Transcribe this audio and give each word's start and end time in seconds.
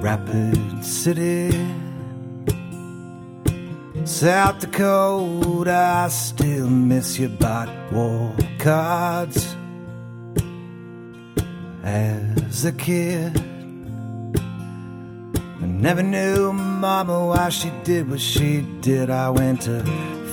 Rapid 0.00 0.82
City, 0.82 1.50
South 4.06 4.60
Dakota. 4.60 6.04
I 6.04 6.08
still 6.08 6.70
miss 6.70 7.18
you, 7.18 7.28
but 7.28 7.68
war 7.92 8.34
cards 8.58 9.56
as 11.82 12.64
a 12.64 12.72
kid. 12.72 13.36
I 15.60 15.66
never 15.66 16.02
knew 16.02 16.54
Mama 16.54 17.26
why 17.26 17.50
she 17.50 17.70
did 17.84 18.08
what 18.08 18.20
she 18.20 18.62
did. 18.80 19.10
I 19.10 19.28
went 19.28 19.62
to 19.62 19.84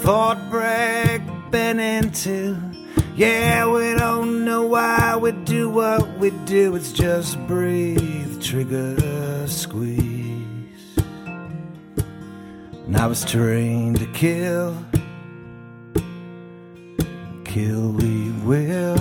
Fort 0.01 0.37
Bragg, 0.49 1.21
been 1.51 1.81
into. 1.81 2.68
Yeah, 3.19 3.67
we 3.67 3.95
don't 3.95 4.45
know 4.45 4.65
why 4.65 5.17
we 5.17 5.33
do 5.33 5.69
what 5.69 6.17
we 6.19 6.29
do. 6.45 6.73
It's 6.77 6.93
just 6.93 7.37
breathe, 7.47 8.41
trigger, 8.41 9.45
squeeze. 9.45 10.95
And 12.85 12.95
I 12.95 13.07
was 13.07 13.25
trained 13.25 13.99
to 13.99 14.05
kill. 14.13 14.73
Kill 17.43 17.91
we 17.91 18.31
will. 18.45 18.97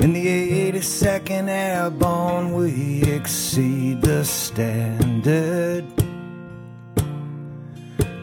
In 0.00 0.12
the 0.12 0.26
82nd 0.72 1.48
Airborne, 1.48 2.54
we 2.54 3.04
exceed 3.04 4.02
the 4.02 4.24
standard 4.24 5.84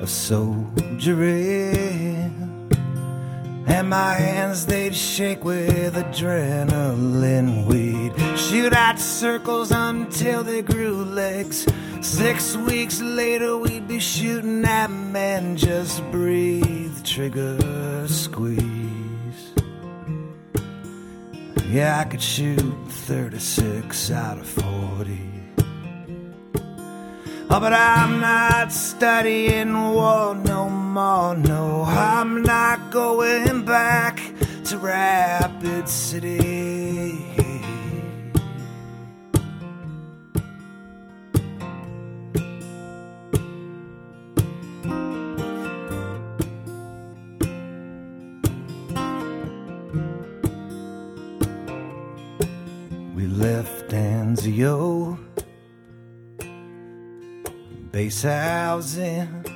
of 0.02 0.10
soldiering. 0.10 1.64
And 3.76 3.90
my 3.90 4.14
hands 4.14 4.68
they'd 4.68 4.94
shake 4.94 5.44
with 5.44 5.96
adrenaline. 5.96 7.66
We'd 7.66 8.14
shoot 8.38 8.72
out 8.72 9.00
circles 9.00 9.72
until 9.72 10.44
they 10.44 10.62
grew 10.62 11.04
legs. 11.04 11.66
Six 12.00 12.56
weeks 12.56 13.02
later, 13.02 13.58
we'd 13.58 13.88
be 13.88 14.00
shooting 14.00 14.64
at 14.64 14.92
men. 14.92 15.58
Just 15.58 16.04
breathe, 16.12 17.04
trigger, 17.04 18.08
squeeze. 18.08 18.62
Yeah, 21.66 22.00
I 22.00 22.04
could 22.04 22.22
shoot 22.22 22.76
36 22.90 24.12
out 24.12 24.38
of 24.38 24.46
40. 24.46 25.20
Oh, 27.50 27.60
but 27.60 27.74
I'm 27.74 28.20
not 28.20 28.72
studying 28.72 29.74
war 29.74 30.36
no 30.36 30.70
more. 30.70 30.83
No, 30.94 31.86
I'm 31.88 32.44
not 32.44 32.92
going 32.92 33.66
back 33.66 34.22
to 34.66 34.78
Rapid 34.78 35.90
City. 35.90 37.18
We 53.16 53.26
left 53.26 53.90
Anzio 53.90 55.18
base 57.92 58.22
housing 58.22 59.53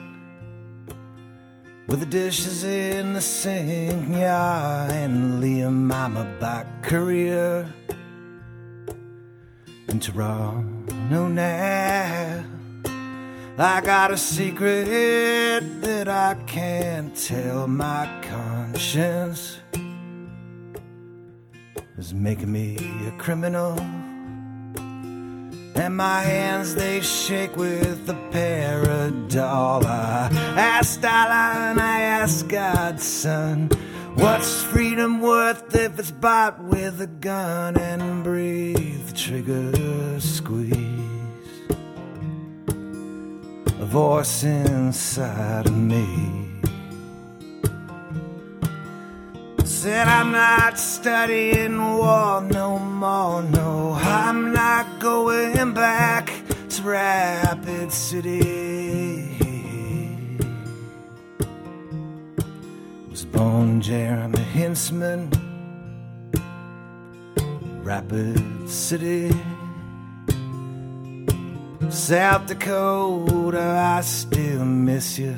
with 2.00 2.12
the 2.12 2.20
dishes 2.20 2.64
in 2.64 3.14
the 3.14 3.22
sink, 3.22 4.10
yeah, 4.10 4.92
and 4.92 5.42
Liam, 5.42 5.92
I'm 5.92 6.16
a 6.16 6.26
back 6.40 6.84
career 6.84 7.68
in 9.88 10.00
Toronto 10.00 11.28
now. 11.28 12.44
I 13.58 13.82
got 13.82 14.12
a 14.12 14.18
secret 14.18 15.82
that 15.82 16.08
I 16.08 16.36
can't 16.46 17.16
tell 17.16 17.68
my 17.68 18.08
conscience 18.22 19.60
is 21.98 22.14
making 22.14 22.52
me 22.52 22.78
a 23.08 23.12
criminal. 23.18 23.76
And 25.78 25.96
my 25.96 26.22
hands 26.22 26.74
they 26.74 27.02
shake 27.02 27.56
with 27.56 28.08
the 28.08 28.16
paradol. 28.32 29.86
I 29.86 30.30
asked 30.58 31.06
Allah 31.06 31.70
and 31.70 31.80
I 31.80 32.02
asked 32.02 32.50
God, 32.50 33.00
son, 33.00 33.70
what's 34.16 34.64
freedom 34.64 35.22
worth 35.22 35.76
if 35.76 36.00
it's 36.00 36.10
bought 36.10 36.64
with 36.64 37.00
a 37.00 37.08
gun 37.08 37.78
and 37.78 38.24
breathe, 38.24 39.16
trigger, 39.16 40.20
squeeze? 40.20 40.74
A 43.80 43.86
voice 43.86 44.44
inside 44.44 45.68
of 45.68 45.78
me 45.78 46.47
said 49.88 50.08
I'm 50.10 50.34
not 50.34 50.78
studying 50.78 51.78
war 51.82 52.42
no 52.42 52.78
more. 52.78 53.42
No, 53.42 53.94
I'm 53.94 54.52
not 54.52 54.86
going 55.00 55.74
back 55.74 56.26
to 56.72 56.82
Rapid 56.82 57.94
City. 57.94 58.42
Was 63.10 63.24
born 63.24 63.80
Jeremy 63.80 64.44
Hinzman, 64.58 65.22
Rapid 67.86 68.70
City. 68.70 69.32
South 71.90 72.46
Dakota, 72.48 73.68
I 73.98 74.02
still 74.02 74.66
miss 74.66 75.18
you. 75.18 75.38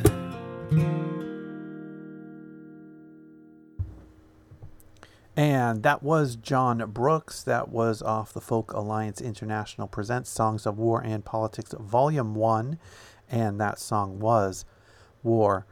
And 5.40 5.84
that 5.84 6.04
was 6.04 6.36
Jon 6.36 6.80
Brooks. 6.92 7.44
That 7.44 7.70
was 7.70 8.02
off 8.02 8.34
the 8.34 8.42
Folk 8.42 8.74
Alliance 8.74 9.22
International 9.22 9.88
Presents 9.88 10.30
Songs 10.30 10.66
of 10.66 10.78
War 10.78 11.02
and 11.02 11.24
Politics, 11.24 11.74
Volume 11.80 12.36
1. 12.36 12.78
And 13.32 13.58
that 13.58 13.80
song 13.80 14.20
was 14.20 14.66
War 15.24 15.66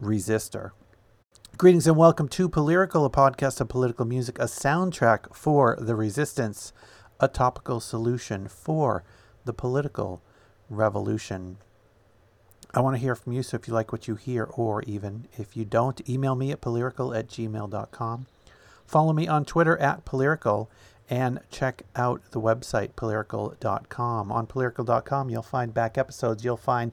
Resister. 0.00 0.72
Greetings 1.58 1.86
and 1.86 1.98
welcome 1.98 2.28
to 2.28 2.48
Polyrical, 2.48 3.04
a 3.04 3.10
podcast 3.10 3.60
of 3.60 3.68
political 3.68 4.06
music, 4.06 4.38
a 4.38 4.44
soundtrack 4.44 5.36
for 5.36 5.76
the 5.78 5.94
resistance, 5.94 6.72
a 7.20 7.28
topical 7.28 7.78
solution 7.78 8.48
for 8.48 9.04
the 9.44 9.52
political 9.52 10.22
revolution. 10.70 11.58
I 12.72 12.80
want 12.80 12.96
to 12.96 13.02
hear 13.02 13.14
from 13.14 13.34
you, 13.34 13.42
so 13.42 13.56
if 13.56 13.68
you 13.68 13.74
like 13.74 13.92
what 13.92 14.08
you 14.08 14.14
hear, 14.14 14.44
or 14.44 14.80
even 14.84 15.28
if 15.36 15.58
you 15.58 15.66
don't, 15.66 16.08
email 16.08 16.34
me 16.34 16.52
at 16.52 16.62
polyrical 16.62 17.14
at 17.14 17.28
gmail.com. 17.28 18.26
Follow 18.90 19.12
me 19.12 19.28
on 19.28 19.44
Twitter 19.44 19.78
at 19.78 20.04
Polyrical 20.04 20.66
and 21.08 21.38
check 21.48 21.84
out 21.94 22.22
the 22.32 22.40
website 22.40 22.94
polyrical.com. 22.94 24.32
On 24.32 24.46
polyrical.com, 24.48 25.30
you'll 25.30 25.42
find 25.42 25.72
back 25.72 25.96
episodes. 25.96 26.44
You'll 26.44 26.56
find 26.56 26.90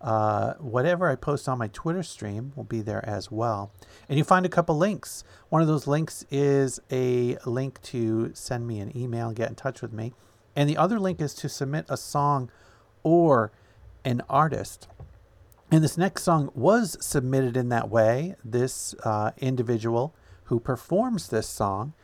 uh, 0.00 0.54
whatever 0.54 1.08
I 1.08 1.14
post 1.14 1.48
on 1.48 1.58
my 1.58 1.68
Twitter 1.68 2.02
stream 2.02 2.52
will 2.56 2.64
be 2.64 2.80
there 2.80 3.08
as 3.08 3.30
well. 3.30 3.70
And 4.08 4.18
you 4.18 4.24
find 4.24 4.46
a 4.46 4.48
couple 4.48 4.76
links. 4.76 5.22
One 5.48 5.62
of 5.62 5.68
those 5.68 5.86
links 5.86 6.26
is 6.28 6.80
a 6.90 7.36
link 7.46 7.80
to 7.82 8.32
send 8.34 8.66
me 8.66 8.80
an 8.80 8.98
email, 8.98 9.28
and 9.28 9.36
get 9.36 9.48
in 9.48 9.54
touch 9.54 9.80
with 9.80 9.92
me. 9.92 10.14
And 10.56 10.68
the 10.68 10.76
other 10.76 10.98
link 10.98 11.20
is 11.20 11.34
to 11.34 11.48
submit 11.48 11.86
a 11.88 11.96
song 11.96 12.50
or 13.04 13.52
an 14.04 14.22
artist. 14.28 14.88
And 15.70 15.84
this 15.84 15.96
next 15.96 16.24
song 16.24 16.50
was 16.52 16.96
submitted 16.98 17.56
in 17.56 17.68
that 17.68 17.88
way. 17.90 18.34
This 18.44 18.96
uh, 19.04 19.30
individual 19.38 20.16
who 20.48 20.60
performs 20.60 21.28
this 21.28 21.46
song 21.46 21.94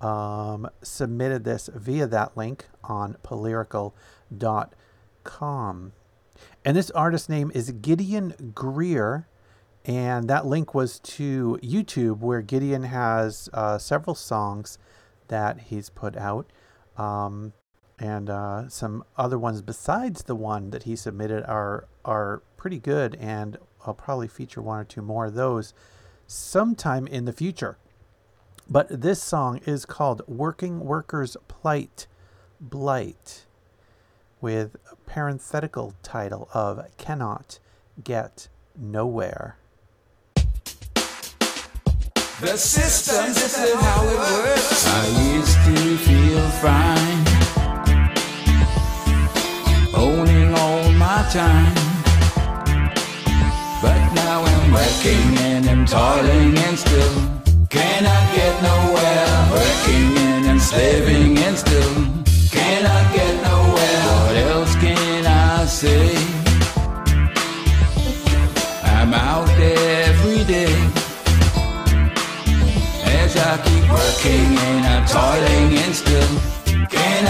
um, 0.00 0.68
submitted 0.82 1.44
this 1.44 1.70
via 1.74 2.06
that 2.06 2.36
link 2.36 2.66
on 2.84 3.16
polyrical.com. 3.24 5.92
And 6.64 6.76
this 6.76 6.92
artist's 6.92 7.28
name 7.28 7.50
is 7.54 7.72
Gideon 7.72 8.52
Greer. 8.54 9.26
And 9.84 10.28
that 10.28 10.46
link 10.46 10.74
was 10.74 11.00
to 11.00 11.58
YouTube, 11.62 12.18
where 12.18 12.42
Gideon 12.42 12.82
has 12.84 13.48
uh, 13.52 13.78
several 13.78 14.14
songs 14.14 14.78
that 15.28 15.60
he's 15.62 15.88
put 15.88 16.16
out. 16.16 16.52
Um, 16.96 17.54
and 17.98 18.30
uh, 18.30 18.68
some 18.68 19.02
other 19.16 19.38
ones 19.38 19.62
besides 19.62 20.24
the 20.24 20.36
one 20.36 20.70
that 20.70 20.84
he 20.84 20.94
submitted 20.94 21.44
are 21.48 21.88
are 22.04 22.42
pretty 22.56 22.78
good, 22.78 23.16
and 23.16 23.56
I'll 23.86 23.94
probably 23.94 24.28
feature 24.28 24.62
one 24.62 24.78
or 24.78 24.84
two 24.84 25.02
more 25.02 25.26
of 25.26 25.34
those 25.34 25.74
sometime 26.26 27.06
in 27.06 27.24
the 27.24 27.32
future. 27.32 27.78
But 28.70 29.00
this 29.00 29.22
song 29.22 29.60
is 29.64 29.86
called 29.86 30.20
Working 30.28 30.80
Workers 30.80 31.38
Plight 31.48 32.06
Blight 32.60 33.46
with 34.42 34.76
a 34.92 34.96
parenthetical 35.08 35.94
title 36.02 36.50
of 36.52 36.84
Cannot 36.98 37.60
Get 38.04 38.48
Nowhere. 38.78 39.56
The 42.42 42.58
system, 42.58 43.32
this 43.32 43.58
is 43.58 43.74
how 43.80 44.04
it 44.06 44.18
works. 44.18 44.86
I 44.86 45.06
used 45.32 45.56
to 45.64 45.96
feel 46.04 46.48
fine, 46.60 47.24
owning 49.96 50.54
all 50.54 50.92
my 50.92 51.26
time. 51.32 51.74
But 53.80 54.12
now 54.12 54.42
I'm 54.44 54.72
working 54.72 55.38
and 55.38 55.66
I'm 55.70 55.86
toiling 55.86 56.58
and 56.58 56.78
still 56.78 57.17
cannot 57.68 58.34
get 58.34 58.62
nowhere. 58.62 59.50
Working 59.52 60.46
and 60.48 60.60
slaving 60.60 61.38
and 61.38 61.56
still 61.56 61.94
cannot 62.50 63.14
get 63.14 63.42
nowhere. 63.42 64.04
What 64.24 64.36
else 64.36 64.74
can 64.76 65.26
I 65.26 65.64
say? 65.66 66.16
I'm 68.84 69.12
out 69.14 69.46
there 69.56 70.04
every 70.08 70.44
day 70.44 70.74
as 73.04 73.36
I 73.36 73.58
keep 73.66 73.84
working 73.90 74.48
and 74.68 74.86
I'm 74.86 75.04
toiling 75.06 75.78
and 75.84 75.94
still 75.94 76.32
cannot 76.88 77.27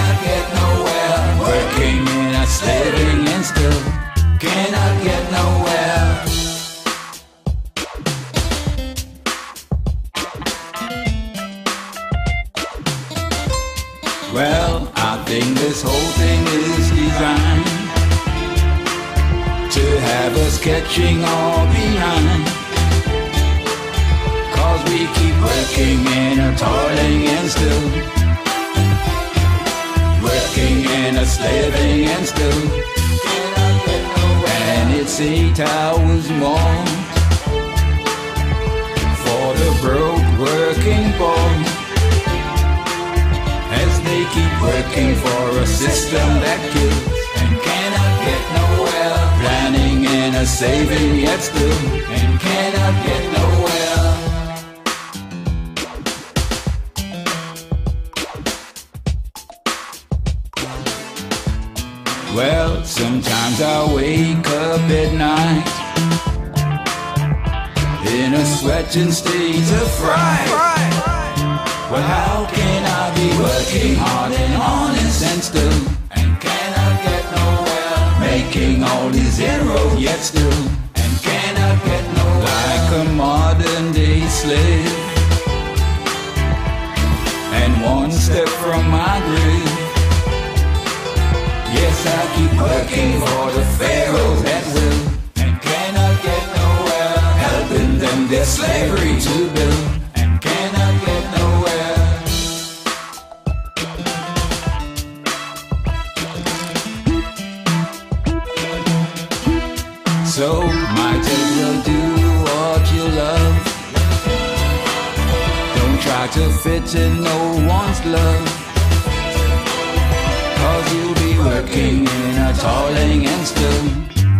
working 121.79 122.01
in 122.01 122.37
a 122.39 122.53
toiling 122.55 123.27
and 123.27 123.47
still 123.47 123.85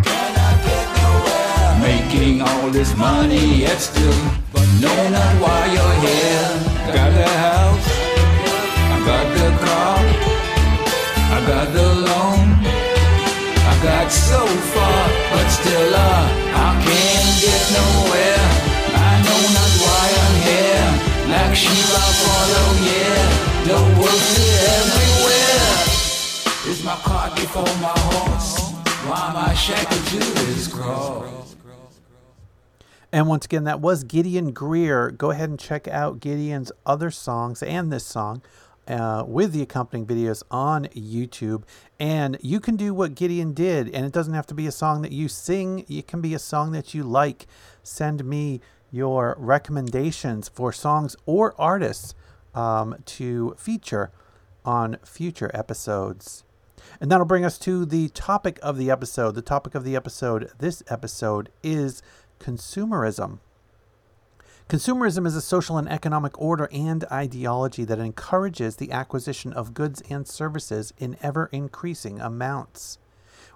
cannot 0.03 0.57
get 0.67 0.87
nowhere. 0.99 1.79
Making 1.81 2.43
all 2.43 2.71
this 2.71 2.97
money 2.97 3.61
yet 3.63 3.79
still, 3.79 4.21
but 4.53 4.67
know 4.81 4.99
not 5.11 5.35
why 5.43 5.61
you're 5.75 5.97
here. 6.07 6.51
I 6.87 6.91
got 6.99 7.11
the 7.21 7.31
house, 7.47 7.89
I 8.95 8.99
got 9.11 9.27
the 9.39 9.51
car, 9.65 9.99
I 11.35 11.39
got 11.47 11.67
the 11.79 11.89
loan. 12.09 12.47
I 13.71 13.75
got 13.83 14.11
so 14.11 14.43
far, 14.73 15.03
but 15.31 15.49
still 15.49 15.95
uh, 15.95 16.67
I 16.67 16.71
can't 16.87 17.33
get 17.45 17.63
nowhere. 17.79 18.47
I 19.07 19.13
know 19.27 19.43
not 19.57 19.73
why 19.85 20.05
I'm 20.25 20.37
here. 20.49 20.89
I 21.31 21.55
follow, 22.25 22.69
yeah. 22.89 23.25
The 23.69 23.79
wolves 23.99 24.31
everywhere. 24.77 25.88
Is 26.69 26.85
my 26.85 26.97
cart 26.97 27.35
before 27.35 27.63
my 27.63 27.95
horse? 27.97 28.73
Why 29.09 29.55
shackled 29.55 30.71
cross? 30.71 31.57
And 33.11 33.27
once 33.27 33.47
again, 33.47 33.65
that 33.65 33.81
was 33.81 34.05
Gideon 34.05 34.53
Greer. 34.53 35.11
Go 35.11 35.31
ahead 35.31 35.49
and 35.49 35.59
check 35.59 35.89
out 35.89 36.21
Gideon's 36.21 36.71
other 36.85 37.11
songs 37.11 37.63
and 37.63 37.91
this 37.91 38.05
song 38.05 38.43
uh, 38.87 39.25
with 39.27 39.53
the 39.53 39.63
accompanying 39.63 40.07
videos 40.07 40.43
on 40.51 40.85
YouTube. 40.89 41.63
And 41.99 42.37
you 42.43 42.61
can 42.61 42.77
do 42.77 42.93
what 42.93 43.15
Gideon 43.15 43.55
did, 43.55 43.89
and 43.95 44.05
it 44.05 44.13
doesn't 44.13 44.35
have 44.35 44.47
to 44.49 44.55
be 44.55 44.67
a 44.67 44.73
song 44.73 45.01
that 45.01 45.13
you 45.13 45.27
sing, 45.27 45.87
it 45.89 46.07
can 46.07 46.21
be 46.21 46.35
a 46.35 46.39
song 46.39 46.73
that 46.73 46.93
you 46.93 47.03
like. 47.03 47.47
Send 47.83 48.27
me 48.27 48.61
your 48.91 49.37
recommendations 49.39 50.51
for 50.51 50.71
songs 50.75 51.17
or 51.25 51.55
artists 51.59 52.15
um, 52.55 52.97
to 53.07 53.55
feature 53.57 54.13
on 54.67 54.99
future 55.03 55.51
episodes. 55.55 56.45
And 57.01 57.11
that'll 57.11 57.27
bring 57.27 57.45
us 57.45 57.59
to 57.59 57.85
the 57.85 58.09
topic 58.09 58.59
of 58.63 58.77
the 58.77 58.91
episode. 58.91 59.35
The 59.35 59.43
topic 59.43 59.75
of 59.75 59.85
the 59.85 59.95
episode, 59.95 60.51
this 60.59 60.83
episode, 60.89 61.51
is 61.63 62.03
consumerism. 62.41 63.39
Consumerism 64.69 65.27
is 65.27 65.35
a 65.35 65.41
social 65.41 65.79
and 65.79 65.89
economic 65.89 66.39
order 66.39 66.69
and 66.73 67.05
ideology 67.07 67.85
that 67.85 67.99
encourages 67.99 68.77
the 68.77 68.93
acquisition 68.93 69.53
of 69.53 69.73
goods 69.73 70.03
and 70.11 70.29
services 70.29 70.93
in 70.99 71.17
ever 71.23 71.49
increasing 71.53 72.21
amounts. 72.21 72.99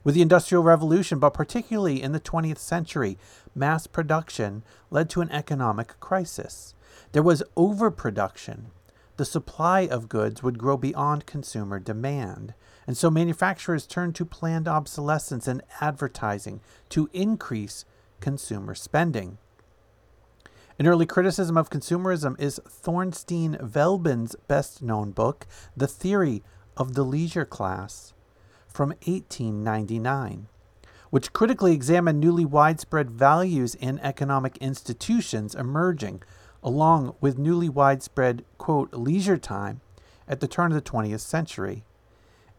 With 0.05 0.15
the 0.15 0.23
Industrial 0.23 0.63
Revolution, 0.63 1.19
but 1.19 1.35
particularly 1.35 2.03
in 2.03 2.13
the 2.13 2.21
20th 2.21 2.59
century, 2.59 3.19
mass 3.55 3.87
production 3.87 4.63
led 4.91 5.11
to 5.11 5.21
an 5.21 5.31
economic 5.31 6.01
crisis. 6.01 6.75
There 7.13 7.23
was 7.23 7.43
overproduction. 7.57 8.71
The 9.19 9.25
supply 9.27 9.81
of 9.87 10.09
goods 10.09 10.43
would 10.43 10.59
grow 10.59 10.77
beyond 10.77 11.27
consumer 11.27 11.79
demand. 11.79 12.55
And 12.87 12.97
so 12.97 13.11
manufacturers 13.11 13.87
turned 13.87 14.15
to 14.17 14.25
planned 14.25 14.67
obsolescence 14.67 15.47
and 15.47 15.63
advertising 15.81 16.61
to 16.91 17.09
increase 17.13 17.85
consumer 18.21 18.75
spending. 18.75 19.39
An 20.79 20.87
early 20.87 21.07
criticism 21.07 21.57
of 21.57 21.71
consumerism 21.71 22.35
is 22.41 22.61
Thorstein 22.67 23.57
Veblen's 23.61 24.35
best 24.49 24.83
known 24.83 25.13
book, 25.13 25.47
The 25.77 25.87
Theory 25.87 26.43
of 26.77 26.95
the 26.95 27.05
Leisure 27.05 27.45
Class, 27.45 28.15
from 28.67 28.89
1899, 29.07 30.49
which 31.11 31.33
critically 31.33 31.73
examined 31.73 32.19
newly 32.19 32.45
widespread 32.45 33.11
values 33.11 33.75
in 33.75 33.99
economic 34.01 34.57
institutions 34.59 35.55
emerging, 35.55 36.23
along 36.63 37.15
with 37.21 37.39
newly 37.39 37.69
widespread, 37.69 38.45
quote, 38.57 38.93
leisure 38.95 39.37
time 39.37 39.83
at 40.27 40.41
the 40.41 40.49
turn 40.49 40.73
of 40.73 40.75
the 40.75 40.91
20th 40.91 41.21
century. 41.21 41.85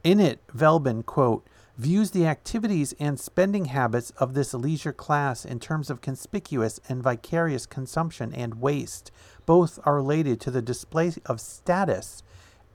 In 0.03 0.19
it, 0.19 0.41
Veblen, 0.53 1.03
quote, 1.03 1.48
views 1.77 2.12
the 2.12 2.27
activities 2.27 2.93
and 3.00 3.19
spending 3.19 3.65
habits 3.65 4.12
of 4.12 4.33
this 4.33 4.53
leisure 4.53 4.93
class 4.93 5.45
in 5.45 5.60
terms 5.60 5.89
of 5.89 6.01
conspicuous 6.01 6.79
and 6.88 7.01
vicarious 7.01 7.65
consumption 7.65 8.33
and 8.33 8.62
waste. 8.62 9.12
Both 9.45 9.79
are 9.86 9.95
related 9.95 10.39
to 10.41 10.51
the 10.51 10.62
display 10.62 11.13
of 11.25 11.39
status 11.39 12.22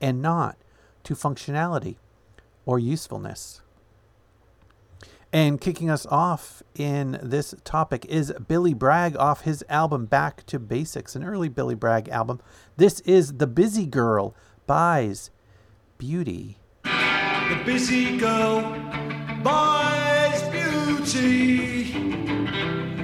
and 0.01 0.21
not 0.21 0.57
to 1.03 1.15
functionality 1.15 1.97
or 2.65 2.79
usefulness. 2.79 3.61
And 5.31 5.61
kicking 5.61 5.91
us 5.91 6.07
off 6.07 6.63
in 6.75 7.19
this 7.21 7.53
topic 7.63 8.05
is 8.05 8.33
Billy 8.47 8.73
Bragg 8.73 9.15
off 9.15 9.41
his 9.41 9.63
album 9.69 10.07
Back 10.07 10.43
to 10.47 10.57
Basics, 10.57 11.15
an 11.15 11.23
early 11.23 11.49
Billy 11.49 11.75
Bragg 11.75 12.09
album. 12.09 12.41
This 12.77 12.99
is 13.01 13.33
The 13.33 13.45
Busy 13.45 13.85
Girl 13.85 14.35
buys 14.65 15.29
beauty. 15.99 16.57
The 17.49 17.55
busy 17.65 18.15
girl 18.15 18.61
buys 19.41 20.43
beauty. 20.49 21.91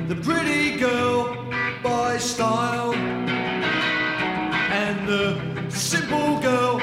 The 0.08 0.16
pretty 0.22 0.78
girl 0.78 1.36
buys 1.82 2.24
style. 2.24 2.94
And 2.94 5.08
the 5.08 5.72
simple 5.72 6.40
girl 6.42 6.78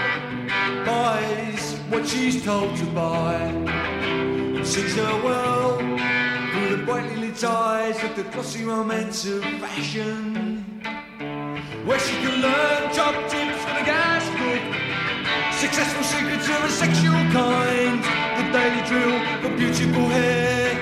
buys 0.85 1.77
what 1.89 2.05
she's 2.05 2.45
told 2.45 2.77
to 2.79 2.85
buy 2.87 3.35
And 3.35 4.67
sees 4.67 4.97
her 4.97 5.23
well 5.23 5.79
through 5.79 6.77
the 6.77 6.83
brightly 6.85 7.15
lit 7.15 7.45
eyes 7.45 8.03
of 8.03 8.17
the 8.17 8.25
glossy 8.25 8.65
romance 8.65 9.25
of 9.25 9.41
fashion. 9.63 10.65
Where 11.87 12.01
she 12.01 12.17
can 12.25 12.43
learn 12.43 12.93
top 12.93 13.15
tips 13.31 13.62
sexual 16.73 17.13
kind, 17.33 18.03
the 18.39 18.45
daily 18.51 18.83
drill 18.89 19.19
for 19.43 19.55
beautiful 19.57 20.09
hair, 20.09 20.73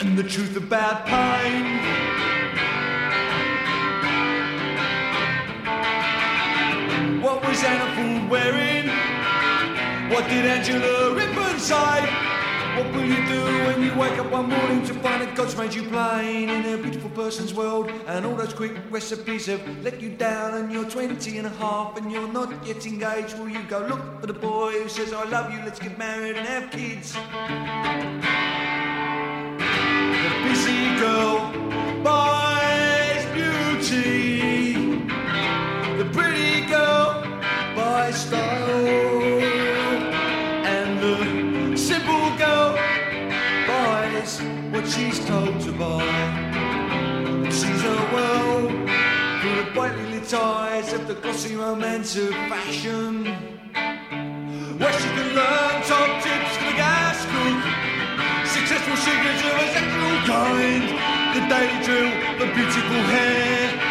and 0.00 0.18
the 0.18 0.24
truth 0.24 0.56
about 0.56 1.06
pain. 1.06 1.64
What 7.22 7.46
was 7.46 7.62
Anna 7.62 7.88
Ford 7.94 8.30
wearing? 8.30 8.88
What 10.10 10.28
did 10.28 10.44
Angela 10.46 11.14
Rippon 11.14 11.58
say? 11.60 12.35
What 12.76 12.92
will 12.92 13.06
you 13.06 13.26
do 13.26 13.42
when 13.68 13.82
you 13.82 13.94
wake 13.98 14.18
up 14.18 14.30
one 14.30 14.50
morning 14.50 14.84
to 14.84 14.92
find 14.92 15.22
that 15.22 15.34
God's 15.34 15.56
made 15.56 15.72
you 15.72 15.84
plain 15.84 16.50
in 16.50 16.74
a 16.74 16.76
beautiful 16.76 17.08
person's 17.08 17.54
world 17.54 17.90
and 18.06 18.26
all 18.26 18.34
those 18.34 18.52
quick 18.52 18.72
recipes 18.90 19.46
have 19.46 19.66
let 19.82 19.98
you 19.98 20.10
down 20.10 20.52
and 20.52 20.70
you're 20.70 20.84
20 20.84 21.38
and 21.38 21.46
a 21.46 21.50
half 21.56 21.96
and 21.96 22.12
you're 22.12 22.30
not 22.30 22.66
yet 22.66 22.84
engaged? 22.84 23.38
Will 23.38 23.48
you 23.48 23.62
go 23.62 23.78
look 23.78 24.20
for 24.20 24.26
the 24.26 24.34
boy 24.34 24.72
who 24.72 24.90
says, 24.90 25.14
I 25.14 25.24
love 25.24 25.50
you, 25.54 25.58
let's 25.60 25.78
get 25.78 25.96
married 25.96 26.36
and 26.36 26.46
have 26.46 26.70
kids? 26.70 27.14
The 30.22 30.30
busy 30.44 30.98
girl 31.00 31.50
buys 32.04 33.24
beauty. 33.32 34.74
The 35.96 36.04
pretty 36.12 36.66
girl 36.66 37.22
buys 37.74 38.16
style. 38.20 38.65
She's 44.88 45.24
told 45.26 45.60
to 45.60 45.72
buy. 45.72 46.04
Sees 47.50 47.82
her 47.82 48.02
well 48.14 48.60
through 49.40 49.56
the 49.64 49.70
brightly 49.74 50.06
lit 50.12 50.32
eyes 50.32 50.92
of 50.92 51.08
the 51.08 51.14
glossy 51.14 51.56
romance 51.56 52.16
of 52.16 52.30
fashion. 52.50 53.24
Where 54.78 54.92
she 54.92 55.08
can 55.16 55.28
learn 55.34 55.82
top 55.90 56.22
tips 56.22 56.56
for 56.56 56.64
the 56.70 56.76
gas 56.76 57.18
cook, 57.32 57.60
successful 58.46 58.96
secrets 58.96 59.42
of 59.48 59.54
a 59.56 59.68
sexual 59.76 60.16
kind, 60.30 60.86
the 61.34 61.42
daily 61.52 61.78
drill, 61.84 62.10
the 62.38 62.46
beautiful 62.54 63.02
hair, 63.14 63.85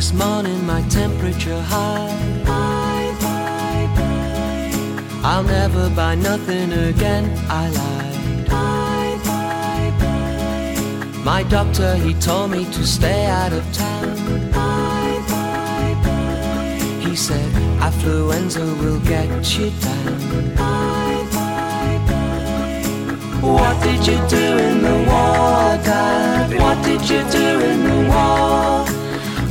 this 0.00 0.14
morning 0.14 0.64
my 0.64 0.80
temperature 0.88 1.60
high. 1.60 2.08
Bye, 2.46 3.14
bye, 3.20 3.86
bye. 3.96 5.28
I'll 5.28 5.42
never 5.42 5.90
buy 5.90 6.14
nothing 6.14 6.72
again, 6.72 7.24
I 7.50 7.68
lied. 7.68 8.48
Bye, 8.48 9.18
bye, 9.28 9.90
bye. 10.00 11.22
My 11.22 11.42
doctor, 11.42 11.96
he 11.96 12.14
told 12.14 12.50
me 12.50 12.64
to 12.76 12.82
stay 12.86 13.26
out 13.26 13.52
of 13.52 13.62
town. 13.74 14.16
Bye, 14.56 15.18
bye, 15.32 15.94
bye. 16.04 16.78
He 17.04 17.14
said, 17.14 17.52
affluenza 17.86 18.64
will 18.80 19.00
get 19.00 19.28
you 19.58 19.68
down. 19.88 20.20
Bye, 20.60 21.26
bye, 21.36 21.98
bye. 22.08 23.48
What 23.58 23.76
did 23.82 24.00
you 24.06 24.18
do 24.38 24.46
in 24.66 24.76
the 24.80 24.96
war, 25.10 25.68
Dad? 25.88 26.58
What 26.58 26.82
did 26.86 27.02
you 27.10 27.20
do 27.38 27.46
in 27.70 27.78
the 27.84 28.00
war? 28.08 28.89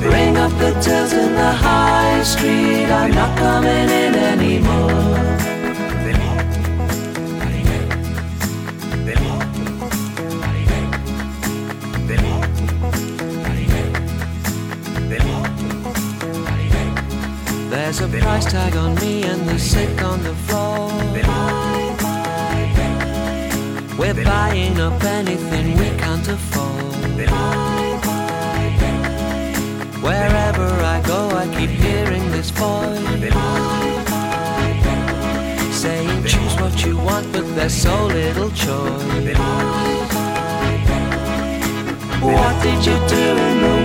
Ring 0.02 0.38
up 0.38 0.52
the 0.52 0.72
tills 0.82 1.12
in 1.14 1.34
the 1.34 1.52
high 1.52 2.24
street. 2.24 2.86
I'm 2.86 3.12
not 3.12 3.38
coming 3.38 3.90
in 3.90 4.16
anymore. 4.16 5.40
There's 17.70 18.02
a 18.02 18.08
price 18.08 18.46
tag 18.46 18.76
on 18.76 18.96
me 18.96 19.24
and 19.24 19.50
the 19.50 19.58
sick 19.58 20.02
on 20.04 20.24
the 20.24 20.36
floor. 20.46 20.90
We're 23.98 24.24
buying 24.24 24.80
up 24.80 25.04
anything 25.04 25.78
we 25.78 25.90
can't 25.98 26.28
afford. 26.28 27.69
Hearing 32.58 33.22
this 33.22 33.34
saying, 35.76 36.24
Choose 36.26 36.56
what 36.60 36.86
you 36.86 36.98
want, 36.98 37.32
but 37.32 37.46
there's 37.56 37.74
so 37.74 38.08
little 38.08 38.50
choice. 38.52 39.38
What 42.22 42.64
did 42.64 42.86
you 42.86 42.98
do 43.08 43.24
in 43.48 43.62
the 43.62 43.76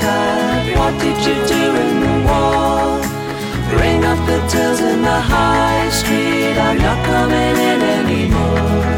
Dad? 0.00 0.76
What 0.78 0.94
did 1.00 1.18
you 1.26 1.34
do 1.54 1.62
in 1.84 2.00
the 2.04 2.14
war? 2.28 3.00
Bring 3.70 4.04
up 4.04 4.20
the 4.26 4.38
tills 4.48 4.80
in 4.80 5.02
the 5.02 5.20
high 5.20 5.88
street. 5.90 6.56
I'm 6.58 6.78
not 6.78 7.04
coming 7.06 7.56
in 7.70 7.80
anymore. 7.82 8.95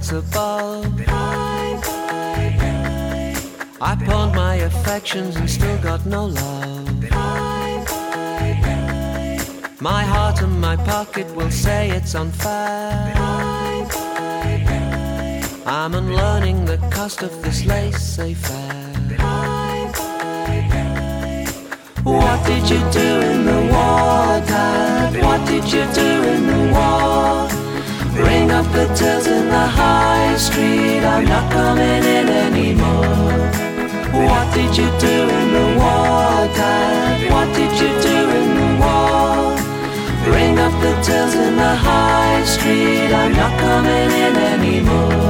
Debts 0.00 0.12
above. 0.12 0.96
Bye, 0.96 1.80
bye, 1.82 2.56
bye. 2.58 3.36
I 3.80 3.94
pawned 4.04 4.34
my 4.34 4.56
affections 4.56 5.36
and 5.36 5.48
still 5.48 5.78
got 5.78 6.06
no 6.06 6.26
love. 6.26 7.10
My 9.80 10.02
heart 10.04 10.42
and 10.42 10.60
my 10.60 10.76
pocket 10.76 11.26
will 11.34 11.50
say 11.50 11.90
it's 11.90 12.14
unfair. 12.14 13.14
I'm 15.66 15.94
unlearning 15.94 16.64
the 16.64 16.78
cost 16.90 17.22
of 17.22 17.42
this 17.42 17.64
laissez-faire. 17.64 18.76
What 22.02 22.46
did 22.46 22.68
you 22.70 22.80
do 22.90 23.20
in 23.30 23.44
the 23.44 23.60
Dad? 24.46 25.22
What 25.22 25.46
did 25.46 25.64
you 25.72 25.84
do 25.92 26.10
in 26.34 26.46
the 26.46 26.72
war? 26.74 27.59
Bring 28.20 28.50
up 28.50 28.66
the 28.72 28.86
tills 28.94 29.26
in 29.26 29.46
the 29.48 29.66
high 29.80 30.36
street. 30.36 31.02
I'm 31.12 31.24
not 31.24 31.50
coming 31.52 32.04
in 32.16 32.28
anymore. 32.46 33.40
What 34.28 34.46
did 34.54 34.76
you 34.76 34.88
do 35.08 35.16
in 35.38 35.48
the 35.58 35.66
war, 35.80 36.36
Dad? 36.58 37.30
What 37.32 37.48
did 37.56 37.72
you 37.80 37.90
do 38.08 38.16
in 38.40 38.48
the 38.60 38.70
war? 38.82 39.56
Bring 40.28 40.58
up 40.58 40.74
the 40.84 40.94
tills 41.06 41.34
in 41.34 41.56
the 41.56 41.74
high 41.86 42.44
street. 42.44 43.10
I'm 43.20 43.32
not 43.32 43.52
coming 43.58 44.10
in 44.24 44.34
anymore. 44.54 45.29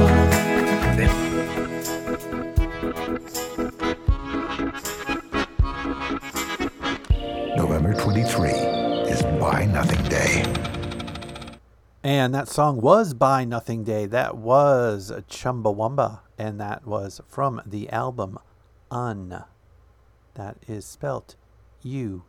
And 12.21 12.35
that 12.35 12.47
song 12.47 12.81
was 12.81 13.15
Buy 13.15 13.45
Nothing 13.45 13.83
Day. 13.83 14.05
That 14.05 14.37
was 14.37 15.11
Chumbawamba. 15.27 16.19
And 16.37 16.59
that 16.59 16.85
was 16.85 17.19
from 17.27 17.63
the 17.65 17.89
album 17.89 18.37
Un. 18.91 19.43
That 20.35 20.57
is 20.67 20.85
spelt 20.85 21.35
U 21.81 22.21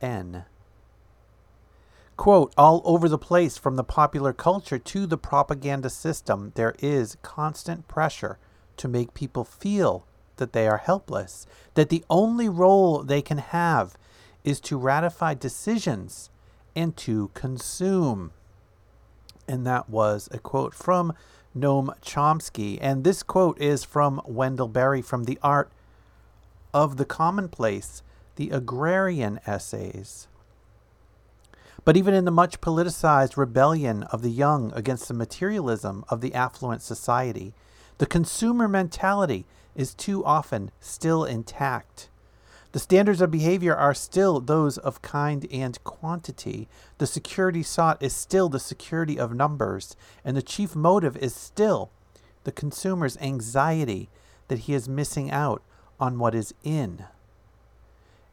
N. 0.00 0.46
Quote, 2.16 2.52
all 2.58 2.82
over 2.84 3.08
the 3.08 3.18
place 3.18 3.56
from 3.56 3.76
the 3.76 3.84
popular 3.84 4.32
culture 4.32 4.80
to 4.80 5.06
the 5.06 5.16
propaganda 5.16 5.90
system, 5.90 6.50
there 6.56 6.74
is 6.80 7.16
constant 7.22 7.86
pressure 7.86 8.36
to 8.78 8.88
make 8.88 9.14
people 9.14 9.44
feel 9.44 10.08
that 10.38 10.52
they 10.52 10.66
are 10.66 10.78
helpless, 10.78 11.46
that 11.74 11.88
the 11.88 12.04
only 12.10 12.48
role 12.48 13.04
they 13.04 13.22
can 13.22 13.38
have 13.38 13.96
is 14.42 14.58
to 14.62 14.76
ratify 14.76 15.34
decisions 15.34 16.30
and 16.74 16.96
to 16.96 17.30
consume. 17.34 18.32
And 19.50 19.66
that 19.66 19.90
was 19.90 20.28
a 20.30 20.38
quote 20.38 20.74
from 20.74 21.12
Noam 21.56 21.92
Chomsky. 22.02 22.78
And 22.80 23.02
this 23.02 23.24
quote 23.24 23.60
is 23.60 23.82
from 23.82 24.22
Wendell 24.24 24.68
Berry 24.68 25.02
from 25.02 25.24
The 25.24 25.40
Art 25.42 25.72
of 26.72 26.98
the 26.98 27.04
Commonplace, 27.04 28.04
the 28.36 28.50
Agrarian 28.50 29.40
Essays. 29.48 30.28
But 31.84 31.96
even 31.96 32.14
in 32.14 32.26
the 32.26 32.30
much 32.30 32.60
politicized 32.60 33.36
rebellion 33.36 34.04
of 34.04 34.22
the 34.22 34.30
young 34.30 34.72
against 34.72 35.08
the 35.08 35.14
materialism 35.14 36.04
of 36.08 36.20
the 36.20 36.32
affluent 36.32 36.82
society, 36.82 37.52
the 37.98 38.06
consumer 38.06 38.68
mentality 38.68 39.46
is 39.74 39.94
too 39.94 40.24
often 40.24 40.70
still 40.78 41.24
intact. 41.24 42.08
The 42.72 42.78
standards 42.78 43.20
of 43.20 43.32
behavior 43.32 43.74
are 43.74 43.94
still 43.94 44.38
those 44.38 44.78
of 44.78 45.02
kind 45.02 45.44
and 45.50 45.82
quantity. 45.82 46.68
The 46.98 47.06
security 47.06 47.64
sought 47.64 48.00
is 48.00 48.14
still 48.14 48.48
the 48.48 48.60
security 48.60 49.18
of 49.18 49.34
numbers, 49.34 49.96
and 50.24 50.36
the 50.36 50.42
chief 50.42 50.76
motive 50.76 51.16
is 51.16 51.34
still 51.34 51.90
the 52.44 52.52
consumer's 52.52 53.16
anxiety 53.18 54.08
that 54.46 54.60
he 54.60 54.74
is 54.74 54.88
missing 54.88 55.32
out 55.32 55.62
on 55.98 56.18
what 56.20 56.32
is 56.32 56.54
in. 56.62 57.06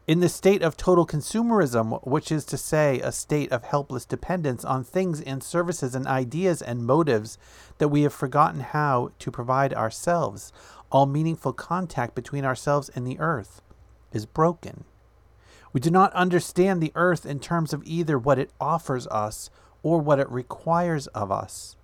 In 0.05 0.19
the 0.19 0.29
state 0.29 0.61
of 0.61 0.77
total 0.77 1.05
consumerism, 1.05 2.05
which 2.05 2.31
is 2.31 2.45
to 2.45 2.57
say, 2.57 2.99
a 2.99 3.11
state 3.11 3.51
of 3.51 3.63
helpless 3.63 4.05
dependence 4.05 4.63
on 4.63 4.83
things 4.83 5.19
and 5.19 5.43
services 5.43 5.95
and 5.95 6.05
ideas 6.05 6.61
and 6.61 6.85
motives 6.85 7.39
that 7.79 7.89
we 7.89 8.03
have 8.03 8.13
forgotten 8.13 8.61
how 8.61 9.11
to 9.17 9.31
provide 9.31 9.73
ourselves, 9.73 10.53
all 10.91 11.07
meaningful 11.07 11.53
contact 11.53 12.13
between 12.13 12.45
ourselves 12.45 12.87
and 12.89 13.05
the 13.05 13.19
earth 13.19 13.61
is 14.11 14.25
broken. 14.25 14.83
We 15.73 15.81
do 15.81 15.91
not 15.91 16.13
understand 16.13 16.81
the 16.81 16.91
earth 16.95 17.25
in 17.25 17.39
terms 17.39 17.73
of 17.73 17.83
either 17.85 18.17
what 18.17 18.39
it 18.39 18.51
offers 18.59 19.05
us 19.07 19.49
or 19.83 19.99
what 19.99 20.19
it 20.19 20.29
requires 20.29 21.07
of 21.07 21.31
us. 21.31 21.75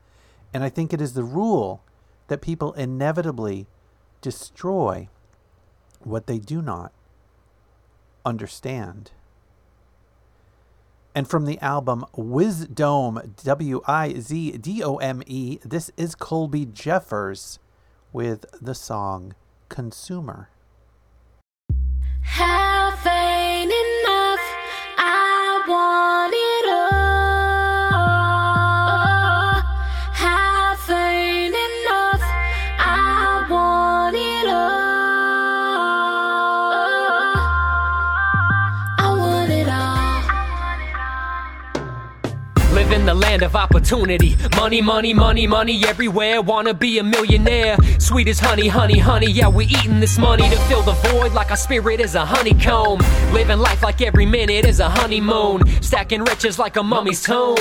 And 0.53 0.63
I 0.63 0.69
think 0.69 0.93
it 0.93 1.01
is 1.01 1.13
the 1.13 1.23
rule 1.23 1.83
that 2.27 2.41
people 2.41 2.73
inevitably 2.73 3.67
destroy 4.21 5.09
what 5.99 6.27
they 6.27 6.39
do 6.39 6.61
not 6.61 6.91
understand. 8.25 9.11
And 11.15 11.27
from 11.27 11.45
the 11.45 11.59
album 11.59 12.05
Wizdome, 12.15 13.35
W 13.43 13.81
I 13.85 14.13
Z 14.19 14.57
D 14.57 14.83
O 14.83 14.95
M 14.97 15.21
E, 15.27 15.59
this 15.63 15.91
is 15.95 16.15
Colby 16.15 16.65
Jeffers 16.65 17.59
with 18.11 18.45
the 18.59 18.73
song 18.73 19.35
Consumer. 19.69 20.49
Half 22.23 22.72
land 43.33 43.41
of 43.41 43.55
opportunity. 43.55 44.35
Money, 44.57 44.79
money, 44.79 45.11
money, 45.11 45.47
money 45.47 45.83
everywhere. 45.87 46.39
Wanna 46.39 46.73
be 46.73 46.99
a 46.99 47.03
millionaire. 47.03 47.77
Sweet 47.97 48.27
as 48.27 48.39
honey, 48.39 48.67
honey, 48.67 48.99
honey. 48.99 49.31
Yeah, 49.31 49.47
we 49.47 49.65
eating 49.65 49.99
this 49.99 50.19
money 50.19 50.47
to 50.49 50.57
fill 50.67 50.83
the 50.83 50.93
void 51.09 51.33
like 51.33 51.49
our 51.49 51.57
spirit 51.57 51.99
is 51.99 52.13
a 52.13 52.23
honeycomb. 52.25 52.99
Living 53.33 53.57
life 53.57 53.81
like 53.81 54.01
every 54.03 54.27
minute 54.27 54.65
is 54.65 54.79
a 54.79 54.89
honeymoon. 54.89 55.61
Stacking 55.81 56.23
riches 56.23 56.59
like 56.59 56.75
a 56.75 56.83
mummy's 56.83 57.23
tomb. 57.23 57.57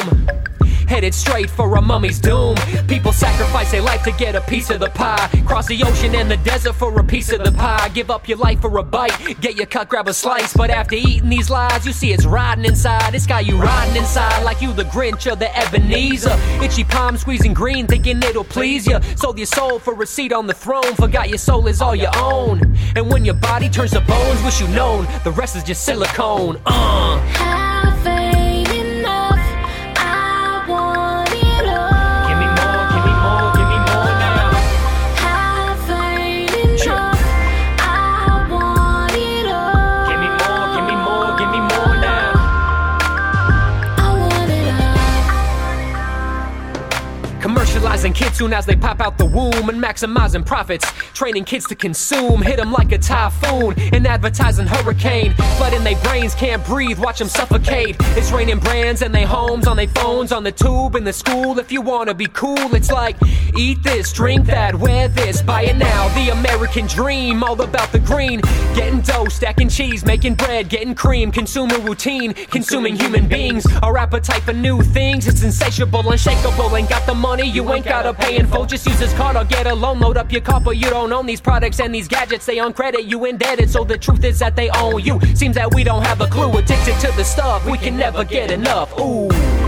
Headed 0.92 1.14
straight 1.14 1.48
for 1.48 1.74
a 1.74 1.80
mummy's 1.80 2.20
doom. 2.20 2.54
People 2.86 3.12
sacrifice 3.12 3.70
their 3.70 3.80
life 3.80 4.02
to 4.02 4.12
get 4.12 4.34
a 4.34 4.42
piece 4.42 4.68
of 4.68 4.78
the 4.78 4.90
pie. 4.90 5.26
Cross 5.46 5.68
the 5.68 5.82
ocean 5.84 6.14
and 6.14 6.30
the 6.30 6.36
desert 6.36 6.74
for 6.74 7.00
a 7.00 7.02
piece 7.02 7.32
of 7.32 7.42
the 7.42 7.50
pie. 7.50 7.88
Give 7.94 8.10
up 8.10 8.28
your 8.28 8.36
life 8.36 8.60
for 8.60 8.76
a 8.76 8.82
bite. 8.82 9.40
Get 9.40 9.56
your 9.56 9.64
cut, 9.64 9.88
grab 9.88 10.06
a 10.06 10.12
slice. 10.12 10.52
But 10.52 10.68
after 10.68 10.94
eating 10.94 11.30
these 11.30 11.48
lies, 11.48 11.86
you 11.86 11.94
see 11.94 12.12
it's 12.12 12.26
riding 12.26 12.66
inside. 12.66 13.14
It's 13.14 13.26
got 13.26 13.46
you 13.46 13.56
riding 13.56 13.96
inside 13.96 14.42
like 14.42 14.60
you 14.60 14.70
the 14.74 14.84
Grinch 14.84 15.32
or 15.32 15.34
the 15.34 15.48
Ebenezer. 15.56 16.36
Itchy 16.62 16.84
palm 16.84 17.16
squeezing 17.16 17.54
green, 17.54 17.86
thinking 17.86 18.18
it'll 18.18 18.44
please 18.44 18.86
you. 18.86 19.00
Sold 19.16 19.38
your 19.38 19.46
soul 19.46 19.78
for 19.78 20.02
a 20.02 20.06
seat 20.06 20.34
on 20.34 20.46
the 20.46 20.52
throne. 20.52 20.94
Forgot 20.96 21.30
your 21.30 21.38
soul 21.38 21.68
is 21.68 21.80
all 21.80 21.96
your 21.96 22.14
own. 22.16 22.76
And 22.96 23.10
when 23.10 23.24
your 23.24 23.36
body 23.36 23.70
turns 23.70 23.92
to 23.92 24.02
bones, 24.02 24.42
wish 24.42 24.60
you 24.60 24.68
known. 24.68 25.06
The 25.24 25.32
rest 25.32 25.56
is 25.56 25.64
just 25.64 25.86
silicone. 25.86 26.60
Uh. 26.66 27.51
Commercializing 48.02 48.14
kids 48.14 48.36
soon 48.36 48.52
as 48.52 48.66
they 48.66 48.74
pop 48.74 49.00
out 49.00 49.16
the 49.16 49.24
womb 49.24 49.68
and 49.68 49.82
maximizing 49.82 50.44
profits. 50.44 50.90
Training 51.14 51.44
kids 51.44 51.66
to 51.66 51.74
consume, 51.74 52.42
hit 52.42 52.56
them 52.56 52.72
like 52.72 52.90
a 52.92 52.98
typhoon. 52.98 53.74
An 53.92 54.06
advertising 54.06 54.66
hurricane, 54.66 55.34
flooding 55.56 55.84
their 55.84 55.96
brains, 56.02 56.34
can't 56.34 56.64
breathe, 56.64 56.98
watch 56.98 57.18
them 57.18 57.28
suffocate. 57.28 57.96
It's 58.16 58.32
raining 58.32 58.58
brands 58.58 59.02
and 59.02 59.14
they 59.14 59.24
homes 59.24 59.66
on 59.66 59.76
their 59.76 59.88
phones, 59.88 60.32
on 60.32 60.42
the 60.42 60.52
tube, 60.52 60.96
in 60.96 61.04
the 61.04 61.12
school. 61.12 61.58
If 61.58 61.70
you 61.70 61.80
wanna 61.80 62.14
be 62.14 62.26
cool, 62.26 62.74
it's 62.74 62.90
like 62.90 63.16
eat 63.56 63.82
this, 63.82 64.12
drink 64.12 64.46
that, 64.46 64.74
wear 64.74 65.08
this, 65.08 65.42
buy 65.42 65.62
it 65.62 65.76
now. 65.76 66.08
The 66.14 66.30
American 66.30 66.86
dream, 66.86 67.44
all 67.44 67.60
about 67.60 67.92
the 67.92 68.00
green. 68.00 68.40
Getting 68.74 69.00
dough, 69.02 69.26
stacking 69.26 69.68
cheese, 69.68 70.04
making 70.04 70.34
bread, 70.34 70.68
getting 70.68 70.94
cream. 70.94 71.30
Consumer 71.30 71.78
routine, 71.78 72.34
consuming 72.34 72.96
human 72.96 73.28
beings. 73.28 73.64
Our 73.82 73.96
appetite 73.98 74.42
for 74.42 74.52
new 74.52 74.82
things, 74.82 75.28
it's 75.28 75.42
insatiable, 75.42 76.10
unshakable. 76.10 76.76
Ain't 76.76 76.88
got 76.88 77.06
the 77.06 77.14
money, 77.14 77.48
you 77.48 77.72
ain't 77.72 77.84
gotta 77.92 78.14
pay 78.14 78.36
in 78.38 78.46
full. 78.46 78.64
Just 78.64 78.86
use 78.86 78.98
this 78.98 79.12
card 79.12 79.36
or 79.36 79.44
get 79.44 79.66
a 79.66 79.74
loan, 79.74 80.00
load 80.00 80.16
up 80.16 80.32
your 80.32 80.40
car, 80.40 80.60
but 80.60 80.78
You 80.78 80.88
don't 80.88 81.12
own 81.12 81.26
these 81.26 81.42
products 81.42 81.78
and 81.78 81.94
these 81.94 82.08
gadgets, 82.08 82.46
they 82.46 82.58
on 82.58 82.72
credit, 82.72 83.04
you 83.04 83.26
indebted. 83.26 83.68
So 83.68 83.84
the 83.84 83.98
truth 83.98 84.24
is 84.24 84.38
that 84.38 84.56
they 84.56 84.70
own 84.70 85.00
you. 85.00 85.20
Seems 85.34 85.56
that 85.56 85.74
we 85.74 85.84
don't 85.84 86.02
have 86.02 86.22
a 86.22 86.26
clue. 86.26 86.50
Addicted 86.56 86.98
to 87.00 87.12
the 87.18 87.24
stuff, 87.24 87.66
we 87.66 87.76
can 87.76 87.96
never 87.98 88.24
get 88.24 88.50
enough. 88.50 88.98
Ooh. 88.98 89.61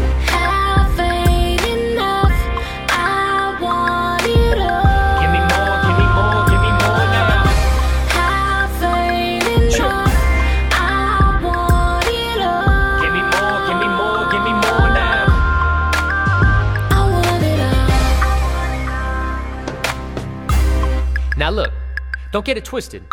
Don't 22.35 22.45
get 22.45 22.59
it 22.59 22.65
twisted. 22.65 23.07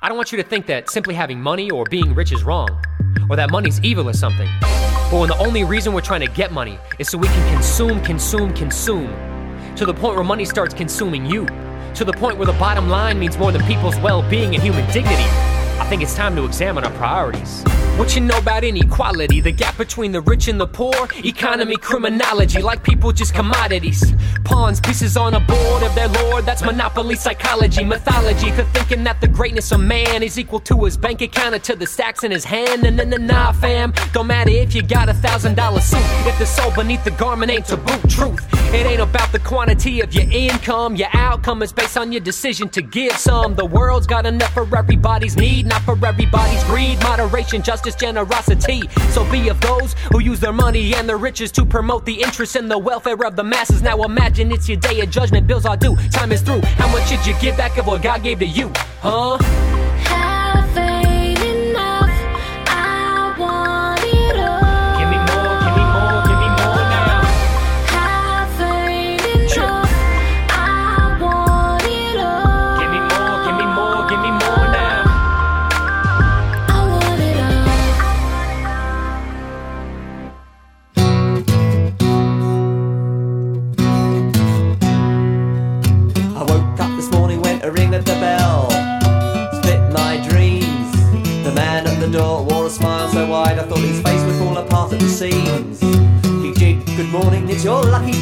I 0.00 0.08
don't 0.08 0.16
want 0.16 0.32
you 0.32 0.38
to 0.38 0.42
think 0.42 0.64
that 0.68 0.88
simply 0.88 1.12
having 1.12 1.38
money 1.38 1.70
or 1.70 1.84
being 1.84 2.14
rich 2.14 2.32
is 2.32 2.44
wrong, 2.44 2.82
or 3.28 3.36
that 3.36 3.50
money's 3.50 3.78
evil 3.82 4.08
or 4.08 4.14
something. 4.14 4.48
But 4.62 5.20
when 5.20 5.28
the 5.28 5.36
only 5.36 5.64
reason 5.64 5.92
we're 5.92 6.00
trying 6.00 6.22
to 6.22 6.32
get 6.32 6.50
money 6.50 6.78
is 6.98 7.10
so 7.10 7.18
we 7.18 7.28
can 7.28 7.54
consume, 7.54 8.00
consume, 8.02 8.54
consume, 8.54 9.08
to 9.76 9.84
the 9.84 9.92
point 9.92 10.14
where 10.14 10.24
money 10.24 10.46
starts 10.46 10.72
consuming 10.72 11.26
you, 11.26 11.44
to 11.94 12.06
the 12.06 12.12
point 12.14 12.38
where 12.38 12.46
the 12.46 12.54
bottom 12.54 12.88
line 12.88 13.18
means 13.18 13.36
more 13.36 13.52
than 13.52 13.62
people's 13.66 13.98
well 13.98 14.22
being 14.30 14.54
and 14.54 14.62
human 14.62 14.90
dignity, 14.90 15.28
I 15.78 15.86
think 15.90 16.00
it's 16.00 16.14
time 16.14 16.34
to 16.36 16.46
examine 16.46 16.84
our 16.84 16.92
priorities. 16.92 17.62
What 17.96 18.16
you 18.16 18.22
know 18.22 18.36
about 18.38 18.64
inequality, 18.64 19.40
the 19.40 19.52
gap 19.52 19.78
between 19.78 20.10
the 20.10 20.20
rich 20.20 20.48
and 20.48 20.60
the 20.60 20.66
poor, 20.66 21.08
economy, 21.24 21.76
criminology, 21.76 22.60
like 22.60 22.82
people 22.82 23.12
just 23.12 23.32
commodities. 23.32 24.12
Pawns, 24.42 24.80
pieces 24.80 25.16
on 25.16 25.34
a 25.34 25.40
board 25.40 25.82
of 25.84 25.94
their 25.94 26.08
lord, 26.08 26.44
that's 26.44 26.64
monopoly 26.64 27.14
psychology, 27.14 27.84
mythology, 27.84 28.50
for 28.50 28.64
thinking 28.64 29.04
that 29.04 29.20
the 29.20 29.28
greatness 29.28 29.70
of 29.70 29.78
man 29.78 30.24
is 30.24 30.40
equal 30.40 30.58
to 30.60 30.84
his 30.84 30.96
bank 30.96 31.22
account 31.22 31.54
or 31.54 31.60
to 31.60 31.76
the 31.76 31.86
stacks 31.86 32.24
in 32.24 32.32
his 32.32 32.44
hand. 32.44 32.82
Nah, 32.82 32.90
nah, 32.90 33.04
nah, 33.04 33.16
nah, 33.16 33.52
fam. 33.52 33.94
Don't 34.12 34.26
matter 34.26 34.50
if 34.50 34.74
you 34.74 34.82
got 34.82 35.08
a 35.08 35.14
thousand 35.14 35.54
dollar 35.54 35.80
suit, 35.80 36.02
if 36.26 36.36
the 36.40 36.46
soul 36.46 36.72
beneath 36.74 37.04
the 37.04 37.12
garment 37.12 37.52
ain't 37.52 37.66
to 37.66 37.76
boot 37.76 38.10
truth. 38.10 38.44
It 38.74 38.86
ain't 38.86 39.00
about 39.00 39.30
the 39.30 39.38
quantity 39.38 40.00
of 40.00 40.12
your 40.12 40.28
income, 40.32 40.96
your 40.96 41.08
outcome 41.12 41.62
is 41.62 41.72
based 41.72 41.96
on 41.96 42.10
your 42.10 42.20
decision 42.20 42.68
to 42.70 42.82
give 42.82 43.12
some. 43.12 43.54
The 43.54 43.64
world's 43.64 44.08
got 44.08 44.26
enough 44.26 44.52
for 44.52 44.66
everybody's 44.76 45.36
need, 45.36 45.66
not 45.66 45.82
for 45.82 45.96
everybody's 46.04 46.64
greed. 46.64 47.00
Moderation, 47.04 47.62
justice, 47.84 48.00
generosity. 48.00 48.82
So 49.10 49.30
be 49.30 49.48
of 49.48 49.60
those 49.60 49.94
who 50.12 50.20
use 50.20 50.40
their 50.40 50.52
money 50.52 50.94
and 50.94 51.08
their 51.08 51.18
riches 51.18 51.52
to 51.52 51.64
promote 51.64 52.04
the 52.04 52.14
interests 52.14 52.56
and 52.56 52.70
the 52.70 52.78
welfare 52.78 53.22
of 53.24 53.36
the 53.36 53.44
masses. 53.44 53.82
Now 53.82 54.02
imagine 54.02 54.52
it's 54.52 54.68
your 54.68 54.78
day 54.78 55.00
of 55.00 55.10
judgment, 55.10 55.46
bills 55.46 55.66
are 55.66 55.76
due, 55.76 55.96
time 56.10 56.32
is 56.32 56.40
through. 56.40 56.60
How 56.62 56.88
much 56.88 57.08
did 57.08 57.26
you 57.26 57.34
give 57.40 57.56
back 57.56 57.76
of 57.78 57.86
what 57.86 58.02
God 58.02 58.22
gave 58.22 58.38
to 58.40 58.46
you? 58.46 58.72
Huh? 59.00 59.83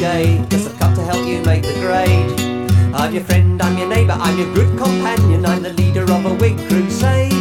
Guess 0.03 0.67
I've 0.67 0.79
come 0.79 0.93
to 0.95 1.01
help 1.03 1.25
you 1.25 1.41
make 1.43 1.63
the 1.63 1.71
grade. 1.75 2.93
I'm 2.93 3.13
your 3.13 3.23
friend, 3.23 3.61
I'm 3.61 3.77
your 3.77 3.87
neighbour, 3.87 4.17
I'm 4.19 4.37
your 4.37 4.53
good 4.53 4.77
companion, 4.77 5.45
I'm 5.45 5.63
the 5.63 5.71
leader 5.71 6.03
of 6.03 6.25
a 6.25 6.33
wig 6.33 6.57
crusade. 6.67 7.31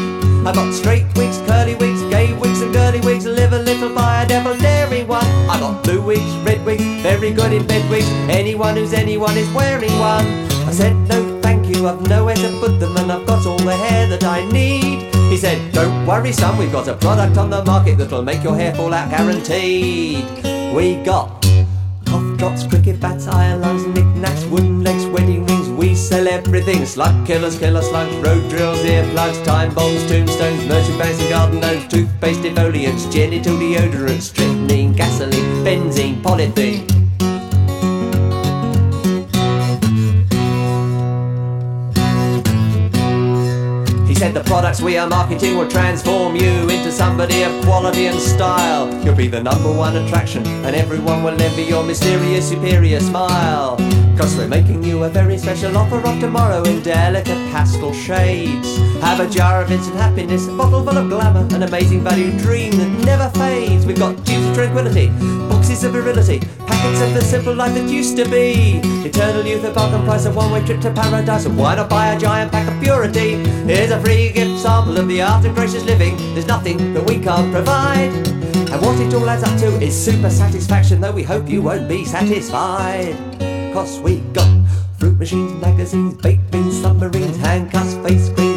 I've 0.46 0.54
got 0.54 0.72
straight 0.72 1.04
wigs, 1.16 1.38
curly 1.38 1.74
wigs, 1.74 2.00
gay 2.02 2.32
wigs, 2.34 2.60
and 2.60 2.72
girly 2.72 3.00
wigs, 3.00 3.26
live 3.26 3.52
a 3.52 3.58
little 3.58 3.92
by 3.92 4.22
a 4.22 4.28
devil 4.28 4.56
daring 4.56 5.08
one. 5.08 5.26
I've 5.50 5.58
got 5.58 5.82
blue 5.82 6.02
wigs, 6.02 6.36
red 6.46 6.64
wigs, 6.64 6.84
very 7.02 7.32
good 7.32 7.52
in 7.52 7.66
bed 7.66 7.90
wigs, 7.90 8.08
anyone 8.30 8.76
who's 8.76 8.92
anyone 8.92 9.36
is 9.36 9.52
wearing 9.52 9.98
one. 9.98 10.24
I 10.68 10.70
said, 10.70 10.94
no 11.08 11.40
thank 11.42 11.66
you, 11.66 11.88
I've 11.88 12.00
nowhere 12.02 12.36
to 12.36 12.60
put 12.60 12.78
them, 12.78 12.96
and 12.96 13.10
I've 13.10 13.26
got 13.26 13.44
all 13.44 13.58
the 13.58 13.74
hair 13.74 14.06
that 14.06 14.22
I 14.22 14.48
need. 14.52 15.12
He 15.32 15.36
said, 15.36 15.72
don't 15.72 16.06
worry 16.06 16.30
son, 16.30 16.56
we've 16.58 16.70
got 16.70 16.86
a 16.86 16.94
product 16.94 17.38
on 17.38 17.50
the 17.50 17.64
market 17.64 17.98
that'll 17.98 18.22
make 18.22 18.44
your 18.44 18.54
hair 18.54 18.72
fall 18.72 18.94
out 18.94 19.10
guaranteed. 19.10 20.28
We 20.72 21.02
got 21.02 21.41
Drops, 22.42 22.66
cricket 22.66 22.98
bats, 22.98 23.28
iron 23.28 23.60
lungs, 23.60 23.86
knickknacks, 23.86 24.44
wooden 24.46 24.82
legs, 24.82 25.06
wedding 25.06 25.46
rings. 25.46 25.68
We 25.68 25.94
sell 25.94 26.26
everything. 26.26 26.84
Slug 26.84 27.24
killers, 27.24 27.56
killer 27.56 27.82
slugs, 27.82 28.12
road 28.16 28.50
drills, 28.50 28.78
earplugs, 28.78 29.44
time 29.44 29.72
bombs, 29.72 30.04
tombstones, 30.08 30.66
merchant 30.66 30.98
bags 30.98 31.20
and 31.20 31.30
garden 31.30 31.60
gnomes, 31.60 31.86
toothpaste, 31.86 32.40
defoliants, 32.40 33.08
genital 33.12 33.54
deodorant, 33.54 34.20
strychnine, 34.20 34.92
gasoline, 34.92 35.64
benzene, 35.64 36.20
polythene. 36.20 36.91
Products 44.52 44.82
we 44.82 44.98
are 44.98 45.08
marketing 45.08 45.56
will 45.56 45.66
transform 45.66 46.36
you 46.36 46.68
into 46.68 46.92
somebody 46.92 47.42
of 47.42 47.64
quality 47.64 48.04
and 48.08 48.20
style. 48.20 48.86
You'll 49.02 49.14
be 49.14 49.26
the 49.26 49.42
number 49.42 49.72
one 49.72 49.96
attraction, 49.96 50.46
and 50.46 50.76
everyone 50.76 51.22
will 51.22 51.40
envy 51.40 51.62
your 51.62 51.82
mysterious 51.82 52.50
superior 52.50 53.00
smile. 53.00 53.78
Cause 54.18 54.36
we're 54.36 54.48
making 54.48 54.84
you 54.84 55.04
a 55.04 55.08
very 55.08 55.38
special 55.38 55.74
offer 55.78 56.06
of 56.06 56.20
tomorrow 56.20 56.62
in 56.64 56.82
delicate 56.82 57.42
pastel 57.50 57.94
shades. 57.94 58.76
Have 59.00 59.20
a 59.20 59.30
jar 59.30 59.62
of 59.62 59.72
instant 59.72 59.96
happiness, 59.96 60.46
a 60.46 60.54
bottle 60.54 60.84
full 60.84 60.98
of 60.98 61.08
glamour, 61.08 61.48
an 61.54 61.62
amazing 61.62 62.02
value 62.04 62.38
dream 62.38 62.72
that 62.72 62.90
never 63.06 63.30
fades. 63.30 63.86
We've 63.86 63.98
got 63.98 64.18
of 64.18 64.54
tranquility, 64.54 65.08
of 65.72 65.92
virility, 65.92 66.38
packets 66.66 67.00
of 67.00 67.14
the 67.14 67.22
simple 67.22 67.54
life 67.54 67.72
that 67.72 67.88
used 67.88 68.14
to 68.14 68.28
be. 68.28 68.78
Eternal 69.08 69.44
youth, 69.46 69.64
a 69.64 69.72
bargain 69.72 70.04
price, 70.04 70.26
a 70.26 70.30
one-way 70.30 70.62
trip 70.66 70.80
to 70.82 70.90
paradise, 70.92 71.46
and 71.46 71.56
why 71.56 71.74
not 71.74 71.88
buy 71.88 72.12
a 72.12 72.20
giant 72.20 72.52
pack 72.52 72.68
of 72.68 72.78
purity? 72.82 73.36
Here's 73.64 73.90
a 73.90 73.98
free 74.00 74.32
gift 74.32 74.60
sample 74.60 74.98
of 74.98 75.08
the 75.08 75.22
art 75.22 75.46
of 75.46 75.54
gracious 75.54 75.82
living. 75.84 76.14
There's 76.34 76.46
nothing 76.46 76.92
that 76.92 77.04
we 77.08 77.18
can't 77.18 77.50
provide. 77.50 78.12
And 78.70 78.82
what 78.82 79.00
it 79.00 79.14
all 79.14 79.28
adds 79.30 79.44
up 79.44 79.58
to 79.60 79.80
is 79.80 79.94
super 79.96 80.28
satisfaction, 80.28 81.00
though 81.00 81.12
we 81.12 81.22
hope 81.22 81.48
you 81.48 81.62
won't 81.62 81.88
be 81.88 82.04
satisfied. 82.04 83.16
Cause 83.72 83.98
we 84.00 84.20
got 84.34 84.50
fruit 84.98 85.18
machines, 85.18 85.58
magazines, 85.62 86.20
baked 86.20 86.50
beans, 86.50 86.82
submarines, 86.82 87.38
handcuffs, 87.38 87.94
face 88.06 88.28
and 88.28 88.51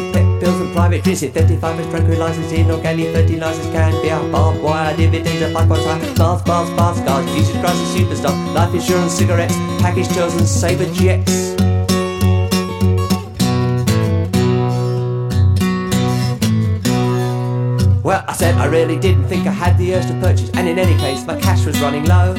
private 0.86 1.04
jets, 1.04 1.18
synthetic 1.18 1.58
fibers, 1.58 1.86
tranquilizers, 1.86 2.52
inorganic 2.52 3.12
fertilizers, 3.12 3.66
can 3.72 3.90
be 4.02 4.08
our 4.08 4.22
barbed 4.30 4.62
wire, 4.62 4.96
dividends, 4.96 5.42
a 5.42 5.52
pipe 5.52 5.68
on 5.68 5.78
time, 5.82 6.00
baths, 6.14 6.42
baths, 6.44 6.70
baths, 6.76 7.00
cars, 7.00 7.26
Jesus 7.34 7.60
Christ, 7.60 7.82
a 7.82 7.98
superstar, 7.98 8.54
life 8.54 8.72
insurance, 8.72 9.12
cigarettes, 9.12 9.54
package 9.82 10.06
tours 10.14 10.36
and 10.36 10.46
saber 10.46 10.86
jets. 10.94 11.56
Well, 18.04 18.24
I 18.28 18.32
said 18.32 18.54
I 18.54 18.66
really 18.66 18.96
didn't 18.96 19.26
think 19.26 19.48
I 19.48 19.50
had 19.50 19.76
the 19.78 19.92
urge 19.92 20.06
to 20.06 20.12
purchase, 20.20 20.50
and 20.50 20.68
in 20.68 20.78
any 20.78 20.96
case, 21.00 21.26
my 21.26 21.36
cash 21.40 21.66
was 21.66 21.80
running 21.80 22.04
low. 22.04 22.34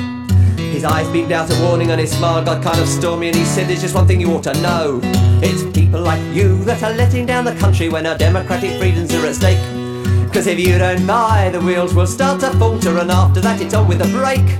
His 0.71 0.85
eyes 0.85 1.09
beamed 1.09 1.33
out 1.33 1.51
a 1.51 1.61
warning 1.63 1.91
and 1.91 1.99
his 1.99 2.11
smile 2.11 2.45
got 2.45 2.63
kind 2.63 2.79
of 2.79 2.87
stormy, 2.87 3.27
and 3.27 3.35
he 3.35 3.43
said, 3.43 3.67
There's 3.67 3.81
just 3.81 3.93
one 3.93 4.07
thing 4.07 4.21
you 4.21 4.31
ought 4.31 4.43
to 4.43 4.53
know. 4.61 5.01
It's 5.43 5.63
people 5.87 6.01
like 6.01 6.35
you 6.35 6.61
that 6.65 6.83
are 6.83 6.91
letting 6.91 7.25
down 7.25 7.45
the 7.45 7.55
country 7.55 7.87
when 7.87 8.05
our 8.05 8.17
democratic 8.17 8.77
freedoms 8.77 9.13
are 9.15 9.25
at 9.25 9.35
stake. 9.35 9.57
Cause 10.33 10.45
if 10.45 10.59
you 10.59 10.77
don't 10.77 11.07
buy, 11.07 11.49
the 11.49 11.61
wheels 11.61 11.93
will 11.93 12.05
start 12.05 12.41
to 12.41 12.51
falter, 12.59 12.97
and 12.97 13.09
after 13.09 13.39
that, 13.39 13.61
it's 13.61 13.73
on 13.73 13.87
with 13.87 14.01
a 14.01 14.07
brake. 14.11 14.51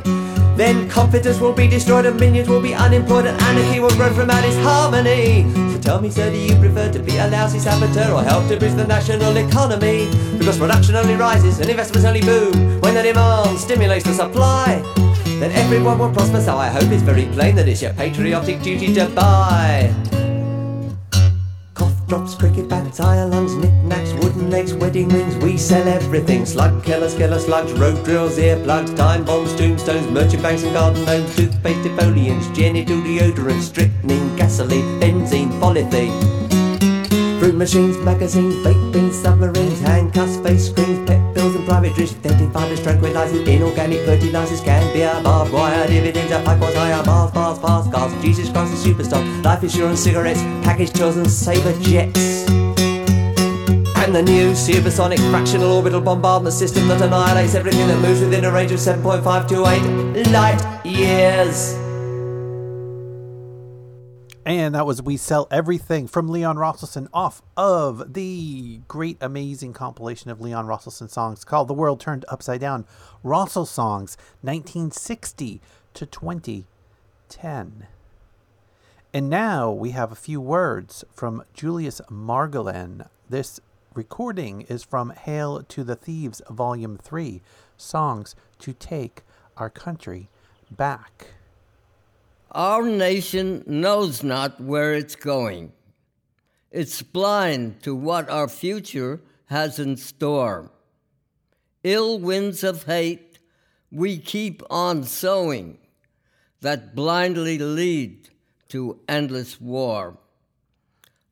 Then 0.55 0.89
confidence 0.89 1.41
will 1.41 1.51
be 1.51 1.67
destroyed, 1.67 2.05
and 2.05 2.17
minions 2.17 2.47
will 2.47 2.61
be 2.61 2.73
unemployed, 2.73 3.25
and 3.25 3.41
anarchy 3.41 3.81
will 3.81 3.95
grow 3.97 4.09
from 4.13 4.29
out 4.29 4.41
its 4.45 4.55
harmony. 4.57 5.43
So 5.73 5.81
tell 5.81 6.01
me, 6.01 6.09
sir, 6.09 6.31
do 6.31 6.37
you 6.37 6.55
prefer 6.55 6.89
to 6.93 6.99
be 6.99 7.17
a 7.17 7.27
lousy 7.27 7.59
saboteur 7.59 8.09
or 8.13 8.23
help 8.23 8.47
to 8.47 8.57
boost 8.57 8.77
the 8.77 8.87
national 8.87 9.35
economy? 9.35 10.07
Because 10.37 10.57
production 10.57 10.95
only 10.95 11.15
rises 11.15 11.59
and 11.59 11.69
investments 11.69 12.05
only 12.05 12.21
boom 12.21 12.79
when 12.79 12.93
the 12.93 13.03
demand 13.03 13.59
stimulates 13.59 14.05
the 14.05 14.13
supply. 14.13 14.81
Then 15.41 15.51
everyone 15.51 15.99
will 15.99 16.13
prosper, 16.13 16.39
so 16.39 16.55
I 16.55 16.69
hope 16.69 16.89
it's 16.89 17.03
very 17.03 17.25
plain 17.25 17.57
that 17.57 17.67
it's 17.67 17.81
your 17.81 17.91
patriotic 17.93 18.61
duty 18.61 18.93
to 18.93 19.09
buy. 19.09 19.93
Drops, 22.07 22.35
cricket 22.35 22.69
bats, 22.69 23.01
iron 23.01 23.31
lungs, 23.31 23.53
knickknacks, 23.55 24.13
wooden 24.13 24.49
legs, 24.49 24.73
wedding 24.73 25.09
rings. 25.09 25.35
We 25.43 25.57
sell 25.57 25.85
everything. 25.89 26.45
Slug 26.45 26.81
killers, 26.81 27.13
killer 27.13 27.37
slugs, 27.37 27.73
road 27.73 28.01
drills, 28.05 28.37
earplugs, 28.37 28.95
time 28.95 29.25
bombs, 29.25 29.53
tombstones, 29.57 30.09
merchant 30.09 30.41
banks 30.41 30.63
and 30.63 30.73
garden 30.73 31.03
gnomes, 31.03 31.35
toothpaste, 31.35 31.79
defoliants, 31.79 32.55
genital 32.55 32.95
deodorant, 33.01 33.61
strychnine, 33.61 34.33
gasoline, 34.37 34.99
benzene, 35.01 35.51
polythene. 35.59 36.37
Fruit 37.41 37.55
machines, 37.55 37.97
magazines, 37.97 38.55
baked 38.63 38.93
beans, 38.93 39.21
submarines, 39.21 39.81
handcuffs, 39.81 40.37
face 40.37 40.69
creams, 40.69 41.05
private 41.67 41.93
jets, 41.95 42.11
synthetic 42.11 42.49
fibers, 42.53 42.79
tranquilizers, 42.79 43.45
inorganic 43.45 43.99
fertilizers, 44.05 44.61
can 44.61 44.93
be 44.93 45.01
a 45.01 45.21
barbed 45.21 45.51
wire, 45.51 45.85
dividends, 45.85 46.31
a 46.31 46.41
pipe 46.41 46.59
was 46.61 46.73
higher, 46.73 47.03
bars, 47.03 47.29
bars, 47.31 47.59
fast 47.59 47.91
cars, 47.91 48.13
Jesus 48.21 48.49
Christ, 48.49 48.73
a 48.73 48.89
superstar, 48.89 49.43
life 49.43 49.61
insurance, 49.61 49.99
cigarettes, 49.99 50.41
package 50.63 50.93
tours 50.93 51.17
and 51.17 51.29
saber 51.29 51.77
jets. 51.81 52.49
And 53.97 54.15
the 54.15 54.23
new 54.23 54.55
supersonic 54.55 55.19
fractional 55.19 55.73
orbital 55.73 55.99
bombardment 55.99 56.55
system 56.55 56.87
that 56.87 57.01
annihilates 57.01 57.53
everything 57.53 57.85
that 57.89 57.99
moves 57.99 58.21
within 58.21 58.45
a 58.45 58.51
range 58.51 58.71
of 58.71 58.79
7.528 58.79 60.31
light 60.31 60.85
years. 60.85 61.86
And 64.47 64.75
that 64.75 64.85
was 64.85 65.01
We 65.01 65.17
Sell 65.17 65.45
Everything 65.51 66.07
from 66.07 66.29
Leon 66.29 66.55
Rosselson 66.55 67.09
off 67.13 67.41
of 67.57 68.13
the 68.13 68.79
great, 68.87 69.17
amazing 69.19 69.73
compilation 69.73 70.31
of 70.31 70.39
Leon 70.39 70.67
Rosselson 70.67 71.09
songs 71.09 71.43
called 71.43 71.67
The 71.67 71.73
World 71.73 71.99
Turned 71.99 72.23
Upside 72.29 72.61
Down 72.61 72.85
Rosselsongs 73.25 74.15
1960 74.39 75.59
to 75.95 76.05
2010. 76.05 77.87
And 79.13 79.29
now 79.29 79.69
we 79.69 79.89
have 79.89 80.13
a 80.13 80.15
few 80.15 80.39
words 80.39 81.03
from 81.11 81.43
Julius 81.53 81.99
Margolin. 82.09 83.09
This 83.29 83.59
recording 83.95 84.61
is 84.69 84.81
from 84.81 85.09
Hail 85.09 85.61
to 85.63 85.83
the 85.83 85.97
Thieves, 85.97 86.41
Volume 86.49 86.97
3 86.97 87.41
Songs 87.75 88.33
to 88.59 88.71
Take 88.71 89.23
Our 89.57 89.69
Country 89.69 90.29
Back. 90.71 91.36
Our 92.51 92.83
nation 92.83 93.63
knows 93.67 94.23
not 94.23 94.61
where 94.61 94.93
it's 94.93 95.15
going. 95.15 95.73
It's 96.71 97.01
blind 97.01 97.83
to 97.83 97.93
what 97.93 98.29
our 98.29 98.47
future 98.47 99.21
has 99.45 99.79
in 99.79 99.97
store. 99.97 100.71
Ill 101.83 102.19
winds 102.19 102.63
of 102.63 102.83
hate 102.83 103.39
we 103.91 104.17
keep 104.17 104.61
on 104.69 105.03
sowing 105.03 105.77
that 106.61 106.95
blindly 106.95 107.57
lead 107.57 108.29
to 108.69 108.99
endless 109.07 109.61
war. 109.61 110.17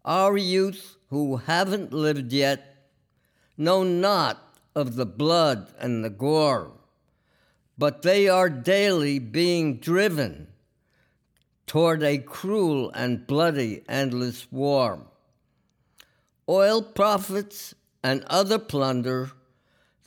Our 0.04 0.38
youth 0.38 0.97
who 1.10 1.38
haven't 1.38 1.93
lived 1.93 2.32
yet 2.32 2.88
know 3.58 3.84
not 3.84 4.58
of 4.75 4.95
the 4.95 5.06
blood 5.06 5.73
and 5.80 6.04
the 6.04 6.10
gore, 6.10 6.71
but 7.78 8.01
they 8.01 8.28
are 8.28 8.49
daily 8.49 9.19
being 9.19 9.78
driven 9.78 10.47
toward 11.67 12.04
a 12.04 12.17
cruel 12.17 12.91
and 12.91 13.25
bloody 13.25 13.84
endless 13.89 14.47
war. 14.51 14.99
Oil 16.47 16.82
profits 16.82 17.73
and 18.04 18.23
other 18.28 18.60
plunder, 18.60 19.32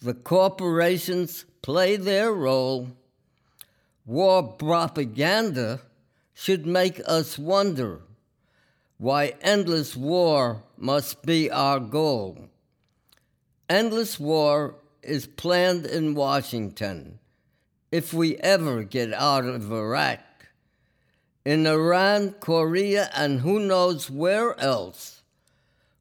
the 0.01 0.15
corporations 0.15 1.45
play 1.63 1.97
their 1.97 2.33
role. 2.33 2.89
War 4.07 4.53
propaganda 4.53 5.81
should 6.33 6.65
make 6.65 7.01
us 7.05 7.37
wonder 7.39 8.03
why 8.99 9.35
endless 9.41 9.97
war 9.97 10.63
must 10.77 11.25
be 11.25 11.51
our 11.51 11.81
goal. 11.81 12.49
Endless 13.69 14.19
war 14.19 14.77
is 15.03 15.27
planned 15.27 15.87
in 15.87 16.15
Washington 16.15 17.19
if 17.91 18.13
we 18.15 18.37
ever 18.37 18.85
get 18.85 19.13
out 19.13 19.45
of 19.45 19.73
Iraq 19.73 20.21
in 21.49 21.67
Iran, 21.67 22.35
Korea, 22.41 23.09
and 23.15 23.41
who 23.41 23.59
knows 23.59 24.11
where 24.11 24.61
else. 24.61 25.23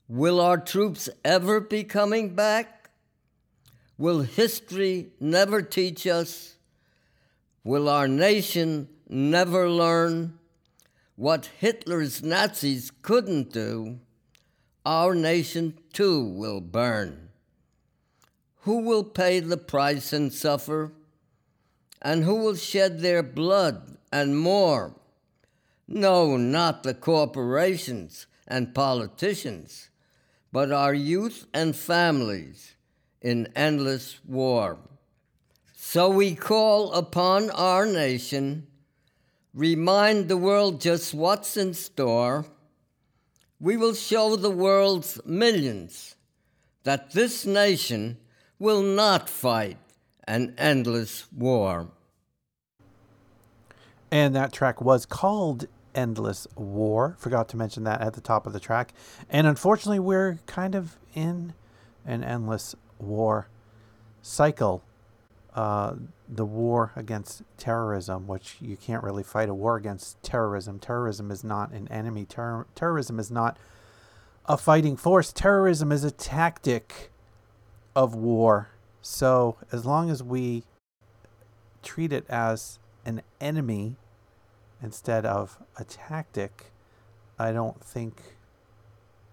Will 0.10 0.42
our 0.42 0.58
troops 0.58 1.08
ever 1.24 1.62
be 1.62 1.86
coming 1.86 2.36
back? 2.36 2.90
Will 3.98 4.24
history 4.24 5.08
never 5.22 5.62
teach 5.62 6.06
us? 6.06 6.56
Will 7.64 7.88
our 7.88 8.10
nation 8.10 8.90
never 9.08 9.70
learn 9.70 10.38
what 11.16 11.46
Hitler's 11.46 12.22
Nazis 12.22 12.92
couldn't 13.02 13.54
do? 13.54 14.00
Our 14.86 15.16
nation 15.16 15.78
too 15.94 16.26
will 16.26 16.60
burn. 16.60 17.30
Who 18.64 18.80
will 18.80 19.06
pay 19.06 19.40
the 19.40 19.56
price 19.56 20.12
and 20.12 20.34
suffer? 20.34 20.92
And 22.02 22.26
who 22.26 22.36
will 22.36 22.58
shed 22.58 23.00
their 23.00 23.24
blood 23.24 23.98
and 24.12 24.38
more? 24.38 24.94
No, 25.88 26.36
not 26.36 26.84
the 26.84 26.94
corporations 26.94 28.28
and 28.48 28.76
politicians, 28.76 29.90
but 30.52 30.72
our 30.72 30.94
youth 30.94 31.48
and 31.54 31.76
families 31.76 32.76
in 33.22 33.48
endless 33.56 34.20
war. 34.26 34.80
So 35.76 36.10
we 36.10 36.36
call 36.36 36.92
upon 36.92 37.50
our 37.52 37.86
nation, 37.86 38.68
remind 39.54 40.28
the 40.28 40.38
world 40.38 40.82
just 40.82 41.14
what's 41.14 41.56
in 41.56 41.74
store. 41.74 42.46
We 43.60 43.78
will 43.78 43.94
show 43.94 44.36
the 44.36 44.52
world's 44.52 45.20
millions 45.26 46.16
that 46.84 47.12
this 47.12 47.46
nation 47.46 48.18
will 48.60 48.82
not 48.82 49.30
fight 49.30 49.78
an 50.28 50.54
endless 50.58 51.32
war. 51.32 51.88
And 54.12 54.36
that 54.36 54.54
track 54.54 54.82
was 54.82 55.06
called 55.06 55.68
Endless 55.98 56.48
War. 56.56 57.16
Forgot 57.20 57.50
to 57.50 57.58
mention 57.58 57.84
that 57.84 58.00
at 58.02 58.14
the 58.14 58.22
top 58.22 58.46
of 58.46 58.54
the 58.54 58.60
track. 58.60 58.94
And 59.30 59.48
unfortunately, 59.48 60.00
we're 60.00 60.40
kind 60.46 60.76
of 60.76 60.96
in 61.14 61.54
an 62.06 62.24
endless 62.24 62.76
war 63.00 63.50
cycle. 64.22 64.84
Uh, 65.54 65.96
the 66.30 66.46
war 66.46 66.92
against 66.96 67.42
terrorism, 67.58 68.28
which 68.28 68.58
you 68.62 68.78
can't 68.78 69.04
really 69.04 69.24
fight 69.24 69.50
a 69.50 69.56
war 69.56 69.76
against 69.76 70.22
terrorism. 70.22 70.78
Terrorism 70.78 71.32
is 71.32 71.44
not 71.44 71.72
an 71.72 71.88
enemy. 71.88 72.26
Ter- 72.26 72.68
terrorism 72.76 73.20
is 73.20 73.32
not 73.32 73.58
a 74.46 74.56
fighting 74.56 74.96
force. 74.96 75.34
Terrorism 75.34 75.92
is 75.92 76.04
a 76.04 76.12
tactic 76.12 77.12
of 77.96 78.14
war. 78.14 78.70
So 79.02 79.58
as 79.72 79.84
long 79.84 80.12
as 80.12 80.22
we 80.22 80.64
treat 81.82 82.14
it 82.14 82.30
as 82.30 82.78
an 83.04 83.24
enemy 83.42 83.96
instead 84.82 85.26
of 85.26 85.58
a 85.78 85.84
tactic, 85.84 86.72
I 87.40 87.52
don't 87.52 87.84
think 87.84 88.38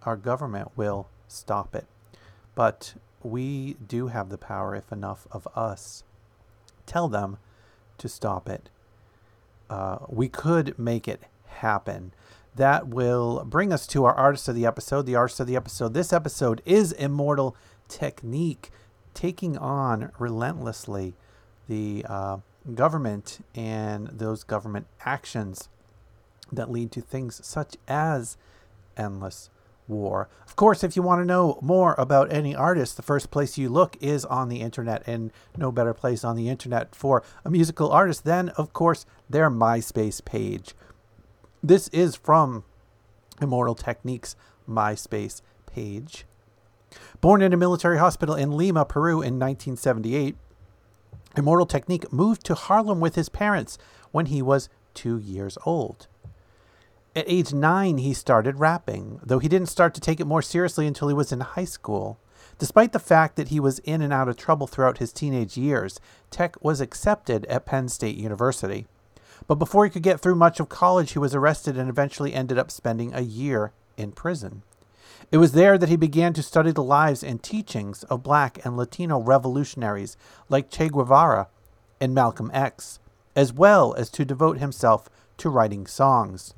our 0.05 0.17
government 0.17 0.73
will 0.77 1.09
stop 1.29 1.75
it. 1.75 1.87
But 2.55 2.95
we 3.23 3.75
do 3.87 4.09
have 4.09 4.29
the 4.29 4.39
power 4.39 4.75
if 4.75 4.93
enough 4.93 5.27
of 5.33 5.49
us 5.57 6.05
tell 6.87 7.09
them 7.09 7.39
to 7.99 8.09
stop 8.09 8.49
it. 8.49 8.69
Uh, 9.71 9.99
we 10.09 10.29
could 10.29 10.79
make 10.79 11.09
it 11.09 11.23
happen. 11.47 12.13
That 12.55 12.87
will 12.87 13.45
bring 13.45 13.73
us 13.73 13.87
to 13.89 14.05
our 14.05 14.15
artist 14.15 14.49
of 14.49 14.55
the 14.55 14.67
episode. 14.67 15.07
The 15.07 15.17
artist 15.17 15.41
of 15.41 15.47
the 15.47 15.57
episode. 15.57 15.95
This 15.95 16.13
episode 16.13 16.63
is 16.65 16.93
Immortal 16.93 17.57
Technique, 17.89 18.71
taking 19.13 19.59
on 19.59 20.13
relentlessly 20.19 21.15
the 21.69 22.05
uh, 22.09 22.39
government 22.73 23.45
and 23.55 24.09
those 24.09 24.45
government 24.45 24.87
actions 25.05 25.69
that 26.53 26.71
lead 26.71 26.93
to 26.93 27.01
things 27.01 27.41
such 27.45 27.77
as 27.89 28.37
endless 28.97 29.51
war. 29.87 30.29
Of 30.47 30.57
course, 30.57 30.83
if 30.83 30.97
you 30.97 31.03
want 31.03 31.21
to 31.21 31.27
know 31.27 31.59
more 31.61 31.95
about 31.99 32.33
any 32.33 32.55
artist, 32.55 32.97
the 32.97 33.03
first 33.03 33.31
place 33.31 33.59
you 33.59 33.69
look 33.69 33.97
is 34.01 34.25
on 34.25 34.49
the 34.49 34.61
internet, 34.61 35.03
and 35.07 35.31
no 35.57 35.71
better 35.71 35.93
place 35.93 36.25
on 36.25 36.37
the 36.37 36.49
internet 36.49 36.95
for 36.95 37.23
a 37.45 37.51
musical 37.51 37.91
artist 37.91 38.25
than, 38.25 38.51
of 38.51 38.73
course, 38.73 39.05
their 39.29 39.51
MySpace 39.51 40.25
page. 40.25 40.75
This 41.63 41.89
is 41.89 42.17
from 42.17 42.65
Immortal 43.41 43.75
Techniques' 43.75 44.37
MySpace 44.69 45.43
page. 45.67 46.25
Born 47.21 47.43
in 47.43 47.53
a 47.53 47.57
military 47.57 47.99
hospital 47.99 48.35
in 48.35 48.57
Lima, 48.57 48.85
Peru 48.85 49.15
in 49.15 49.39
1978, 49.39 50.37
Immortal 51.37 51.67
Technique 51.67 52.13
moved 52.13 52.45
to 52.47 52.55
Harlem 52.55 53.01
with 53.01 53.15
his 53.15 53.29
parents 53.29 53.79
when 54.13 54.27
he 54.27 54.41
was 54.43 54.69
two 54.95 55.19
years 55.19 55.59
old. 55.67 56.07
At 57.17 57.29
age 57.29 57.53
nine, 57.53 57.99
he 57.99 58.13
started 58.13 58.59
rapping, 58.59 59.21
though 59.23 59.39
he 59.39 59.49
didn't 59.49 59.69
start 59.69 59.95
to 59.95 60.01
take 60.01 60.21
it 60.21 60.27
more 60.27 60.43
seriously 60.43 60.87
until 60.87 61.09
he 61.09 61.15
was 61.15 61.33
in 61.33 61.41
high 61.41 61.65
school. 61.65 62.19
Despite 62.59 62.93
the 62.93 62.99
fact 62.99 63.37
that 63.37 63.49
he 63.49 63.61
was 63.61 63.81
in 63.81 64.03
and 64.03 64.13
out 64.13 64.29
of 64.29 64.37
trouble 64.37 64.67
throughout 64.67 64.99
his 64.99 65.13
teenage 65.13 65.57
years, 65.57 66.01
Tech 66.31 66.57
was 66.63 66.81
accepted 66.81 67.45
at 67.47 67.67
Penn 67.67 67.89
State 67.89 68.17
University. 68.17 68.87
But 69.47 69.57
before 69.57 69.85
he 69.85 69.91
could 69.91 70.03
get 70.03 70.21
through 70.21 70.37
much 70.37 70.61
of 70.61 70.69
college, 70.69 71.13
he 71.13 71.19
was 71.19 71.35
arrested 71.35 71.77
and 71.77 71.89
eventually 71.89 72.33
ended 72.33 72.59
up 72.59 72.71
spending 72.71 73.13
a 73.13 73.21
year 73.21 73.73
in 73.97 74.13
prison. 74.13 74.63
It 75.31 75.39
was 75.39 75.53
there 75.53 75.79
that 75.79 75.89
he 75.89 75.97
began 75.97 76.33
to 76.35 76.43
study 76.43 76.71
the 76.71 76.83
lives 76.83 77.23
and 77.23 77.43
teachings 77.43 78.05
of 78.05 78.23
black 78.23 78.65
and 78.65 78.77
Latino 78.77 79.21
revolutionaries 79.21 80.17
like 80.49 80.71
Che 80.71 80.89
Guevara 80.89 81.49
and 82.01 82.15
Malcolm 82.15 82.51
X, 82.53 82.99
as 83.35 83.53
well 83.53 83.95
as 83.95 84.11
to 84.11 84.25
devote 84.25 84.59
himself 84.59 85.09
to 85.39 85.49
writing 85.51 85.87
songs. 85.87 86.55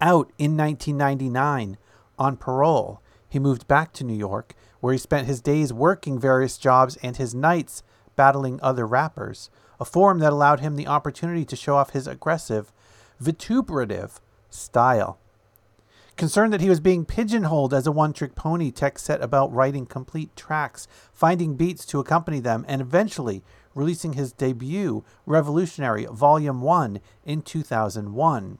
Out 0.00 0.30
in 0.38 0.56
1999, 0.56 1.78
on 2.18 2.36
parole, 2.36 3.00
he 3.28 3.38
moved 3.38 3.66
back 3.66 3.92
to 3.94 4.04
New 4.04 4.16
York, 4.16 4.54
where 4.80 4.92
he 4.92 4.98
spent 4.98 5.26
his 5.26 5.40
days 5.40 5.72
working 5.72 6.18
various 6.18 6.58
jobs 6.58 6.96
and 7.02 7.16
his 7.16 7.34
nights 7.34 7.82
battling 8.16 8.60
other 8.62 8.86
rappers, 8.86 9.50
a 9.80 9.84
form 9.84 10.18
that 10.18 10.32
allowed 10.32 10.60
him 10.60 10.76
the 10.76 10.86
opportunity 10.86 11.44
to 11.44 11.56
show 11.56 11.76
off 11.76 11.90
his 11.90 12.06
aggressive, 12.06 12.72
vituperative 13.18 14.20
style. 14.50 15.18
Concerned 16.16 16.52
that 16.52 16.60
he 16.60 16.68
was 16.68 16.78
being 16.78 17.04
pigeonholed 17.04 17.74
as 17.74 17.86
a 17.86 17.92
one 17.92 18.12
trick 18.12 18.36
pony, 18.36 18.70
Tech 18.70 18.98
set 19.00 19.20
about 19.20 19.52
writing 19.52 19.84
complete 19.84 20.34
tracks, 20.36 20.86
finding 21.12 21.56
beats 21.56 21.84
to 21.86 21.98
accompany 21.98 22.38
them, 22.38 22.64
and 22.68 22.80
eventually 22.80 23.42
releasing 23.74 24.12
his 24.12 24.32
debut, 24.32 25.04
Revolutionary 25.26 26.06
Volume 26.06 26.60
1, 26.60 27.00
in 27.24 27.42
2001. 27.42 28.58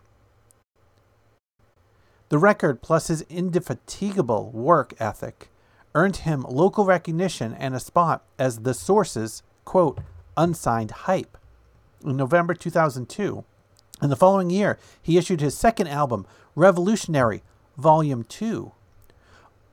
The 2.28 2.38
record, 2.38 2.82
plus 2.82 3.06
his 3.06 3.22
indefatigable 3.22 4.50
work 4.50 4.92
ethic, 4.98 5.50
earned 5.94 6.16
him 6.16 6.44
local 6.48 6.84
recognition 6.84 7.54
and 7.54 7.76
a 7.76 7.80
spot 7.80 8.24
as 8.36 8.60
the 8.60 8.74
Source's, 8.74 9.44
quote, 9.64 10.00
unsigned 10.36 10.90
hype. 10.90 11.38
In 12.04 12.16
November 12.16 12.54
2002, 12.54 13.44
in 14.04 14.10
the 14.10 14.16
following 14.16 14.50
year, 14.50 14.78
he 15.02 15.16
issued 15.16 15.40
his 15.40 15.56
second 15.56 15.88
album, 15.88 16.26
Revolutionary, 16.54 17.42
Volume 17.78 18.22
2. 18.22 18.70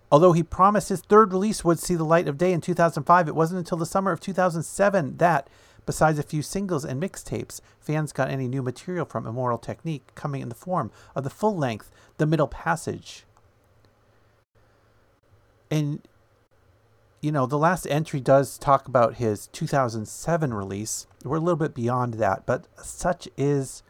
Although 0.10 0.32
he 0.32 0.42
promised 0.42 0.88
his 0.88 1.02
third 1.02 1.34
release 1.34 1.66
would 1.66 1.80
see 1.80 1.96
the 1.96 2.06
light 2.06 2.30
of 2.30 2.38
day 2.38 2.54
in 2.54 2.62
2005, 2.62 3.28
it 3.28 3.36
wasn't 3.36 3.60
until 3.60 3.78
the 3.78 3.86
summer 3.86 4.12
of 4.12 4.22
2007 4.22 5.18
that, 5.18 5.50
besides 5.86 6.18
a 6.18 6.24
few 6.24 6.42
singles 6.42 6.86
and 6.86 7.02
mixtapes, 7.02 7.60
fans 7.82 8.14
got 8.14 8.30
any 8.30 8.48
new 8.48 8.62
material 8.62 9.06
from 9.06 9.28
Immortal 9.28 9.58
Technique 9.58 10.08
coming 10.16 10.42
in 10.42 10.48
the 10.48 10.56
form 10.56 10.92
of 11.14 11.26
the 11.26 11.30
full 11.30 11.58
length 11.58 11.92
The 12.18 12.26
Middle 12.26 12.48
Passage. 12.48 13.26
And, 15.70 16.02
you 17.20 17.34
know, 17.34 17.46
the 17.46 17.58
last 17.58 17.86
entry 17.88 18.22
does 18.22 18.58
talk 18.58 18.88
about 18.88 19.16
his 19.16 19.48
2007 19.48 20.54
release. 20.54 21.06
We're 21.26 21.38
a 21.38 21.42
little 21.42 21.58
bit 21.58 21.74
beyond 21.74 22.14
that, 22.14 22.46
but 22.46 22.68
such 22.82 23.28
is 23.38 23.84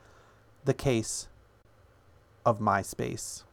the 0.65 0.74
case 0.74 1.28
of 2.45 2.60
MySpace. 2.60 3.43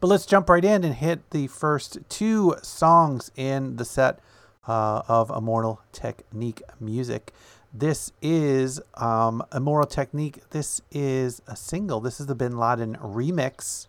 But 0.00 0.08
let's 0.08 0.26
jump 0.26 0.48
right 0.48 0.64
in 0.64 0.84
and 0.84 0.94
hit 0.94 1.30
the 1.30 1.46
first 1.46 1.98
two 2.08 2.54
songs 2.62 3.30
in 3.36 3.76
the 3.76 3.84
set 3.84 4.20
uh, 4.66 5.02
of 5.08 5.30
Immortal 5.30 5.80
Technique 5.92 6.62
music. 6.78 7.32
This 7.72 8.12
is 8.22 8.80
um, 8.94 9.42
Immortal 9.52 9.88
Technique. 9.88 10.48
This 10.50 10.80
is 10.90 11.42
a 11.46 11.56
single. 11.56 12.00
This 12.00 12.20
is 12.20 12.26
the 12.26 12.34
Bin 12.34 12.56
Laden 12.56 12.96
remix, 12.96 13.88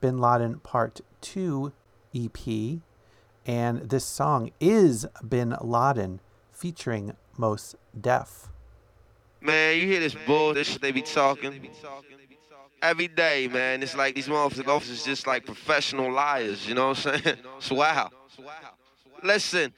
Bin 0.00 0.18
Laden 0.18 0.60
Part 0.60 1.00
2 1.20 1.72
EP. 2.14 2.80
And 3.46 3.90
this 3.90 4.04
song 4.04 4.50
is 4.60 5.06
Bin 5.26 5.56
Laden 5.60 6.20
featuring 6.52 7.14
Mos 7.36 7.76
Def. 7.98 8.48
Man, 9.46 9.76
you 9.76 9.86
hear 9.86 10.00
this 10.00 10.16
bullshit 10.26 10.82
they 10.82 10.90
be 10.90 11.02
talking 11.02 11.70
every 12.82 13.06
day, 13.06 13.46
man. 13.46 13.80
It's 13.80 13.94
like 13.94 14.16
these 14.16 14.26
motherfucking 14.26 14.66
officers 14.66 15.04
just 15.04 15.24
like 15.28 15.46
professional 15.46 16.10
liars, 16.10 16.66
you 16.66 16.74
know 16.74 16.88
what 16.88 17.06
I'm 17.06 17.22
saying? 17.22 17.36
It's 17.58 17.70
wow. 17.70 18.10
Listen, 19.22 19.72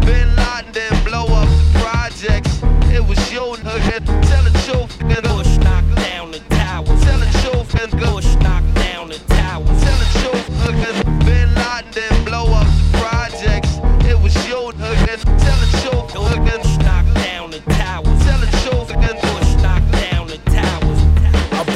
Bin 0.00 0.34
Laden 0.34 0.72
didn't 0.72 1.04
blow 1.04 1.26
up 1.26 1.48
the 1.48 1.78
projects. 1.78 2.62
It 2.92 3.06
was 3.06 3.32
your 3.32 3.54
nigga. 3.58 4.04
Tell 4.04 4.42
the 4.42 4.50
truth, 4.66 4.98
nigga. 4.98 5.22
Bush 5.22 5.56
knocked 5.58 5.94
down 5.94 6.32
the 6.32 6.40
towers. 6.50 7.04
Tell 7.04 7.18
the 7.20 7.30
truth, 7.42 7.72
nigga. 7.74 8.14
Bush 8.14 8.34
knocked 8.42 8.74
down 8.74 9.08
the 9.08 9.18
towers. 9.28 9.82
Tell 9.84 9.98
the 10.02 10.08
truth, 10.18 10.48
nigga. 10.66 11.24
Bin 11.24 11.54
Laden 11.54 11.90
didn't 11.92 12.24
blow 12.24 12.46
up 12.52 12.66
the 12.66 12.98
projects. 12.98 13.78
It 14.04 14.20
was 14.20 14.34
your 14.48 14.72
nigga. 14.72 15.11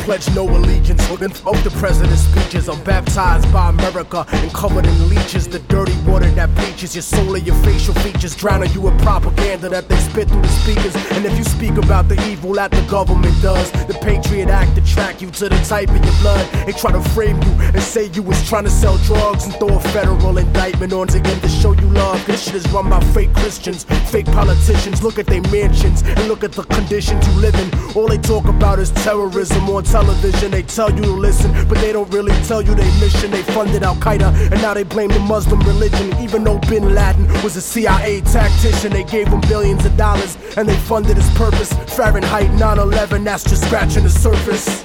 Pledge 0.07 0.33
no 0.37 0.49
allegiance 0.49 1.03
within 1.11 1.33
both 1.43 1.63
the 1.65 1.71
president's 1.81 2.23
speeches. 2.23 2.69
I'm 2.69 2.81
baptized 2.85 3.53
by 3.53 3.71
America 3.71 4.25
and 4.29 4.53
covered 4.55 4.87
in 4.87 5.09
leeches. 5.09 5.49
The 5.49 5.59
dirty 5.59 5.97
water 6.07 6.31
that 6.39 6.55
bleaches 6.55 6.95
your 6.95 7.03
soul 7.03 7.35
and 7.35 7.45
your 7.45 7.57
facial 7.65 7.93
features, 7.95 8.37
drowning 8.37 8.71
you 8.71 8.87
in 8.87 8.97
propaganda 8.99 9.69
that 9.69 9.89
they 9.89 9.97
spit 9.97 10.29
through 10.29 10.43
the 10.43 10.55
speakers. 10.63 10.95
And 11.17 11.27
if 11.27 11.37
you 11.37 11.43
speak 11.43 11.77
about 11.77 12.09
the 12.09 12.15
evil 12.31 12.53
that 12.53 12.71
the 12.71 12.83
government 12.83 13.35
does, 13.43 13.73
the 13.73 13.99
Patriot 14.01 14.49
Act 14.49 14.77
to 14.77 14.85
track 14.87 15.21
you 15.21 15.29
to 15.33 15.49
the 15.49 15.59
type 15.65 15.89
of 15.89 15.97
your 15.97 16.15
blood. 16.23 16.47
They 16.67 16.73
try 16.73 16.93
to 16.93 17.03
frame 17.11 17.43
you 17.43 17.53
and 17.75 17.83
say 17.83 18.09
you 18.15 18.23
was 18.23 18.41
trying 18.49 18.65
to 18.65 18.71
sell 18.71 18.99
drugs 18.99 19.45
and 19.45 19.55
throw 19.55 19.77
a 19.77 19.81
federal 19.91 20.39
indictment 20.39 20.93
on 20.93 21.09
again 21.09 21.41
to 21.41 21.49
show 21.49 21.73
you 21.73 21.89
love. 21.89 22.25
This 22.27 22.45
shit 22.45 22.55
is 22.55 22.69
run 22.71 22.89
by 22.91 23.01
fake 23.13 23.35
Christians, 23.35 23.83
fake 24.13 24.27
politicians. 24.27 25.03
Look 25.03 25.19
at 25.19 25.27
their 25.27 25.43
mansions 25.51 26.03
and 26.03 26.29
look 26.29 26.45
at 26.45 26.53
the 26.53 26.63
conditions 26.63 27.27
you 27.27 27.35
live 27.41 27.57
in. 27.57 27.69
All 27.97 28.07
they 28.07 28.19
talk 28.19 28.45
about 28.47 28.79
is 28.79 28.93
terrorism 28.93 29.69
on 29.69 29.85
television. 29.97 30.51
They 30.51 30.63
tell 30.63 30.91
you 30.95 31.03
to 31.03 31.11
listen, 31.11 31.51
but 31.69 31.79
they 31.79 31.91
don't 31.91 32.13
really 32.13 32.37
tell 32.45 32.61
you 32.61 32.75
their 32.75 32.93
mission. 33.01 33.31
They 33.31 33.43
funded 33.43 33.83
Al 33.83 33.97
Qaeda 33.97 34.29
and 34.53 34.61
now 34.61 34.75
they 34.75 34.83
blame 34.83 35.09
the 35.09 35.21
Muslim 35.21 35.61
religion. 35.61 36.15
Even 36.21 36.45
though 36.45 36.59
Bin 36.69 36.95
Laden 36.95 37.27
was 37.43 37.57
a 37.57 37.63
CIA 37.63 38.21
tactician, 38.21 38.93
they 38.93 39.05
gave 39.05 39.29
him 39.29 39.41
billions 39.53 39.87
of 39.87 39.97
dollars 39.97 40.37
and 40.59 40.69
they 40.69 40.77
funded 40.91 41.17
his 41.17 41.31
purpose. 41.31 41.73
Fahrenheit 41.97 42.53
9 42.53 42.79
11, 42.79 43.25
that's 43.25 43.45
just 43.45 43.65
scratching 43.65 44.03
the 44.03 44.11
surface. 44.11 44.83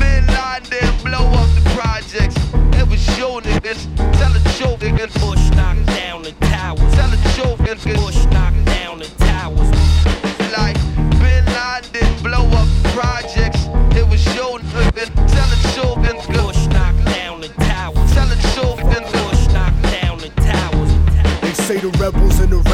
Bin 0.00 0.26
Laden 0.26 0.68
didn't 0.68 0.98
blow 1.04 1.26
up 1.40 1.48
the 1.58 1.62
projects. 1.78 2.34
It 2.80 2.88
was 2.90 3.02
your 3.16 3.40
niggas. 3.42 3.80
Tell 4.18 4.32
the 4.32 4.42
truth, 4.58 4.80
nigga. 4.80 5.06
Bush 5.22 5.44
knocked 5.54 5.86
down 5.86 6.22
the 6.22 6.32
towers. 6.50 6.92
Tell 6.96 7.10
the 7.14 7.20
truth, 7.34 7.58
nigga. 7.66 7.94
Bush 8.02 8.24
knocked 8.34 8.64
down 8.64 8.98
the 8.98 9.10
towers. 9.30 9.70
Like 10.58 10.76
Bin 11.22 11.44
Laden 11.54 11.92
didn't 11.92 12.22
blow 12.24 12.46
up 12.60 12.68
the 12.82 12.88
projects. 12.98 13.29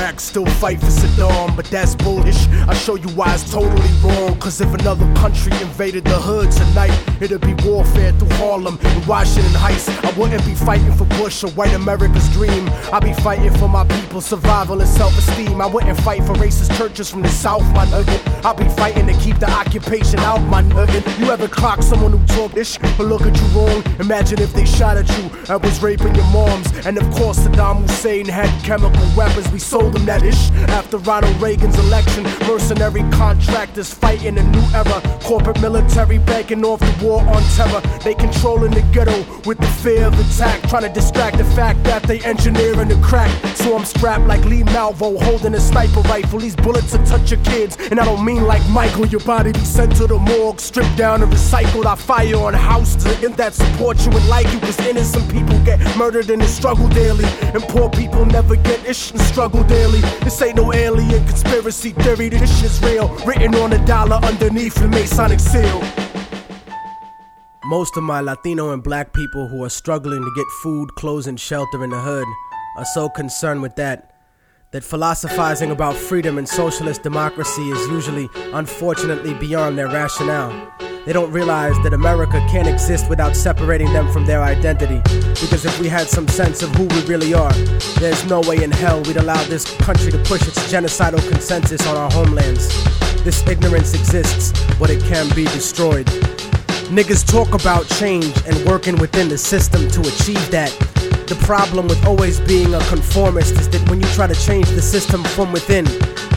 Still 0.06 0.46
fight 0.46 0.78
for 0.78 0.86
Saddam, 0.86 1.56
but 1.56 1.64
that's 1.66 1.96
bullish. 1.96 2.46
I'll 2.68 2.74
show 2.74 2.94
you 2.94 3.08
why 3.10 3.34
it's 3.34 3.50
totally 3.50 3.90
wrong. 4.04 4.38
Cause 4.38 4.60
if 4.60 4.72
another 4.72 5.04
country 5.16 5.52
invaded 5.60 6.04
the 6.04 6.14
hood 6.14 6.50
tonight, 6.52 6.96
it'd 7.20 7.40
be 7.40 7.54
warfare 7.68 8.12
through 8.12 8.30
Harlem 8.36 8.78
and 8.82 9.06
Washington 9.06 9.52
Heights. 9.52 9.88
I 9.88 10.12
wouldn't 10.16 10.46
be 10.46 10.54
fighting 10.54 10.92
for 10.92 11.06
Bush 11.18 11.42
or 11.42 11.50
white 11.50 11.74
America's 11.74 12.28
dream. 12.32 12.68
I'd 12.92 13.02
be 13.02 13.14
fighting 13.14 13.52
for 13.54 13.68
my 13.68 13.84
people's 13.84 14.26
survival 14.26 14.80
and 14.80 14.88
self 14.88 15.16
esteem. 15.18 15.60
I 15.60 15.66
wouldn't 15.66 15.98
fight 16.00 16.22
for 16.22 16.34
racist 16.34 16.78
churches 16.78 17.10
from 17.10 17.22
the 17.22 17.28
South, 17.28 17.64
my 17.74 17.84
nugget. 17.90 18.22
I'd 18.44 18.56
be 18.56 18.68
fighting 18.70 19.08
to 19.08 19.14
keep 19.14 19.40
the 19.40 19.50
occupation 19.50 20.20
out, 20.20 20.40
my 20.42 20.62
nugget. 20.62 21.04
You 21.18 21.30
ever 21.32 21.48
clock 21.48 21.82
someone 21.82 22.12
who 22.12 22.24
talk 22.28 22.52
this 22.52 22.78
but 22.78 23.06
look 23.06 23.22
at 23.22 23.36
you 23.36 23.46
wrong? 23.48 23.82
Imagine 23.98 24.40
if 24.40 24.52
they 24.52 24.66
shot 24.66 24.96
at 24.96 25.08
you 25.18 25.30
and 25.48 25.62
was 25.62 25.82
raping 25.82 26.14
your 26.14 26.30
moms. 26.30 26.70
And 26.86 26.96
of 26.96 27.10
course, 27.10 27.40
Saddam 27.40 27.82
Hussein 27.82 28.26
had 28.26 28.48
chemical 28.62 29.04
weapons. 29.16 29.50
We 29.50 29.58
sold 29.58 29.95
them 29.96 30.06
that 30.06 30.22
ish 30.22 30.50
after 30.76 30.98
Ronald 30.98 31.40
Reagan's 31.40 31.78
election. 31.78 32.24
Mercenary 32.46 33.02
contractors 33.10 33.92
fighting 33.92 34.38
a 34.38 34.42
new 34.42 34.62
era. 34.74 35.00
Corporate 35.22 35.60
military 35.60 36.18
banking 36.18 36.64
off 36.64 36.80
the 36.80 37.04
war 37.04 37.20
on 37.20 37.42
terror. 37.56 37.80
They 38.04 38.14
controlling 38.14 38.72
the 38.72 38.82
ghetto 38.92 39.24
with 39.44 39.58
the 39.58 39.66
fear 39.82 40.06
of 40.06 40.18
attack. 40.18 40.68
Trying 40.68 40.82
to 40.82 40.88
distract 40.88 41.38
the 41.38 41.44
fact 41.44 41.82
that 41.84 42.02
they 42.02 42.20
engineering 42.20 42.88
the 42.88 43.00
crack. 43.02 43.30
So 43.56 43.76
I'm 43.76 43.84
strapped 43.84 44.26
like 44.26 44.44
Lee 44.44 44.62
Malvo 44.62 45.20
holding 45.22 45.54
a 45.54 45.60
sniper 45.60 46.00
rifle. 46.02 46.40
These 46.40 46.56
bullets 46.56 46.92
will 46.92 47.04
touch 47.04 47.30
your 47.30 47.40
kids. 47.40 47.76
And 47.90 47.98
I 47.98 48.04
don't 48.04 48.24
mean 48.24 48.44
like 48.44 48.66
Michael. 48.68 49.06
Your 49.06 49.20
body 49.20 49.52
be 49.52 49.64
sent 49.64 49.96
to 49.96 50.06
the 50.06 50.18
morgue, 50.18 50.60
stripped 50.60 50.96
down 50.96 51.22
and 51.22 51.32
recycled. 51.32 51.86
I 51.86 51.94
fire 51.94 52.36
on 52.36 52.54
houses 52.54 53.04
that 53.36 53.54
support 53.54 53.98
you 54.04 54.12
and 54.12 54.28
like 54.28 54.50
you. 54.52 54.60
Cause 54.60 54.78
innocent 54.80 55.30
people 55.30 55.58
get 55.64 55.78
murdered 55.96 56.30
in 56.30 56.40
the 56.40 56.48
struggle 56.48 56.88
daily. 56.88 57.24
And 57.54 57.62
poor 57.64 57.88
people 57.90 58.24
never 58.26 58.56
get 58.56 58.84
ish 58.86 59.12
and 59.12 59.20
struggle 59.20 59.62
daily. 59.64 59.85
This 59.92 60.42
ain't 60.42 60.56
no 60.56 60.72
alien 60.72 61.24
conspiracy 61.26 61.90
theory. 61.90 62.28
This 62.28 62.60
shit's 62.60 62.82
real. 62.82 63.08
Written 63.24 63.54
on 63.56 63.72
a 63.72 63.86
dollar 63.86 64.16
underneath 64.16 64.74
the 64.74 64.88
Masonic 64.88 65.40
seal. 65.40 65.82
Most 67.64 67.96
of 67.96 68.02
my 68.02 68.20
Latino 68.20 68.72
and 68.72 68.82
black 68.82 69.12
people 69.12 69.48
who 69.48 69.64
are 69.64 69.68
struggling 69.68 70.22
to 70.22 70.32
get 70.36 70.46
food, 70.62 70.94
clothes, 70.96 71.26
and 71.26 71.38
shelter 71.38 71.82
in 71.84 71.90
the 71.90 72.00
hood 72.00 72.26
are 72.78 72.84
so 72.84 73.08
concerned 73.08 73.62
with 73.62 73.76
that 73.76 74.15
that 74.72 74.82
philosophizing 74.82 75.70
about 75.70 75.94
freedom 75.94 76.38
and 76.38 76.48
socialist 76.48 77.02
democracy 77.02 77.70
is 77.70 77.86
usually, 77.88 78.28
unfortunately, 78.52 79.32
beyond 79.34 79.78
their 79.78 79.86
rationale. 79.86 80.72
They 81.06 81.12
don't 81.12 81.30
realize 81.30 81.76
that 81.84 81.92
America 81.92 82.44
can't 82.50 82.66
exist 82.66 83.08
without 83.08 83.36
separating 83.36 83.92
them 83.92 84.10
from 84.12 84.26
their 84.26 84.42
identity. 84.42 85.00
Because 85.40 85.64
if 85.64 85.78
we 85.78 85.88
had 85.88 86.08
some 86.08 86.26
sense 86.26 86.62
of 86.62 86.74
who 86.74 86.86
we 86.86 87.00
really 87.06 87.32
are, 87.32 87.52
there's 88.00 88.24
no 88.26 88.40
way 88.40 88.64
in 88.64 88.72
hell 88.72 89.00
we'd 89.02 89.16
allow 89.16 89.40
this 89.44 89.64
country 89.78 90.10
to 90.10 90.18
push 90.24 90.46
its 90.48 90.58
genocidal 90.72 91.26
consensus 91.30 91.86
on 91.86 91.96
our 91.96 92.10
homelands. 92.10 92.66
This 93.22 93.46
ignorance 93.46 93.94
exists, 93.94 94.52
but 94.80 94.90
it 94.90 95.00
can 95.04 95.32
be 95.34 95.44
destroyed. 95.44 96.08
Niggas 96.88 97.26
talk 97.26 97.52
about 97.52 97.88
change 97.98 98.32
and 98.46 98.64
working 98.64 98.96
within 98.96 99.28
the 99.28 99.36
system 99.36 99.88
to 99.90 100.00
achieve 100.02 100.50
that. 100.52 100.70
The 101.26 101.36
problem 101.42 101.88
with 101.88 102.04
always 102.06 102.38
being 102.38 102.72
a 102.74 102.80
conformist 102.84 103.58
is 103.58 103.68
that 103.70 103.90
when 103.90 104.00
you 104.00 104.06
try 104.10 104.28
to 104.28 104.34
change 104.46 104.68
the 104.68 104.80
system 104.80 105.24
from 105.24 105.52
within, 105.52 105.84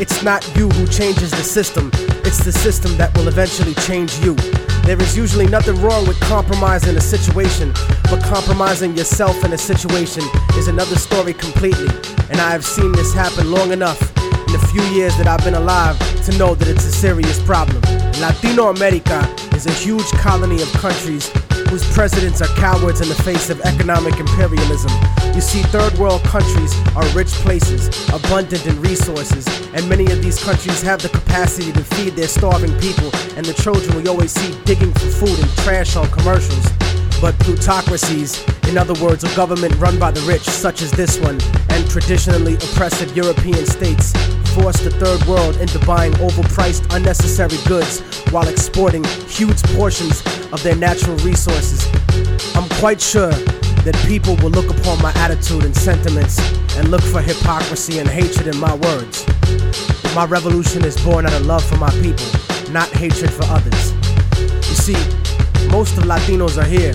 it's 0.01 0.23
not 0.23 0.41
you 0.57 0.67
who 0.69 0.87
changes 0.87 1.29
the 1.29 1.43
system, 1.43 1.91
it's 2.25 2.43
the 2.43 2.51
system 2.51 2.97
that 2.97 3.15
will 3.15 3.27
eventually 3.27 3.75
change 3.75 4.17
you. 4.19 4.33
There 4.85 4.99
is 4.99 5.15
usually 5.15 5.45
nothing 5.45 5.79
wrong 5.83 6.07
with 6.07 6.19
compromising 6.21 6.97
a 6.97 7.01
situation, 7.01 7.71
but 8.09 8.23
compromising 8.23 8.97
yourself 8.97 9.45
in 9.45 9.53
a 9.53 9.57
situation 9.57 10.23
is 10.57 10.67
another 10.67 10.95
story 10.95 11.33
completely. 11.33 11.89
And 12.31 12.41
I 12.41 12.49
have 12.49 12.65
seen 12.65 12.91
this 12.93 13.13
happen 13.13 13.51
long 13.51 13.71
enough 13.71 14.01
in 14.49 14.59
the 14.59 14.67
few 14.67 14.81
years 14.97 15.15
that 15.17 15.27
I've 15.27 15.43
been 15.43 15.53
alive 15.53 15.95
to 16.25 16.35
know 16.37 16.55
that 16.55 16.67
it's 16.67 16.85
a 16.85 16.91
serious 16.91 17.39
problem. 17.43 17.81
Latino 18.19 18.69
America 18.69 19.21
is 19.53 19.67
a 19.67 19.71
huge 19.71 20.09
colony 20.17 20.59
of 20.61 20.71
countries 20.73 21.29
whose 21.69 21.85
presidents 21.93 22.41
are 22.41 22.49
cowards 22.57 22.99
in 22.99 23.09
the 23.09 23.21
face 23.21 23.51
of 23.51 23.61
economic 23.61 24.17
imperialism. 24.17 24.89
You 25.35 25.41
see, 25.41 25.61
third 25.69 25.93
world 25.99 26.23
countries 26.23 26.73
are 26.95 27.05
rich 27.09 27.29
places, 27.45 27.89
abundant 28.09 28.65
in 28.65 28.81
resources, 28.81 29.45
and 29.75 29.87
many 29.87 30.05
of 30.07 30.23
these 30.23 30.41
countries 30.41 30.81
have 30.81 30.99
the 31.03 31.09
capacity 31.09 31.71
to 31.71 31.83
feed 31.83 32.15
their 32.15 32.27
starving 32.27 32.73
people 32.79 33.13
and 33.37 33.45
the 33.45 33.53
children 33.61 33.95
we 33.95 34.07
always 34.07 34.31
see 34.31 34.57
digging 34.63 34.93
for 34.93 35.09
food 35.21 35.37
and 35.37 35.49
trash 35.61 35.95
on 35.95 36.09
commercials. 36.09 36.65
But 37.21 37.37
plutocracies, 37.39 38.41
in 38.67 38.77
other 38.77 38.93
words, 39.03 39.23
a 39.23 39.35
government 39.35 39.75
run 39.75 39.99
by 39.99 40.09
the 40.09 40.21
rich, 40.21 40.43
such 40.43 40.81
as 40.81 40.89
this 40.91 41.19
one, 41.19 41.37
and 41.69 41.87
traditionally 41.89 42.55
oppressive 42.55 43.15
European 43.15 43.65
states, 43.65 44.13
force 44.55 44.79
the 44.81 44.91
third 44.91 45.21
world 45.27 45.57
into 45.57 45.79
buying 45.85 46.13
overpriced, 46.13 46.85
unnecessary 46.95 47.57
goods 47.67 48.01
while 48.31 48.47
exporting 48.47 49.03
huge 49.27 49.61
portions 49.75 50.21
of 50.51 50.61
their 50.63 50.75
natural 50.75 51.17
resources. 51.17 51.85
I'm 52.55 52.69
quite 52.79 53.01
sure 53.01 53.31
that 53.83 53.95
people 54.07 54.35
will 54.37 54.51
look 54.51 54.69
upon 54.69 55.01
my 55.01 55.11
attitude 55.15 55.63
and 55.63 55.75
sentiments 55.75 56.39
and 56.77 56.89
look 56.89 57.01
for 57.01 57.21
hypocrisy 57.21 57.99
and 57.99 58.09
hatred 58.09 58.47
in 58.47 58.57
my 58.57 58.75
words. 58.75 59.25
My 60.15 60.25
revolution 60.25 60.83
is 60.83 60.97
born 61.03 61.25
out 61.25 61.33
of 61.33 61.45
love 61.45 61.63
for 61.63 61.77
my 61.77 61.91
people, 62.01 62.25
not 62.71 62.89
hatred 62.89 63.31
for 63.31 63.45
others. 63.45 63.93
You 64.69 64.75
see, 64.75 64.99
most 65.69 65.97
of 65.97 66.03
Latinos 66.05 66.57
are 66.57 66.65
here 66.65 66.93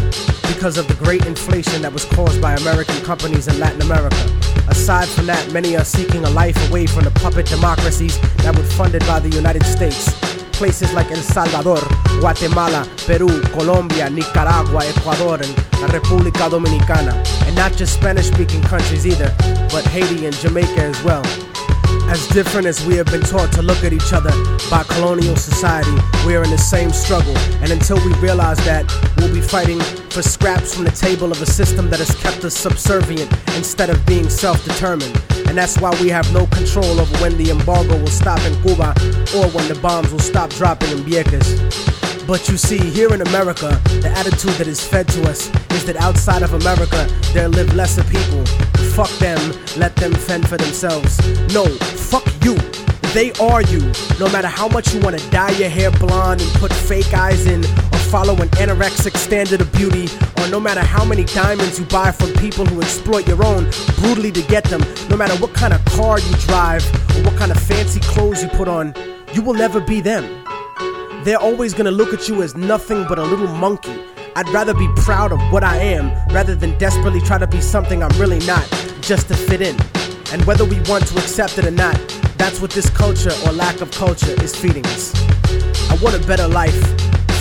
because 0.54 0.76
of 0.76 0.86
the 0.88 0.94
great 0.94 1.24
inflation 1.26 1.82
that 1.82 1.92
was 1.92 2.04
caused 2.04 2.40
by 2.40 2.54
American 2.54 3.00
companies 3.02 3.48
in 3.48 3.58
Latin 3.58 3.82
America. 3.82 4.53
Aside 4.74 5.08
from 5.08 5.26
that, 5.26 5.52
many 5.52 5.76
are 5.76 5.84
seeking 5.84 6.24
a 6.24 6.30
life 6.30 6.58
away 6.68 6.84
from 6.84 7.04
the 7.04 7.10
puppet 7.12 7.46
democracies 7.46 8.18
that 8.42 8.54
were 8.58 8.68
funded 8.74 9.06
by 9.06 9.20
the 9.20 9.30
United 9.30 9.64
States. 9.64 10.12
Places 10.50 10.92
like 10.92 11.10
El 11.12 11.22
Salvador, 11.22 11.80
Guatemala, 12.20 12.84
Peru, 13.06 13.30
Colombia, 13.54 14.10
Nicaragua, 14.10 14.84
Ecuador, 14.84 15.40
and 15.40 15.56
la 15.80 15.86
República 15.88 16.50
Dominicana. 16.50 17.14
And 17.46 17.54
not 17.54 17.72
just 17.76 17.94
Spanish 17.94 18.26
speaking 18.26 18.60
countries 18.62 19.06
either, 19.06 19.32
but 19.70 19.86
Haiti 19.86 20.26
and 20.26 20.34
Jamaica 20.36 20.82
as 20.82 21.02
well. 21.04 21.22
As 22.08 22.28
different 22.28 22.66
as 22.66 22.84
we 22.86 22.96
have 22.96 23.06
been 23.06 23.22
taught 23.22 23.50
to 23.52 23.62
look 23.62 23.82
at 23.82 23.92
each 23.92 24.12
other 24.12 24.30
by 24.70 24.84
colonial 24.84 25.36
society, 25.36 25.96
we 26.26 26.36
are 26.36 26.44
in 26.44 26.50
the 26.50 26.58
same 26.58 26.90
struggle. 26.90 27.36
And 27.62 27.70
until 27.70 27.96
we 28.04 28.12
realize 28.14 28.58
that, 28.64 28.84
we'll 29.16 29.32
be 29.32 29.40
fighting 29.40 29.80
for 30.10 30.22
scraps 30.22 30.74
from 30.74 30.84
the 30.84 30.90
table 30.90 31.32
of 31.32 31.40
a 31.42 31.46
system 31.46 31.90
that 31.90 31.98
has 31.98 32.14
kept 32.22 32.44
us 32.44 32.56
subservient 32.56 33.32
instead 33.56 33.90
of 33.90 34.04
being 34.06 34.28
self 34.28 34.64
determined. 34.64 35.16
And 35.48 35.56
that's 35.56 35.78
why 35.78 35.90
we 36.00 36.08
have 36.08 36.30
no 36.32 36.46
control 36.46 37.00
over 37.00 37.16
when 37.18 37.36
the 37.36 37.50
embargo 37.50 37.96
will 37.98 38.06
stop 38.06 38.40
in 38.40 38.54
Cuba 38.62 38.94
or 39.34 39.48
when 39.50 39.66
the 39.68 39.78
bombs 39.80 40.12
will 40.12 40.18
stop 40.20 40.50
dropping 40.50 40.90
in 40.90 40.98
Vieques. 40.98 41.46
But 42.26 42.48
you 42.48 42.56
see, 42.56 42.78
here 42.78 43.12
in 43.12 43.20
America, 43.20 43.80
the 44.00 44.10
attitude 44.10 44.54
that 44.54 44.66
is 44.66 44.86
fed 44.86 45.08
to 45.08 45.28
us 45.28 45.50
is 45.72 45.84
that 45.86 45.96
outside 45.96 46.42
of 46.42 46.54
America, 46.54 47.06
there 47.32 47.48
live 47.48 47.74
lesser 47.74 48.04
people. 48.04 48.44
Fuck 48.94 49.10
them, 49.18 49.52
let 49.76 49.96
them 49.96 50.12
fend 50.12 50.48
for 50.48 50.56
themselves. 50.56 51.18
No, 51.52 51.64
fuck 51.66 52.24
you. 52.44 52.54
They 53.12 53.32
are 53.40 53.60
you. 53.62 53.80
No 54.20 54.28
matter 54.30 54.46
how 54.46 54.68
much 54.68 54.94
you 54.94 55.00
wanna 55.00 55.18
dye 55.30 55.50
your 55.50 55.68
hair 55.68 55.90
blonde 55.90 56.40
and 56.40 56.50
put 56.60 56.72
fake 56.72 57.12
eyes 57.12 57.46
in, 57.46 57.64
or 57.64 57.98
follow 58.14 58.34
an 58.40 58.48
anorexic 58.50 59.16
standard 59.16 59.60
of 59.60 59.72
beauty, 59.72 60.08
or 60.38 60.48
no 60.48 60.60
matter 60.60 60.80
how 60.80 61.04
many 61.04 61.24
diamonds 61.24 61.76
you 61.80 61.86
buy 61.86 62.12
from 62.12 62.32
people 62.34 62.64
who 62.66 62.80
exploit 62.80 63.26
your 63.26 63.44
own 63.44 63.68
brutally 63.98 64.30
to 64.30 64.42
get 64.42 64.62
them, 64.62 64.80
no 65.10 65.16
matter 65.16 65.34
what 65.42 65.52
kind 65.54 65.72
of 65.74 65.84
car 65.86 66.20
you 66.20 66.36
drive, 66.46 66.84
or 67.16 67.24
what 67.24 67.36
kind 67.36 67.50
of 67.50 67.60
fancy 67.60 67.98
clothes 67.98 68.44
you 68.44 68.48
put 68.50 68.68
on, 68.68 68.94
you 69.32 69.42
will 69.42 69.54
never 69.54 69.80
be 69.80 70.00
them. 70.00 70.24
They're 71.24 71.38
always 71.38 71.74
gonna 71.74 71.90
look 71.90 72.14
at 72.14 72.28
you 72.28 72.42
as 72.44 72.54
nothing 72.54 73.06
but 73.08 73.18
a 73.18 73.24
little 73.24 73.48
monkey. 73.48 73.98
I'd 74.36 74.48
rather 74.48 74.74
be 74.74 74.88
proud 74.96 75.30
of 75.30 75.40
what 75.52 75.62
I 75.62 75.76
am 75.76 76.10
rather 76.34 76.56
than 76.56 76.76
desperately 76.78 77.20
try 77.20 77.38
to 77.38 77.46
be 77.46 77.60
something 77.60 78.02
I'm 78.02 78.18
really 78.18 78.40
not, 78.46 78.68
just 79.00 79.28
to 79.28 79.34
fit 79.34 79.60
in. 79.60 79.76
And 80.32 80.44
whether 80.44 80.64
we 80.64 80.80
want 80.88 81.06
to 81.06 81.18
accept 81.18 81.56
it 81.58 81.66
or 81.66 81.70
not, 81.70 81.94
that's 82.36 82.60
what 82.60 82.72
this 82.72 82.90
culture 82.90 83.30
or 83.46 83.52
lack 83.52 83.80
of 83.80 83.92
culture 83.92 84.34
is 84.42 84.54
feeding 84.54 84.84
us. 84.86 85.14
I 85.88 85.96
want 86.02 86.16
a 86.16 86.26
better 86.26 86.48
life 86.48 86.74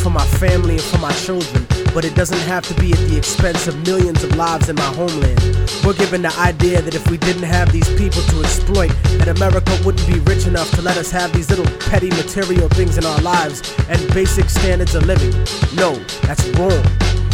for 0.03 0.11
my 0.11 0.25
family 0.37 0.75
and 0.75 0.83
for 0.83 0.99
my 0.99 1.11
children, 1.13 1.65
but 1.93 2.05
it 2.05 2.15
doesn't 2.15 2.39
have 2.39 2.65
to 2.67 2.73
be 2.81 2.91
at 2.91 2.99
the 3.09 3.17
expense 3.17 3.67
of 3.67 3.75
millions 3.85 4.23
of 4.23 4.35
lives 4.35 4.69
in 4.69 4.75
my 4.75 4.91
homeland. 4.93 5.39
We're 5.85 5.93
given 5.93 6.21
the 6.23 6.33
idea 6.39 6.81
that 6.81 6.95
if 6.95 7.09
we 7.09 7.17
didn't 7.17 7.43
have 7.43 7.71
these 7.71 7.87
people 7.95 8.21
to 8.21 8.39
exploit, 8.39 8.91
that 9.19 9.27
America 9.27 9.77
wouldn't 9.85 10.07
be 10.07 10.19
rich 10.21 10.47
enough 10.47 10.69
to 10.71 10.81
let 10.81 10.97
us 10.97 11.11
have 11.11 11.31
these 11.33 11.49
little 11.49 11.69
petty 11.89 12.09
material 12.09 12.67
things 12.69 12.97
in 12.97 13.05
our 13.05 13.21
lives 13.21 13.61
and 13.89 13.99
basic 14.13 14.49
standards 14.49 14.95
of 14.95 15.05
living. 15.05 15.31
No, 15.75 15.95
that's 16.23 16.47
wrong. 16.57 16.83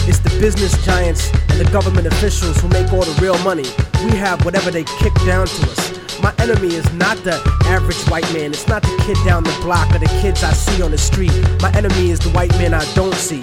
It's 0.09 0.19
the 0.19 0.35
business 0.41 0.73
giants 0.85 1.31
and 1.49 1.59
the 1.59 1.69
government 1.71 2.07
officials 2.07 2.59
who 2.59 2.67
make 2.69 2.91
all 2.91 3.03
the 3.03 3.17
real 3.21 3.37
money. 3.39 3.65
We 4.03 4.17
have 4.17 4.43
whatever 4.43 4.71
they 4.71 4.83
kick 4.83 5.13
down 5.25 5.47
to 5.47 5.61
us. 5.71 6.21
My 6.21 6.33
enemy 6.39 6.75
is 6.75 6.91
not 6.93 7.17
the 7.23 7.39
average 7.65 8.01
white 8.09 8.27
man. 8.33 8.51
It's 8.51 8.67
not 8.67 8.81
the 8.81 9.03
kid 9.05 9.17
down 9.25 9.43
the 9.43 9.57
block 9.61 9.93
or 9.95 9.99
the 9.99 10.11
kids 10.21 10.43
I 10.43 10.51
see 10.51 10.81
on 10.81 10.91
the 10.91 10.97
street. 10.97 11.31
My 11.61 11.71
enemy 11.77 12.09
is 12.09 12.19
the 12.19 12.29
white 12.31 12.51
man 12.57 12.73
I 12.73 12.83
don't 12.93 13.15
see. 13.15 13.41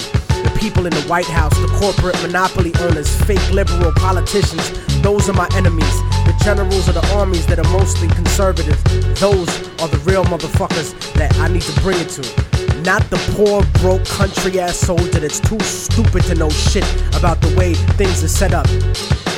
People 0.67 0.87
in 0.87 0.95
the 0.95 1.03
White 1.03 1.27
House, 1.27 1.57
the 1.61 1.69
corporate 1.79 2.21
monopoly 2.23 2.73
owners, 2.81 3.09
fake 3.23 3.53
liberal 3.53 3.93
politicians, 3.93 4.73
those 5.01 5.29
are 5.29 5.33
my 5.33 5.49
enemies. 5.55 5.95
The 6.27 6.35
generals 6.43 6.89
of 6.89 6.95
the 6.95 7.07
armies 7.15 7.47
that 7.47 7.61
are 7.61 7.71
mostly 7.71 8.09
conservative, 8.09 8.83
those 9.21 9.49
are 9.81 9.87
the 9.87 10.03
real 10.05 10.25
motherfuckers 10.25 10.91
that 11.15 11.33
I 11.37 11.47
need 11.47 11.63
to 11.63 11.81
bring 11.83 12.01
it 12.01 12.09
to. 12.19 12.83
Not 12.83 13.09
the 13.11 13.17
poor, 13.37 13.63
broke, 13.81 14.05
country 14.07 14.59
ass 14.59 14.77
soldier 14.77 15.21
that's 15.21 15.39
too 15.39 15.61
stupid 15.61 16.25
to 16.25 16.35
know 16.35 16.51
shit 16.51 16.85
about 17.15 17.41
the 17.43 17.55
way 17.57 17.75
things 17.95 18.25
are 18.25 18.29
set 18.29 18.53
up. 18.53 18.67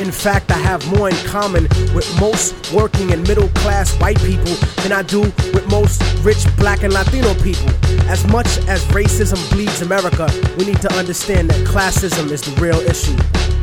In 0.01 0.13
fact, 0.13 0.53
I 0.53 0.59
have 0.59 0.87
more 0.97 1.09
in 1.09 1.17
common 1.27 1.65
with 1.93 2.07
most 2.21 2.73
working 2.73 3.13
and 3.13 3.27
middle 3.27 3.49
class 3.49 3.99
white 4.01 4.19
people 4.21 4.55
than 4.83 4.93
I 4.93 5.03
do 5.03 5.23
with 5.23 5.67
most 5.71 6.01
rich 6.25 6.47
black 6.57 6.85
and 6.85 6.93
Latino 6.93 7.35
people. 7.43 7.69
As 8.09 8.25
much 8.29 8.47
as 8.69 8.85
racism 8.87 9.39
bleeds 9.51 9.83
America, 9.83 10.29
we 10.57 10.67
need 10.67 10.81
to 10.83 10.93
understand 10.95 11.51
that 11.51 11.67
classism 11.67 12.31
is 12.31 12.43
the 12.43 12.61
real 12.61 12.79
issue. 12.79 13.17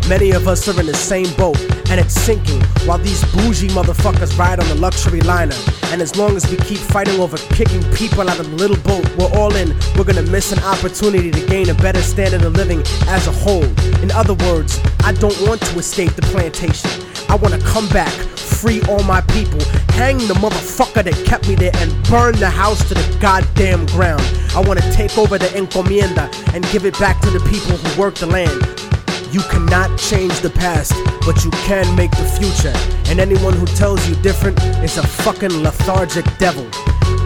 Many 0.10 0.32
of 0.32 0.48
us 0.48 0.68
are 0.68 0.80
in 0.80 0.86
the 0.86 0.94
same 0.94 1.34
boat, 1.36 1.60
and 1.90 2.00
it's 2.00 2.14
sinking 2.14 2.62
while 2.86 3.00
these 3.00 3.24
bougie 3.34 3.70
motherfuckers 3.70 4.38
ride 4.38 4.60
on 4.60 4.68
the 4.68 4.76
luxury 4.76 5.22
liner. 5.22 5.56
And 5.86 6.00
as 6.02 6.16
long 6.16 6.36
as 6.36 6.48
we 6.52 6.58
keep 6.58 6.78
fighting 6.78 7.20
over 7.20 7.38
kicking 7.56 7.82
people 7.94 8.30
out 8.30 8.40
of 8.40 8.52
the 8.52 8.56
little 8.58 8.78
boat 8.78 9.04
we're 9.18 9.34
all 9.40 9.56
in, 9.56 9.74
we're 9.98 10.04
gonna 10.04 10.30
miss 10.30 10.52
an 10.52 10.60
opportunity 10.60 11.32
to 11.32 11.48
gain 11.48 11.70
a 11.70 11.74
better 11.76 12.02
standard 12.02 12.44
of 12.44 12.54
living 12.54 12.84
as 13.08 13.26
a 13.26 13.32
whole. 13.32 13.66
In 14.04 14.12
other 14.12 14.36
words, 14.46 14.80
I 15.04 15.14
don't 15.14 15.40
want 15.48 15.62
to 15.62 15.80
escape 15.80 16.14
the 16.14 16.25
plantation. 16.32 16.90
I 17.30 17.36
wanna 17.36 17.60
come 17.60 17.88
back, 17.90 18.12
free 18.38 18.82
all 18.90 19.04
my 19.04 19.22
people, 19.22 19.60
hang 19.94 20.18
the 20.18 20.36
motherfucker 20.36 21.04
that 21.04 21.26
kept 21.26 21.48
me 21.48 21.56
there, 21.56 21.76
and 21.76 21.92
burn 22.10 22.36
the 22.38 22.50
house 22.50 22.88
to 22.90 22.94
the 22.94 23.18
goddamn 23.20 23.86
ground. 23.88 24.24
I 24.56 24.62
wanna 24.62 24.90
take 24.92 25.18
over 25.18 25.38
the 25.38 25.48
encomienda 25.58 26.30
and 26.54 26.64
give 26.72 26.86
it 26.86 26.98
back 27.00 27.20
to 27.22 27.30
the 27.30 27.40
people 27.50 27.78
who 27.78 28.02
work 28.02 28.16
the 28.16 28.28
land. 28.28 28.85
You 29.32 29.42
cannot 29.50 29.98
change 30.00 30.40
the 30.40 30.50
past, 30.50 30.94
but 31.26 31.44
you 31.44 31.52
can 31.68 31.96
make 31.96 32.12
the 32.12 32.26
future. 32.26 32.74
And 33.10 33.20
anyone 33.20 33.54
who 33.54 33.66
tells 33.66 34.08
you 34.08 34.16
different 34.18 34.62
is 34.84 34.98
a 34.98 35.06
fucking 35.06 35.64
lethargic 35.64 36.26
devil. 36.38 36.68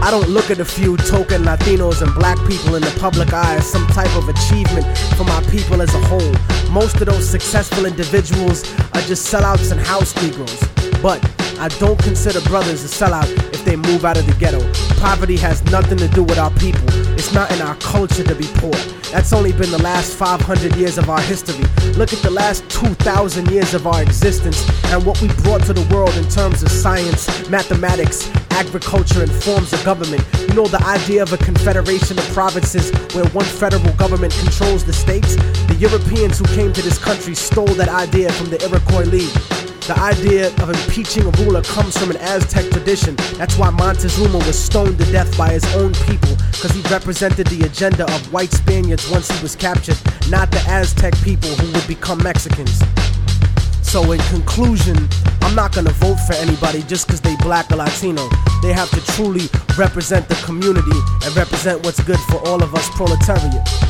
I 0.01 0.09
don't 0.11 0.29
look 0.29 0.49
at 0.49 0.59
a 0.59 0.65
few 0.65 0.97
token 0.97 1.43
Latinos 1.43 2.01
and 2.01 2.13
black 2.15 2.37
people 2.47 2.75
in 2.75 2.81
the 2.81 2.95
public 2.99 3.33
eye 3.33 3.55
as 3.55 3.69
some 3.69 3.85
type 3.87 4.13
of 4.15 4.29
achievement 4.29 4.85
for 5.17 5.23
my 5.25 5.41
people 5.51 5.81
as 5.81 5.93
a 5.93 5.99
whole. 6.05 6.33
Most 6.71 7.01
of 7.01 7.07
those 7.07 7.29
successful 7.29 7.85
individuals 7.85 8.63
are 8.93 9.01
just 9.01 9.31
sellouts 9.31 9.71
and 9.71 9.81
house 9.81 10.15
Negroes. 10.21 10.59
But 11.01 11.23
I 11.59 11.67
don't 11.79 11.99
consider 11.99 12.41
brothers 12.41 12.83
a 12.83 12.87
sellout 12.87 13.29
if 13.53 13.65
they 13.65 13.75
move 13.75 14.05
out 14.05 14.17
of 14.17 14.25
the 14.25 14.33
ghetto. 14.33 14.61
Poverty 15.01 15.37
has 15.37 15.63
nothing 15.65 15.97
to 15.97 16.07
do 16.07 16.23
with 16.23 16.37
our 16.37 16.51
people. 16.51 16.87
It's 17.19 17.33
not 17.33 17.51
in 17.51 17.61
our 17.61 17.75
culture 17.75 18.23
to 18.23 18.33
be 18.33 18.47
poor. 18.55 18.71
That's 19.11 19.33
only 19.33 19.51
been 19.51 19.71
the 19.71 19.83
last 19.83 20.15
500 20.15 20.73
years 20.77 20.97
of 20.97 21.09
our 21.09 21.19
history. 21.19 21.65
Look 21.97 22.13
at 22.13 22.19
the 22.19 22.31
last 22.31 22.63
2,000 22.69 23.51
years 23.51 23.73
of 23.73 23.85
our 23.85 24.01
existence 24.01 24.65
and 24.85 25.05
what 25.05 25.21
we 25.21 25.27
brought 25.43 25.61
to 25.63 25.73
the 25.73 25.85
world 25.93 26.15
in 26.15 26.29
terms 26.29 26.63
of 26.63 26.71
science, 26.71 27.27
mathematics, 27.49 28.31
agriculture, 28.51 29.21
and 29.21 29.29
forms 29.29 29.73
of 29.73 29.83
government. 29.83 30.23
You 30.47 30.53
know, 30.53 30.67
the 30.67 30.81
idea 30.85 31.21
of 31.21 31.33
a 31.33 31.37
confederation 31.37 32.17
of 32.17 32.23
provinces 32.29 32.89
where 33.13 33.25
one 33.35 33.43
federal 33.43 33.91
government 33.97 34.31
controls 34.39 34.85
the 34.85 34.93
states? 34.93 35.35
The 35.35 35.75
Europeans 35.77 36.39
who 36.39 36.45
came 36.45 36.71
to 36.71 36.81
this 36.81 36.97
country 36.97 37.35
stole 37.35 37.73
that 37.75 37.89
idea 37.89 38.31
from 38.31 38.49
the 38.49 38.63
Iroquois 38.63 39.03
League. 39.11 39.35
The 39.89 39.99
idea 40.01 40.53
of 40.61 40.69
impeaching 40.69 41.25
a 41.25 41.31
ruler 41.41 41.63
comes 41.63 41.97
from 41.97 42.11
an 42.11 42.17
Aztec 42.17 42.69
tradition. 42.69 43.15
That's 43.39 43.57
why 43.57 43.71
Montezuma 43.71 44.37
was 44.37 44.55
stoned 44.55 44.99
to 44.99 45.11
death 45.11 45.35
by 45.35 45.49
his 45.49 45.65
own 45.77 45.93
people, 46.05 46.37
because 46.51 46.69
he 46.73 46.81
represented 46.93 47.47
the 47.47 47.65
agenda 47.65 48.03
of 48.03 48.31
white 48.31 48.51
Spaniards 48.51 49.09
once 49.09 49.31
he 49.31 49.41
was 49.41 49.55
captured, 49.55 49.97
not 50.29 50.51
the 50.51 50.59
Aztec 50.69 51.15
people 51.23 51.49
who 51.49 51.73
would 51.73 51.87
become 51.87 52.21
Mexicans. 52.21 52.79
So, 53.81 54.11
in 54.11 54.19
conclusion, 54.29 54.95
I'm 55.41 55.55
not 55.55 55.73
gonna 55.73 55.89
vote 55.93 56.19
for 56.27 56.33
anybody 56.33 56.83
just 56.83 57.07
because 57.07 57.21
they 57.21 57.35
black 57.37 57.71
or 57.71 57.77
Latino. 57.77 58.29
They 58.61 58.73
have 58.73 58.91
to 58.91 59.01
truly 59.13 59.49
represent 59.75 60.29
the 60.29 60.35
community 60.45 60.99
and 61.25 61.35
represent 61.35 61.83
what's 61.83 61.99
good 62.03 62.19
for 62.29 62.37
all 62.47 62.61
of 62.61 62.75
us 62.75 62.87
proletariat. 62.91 63.88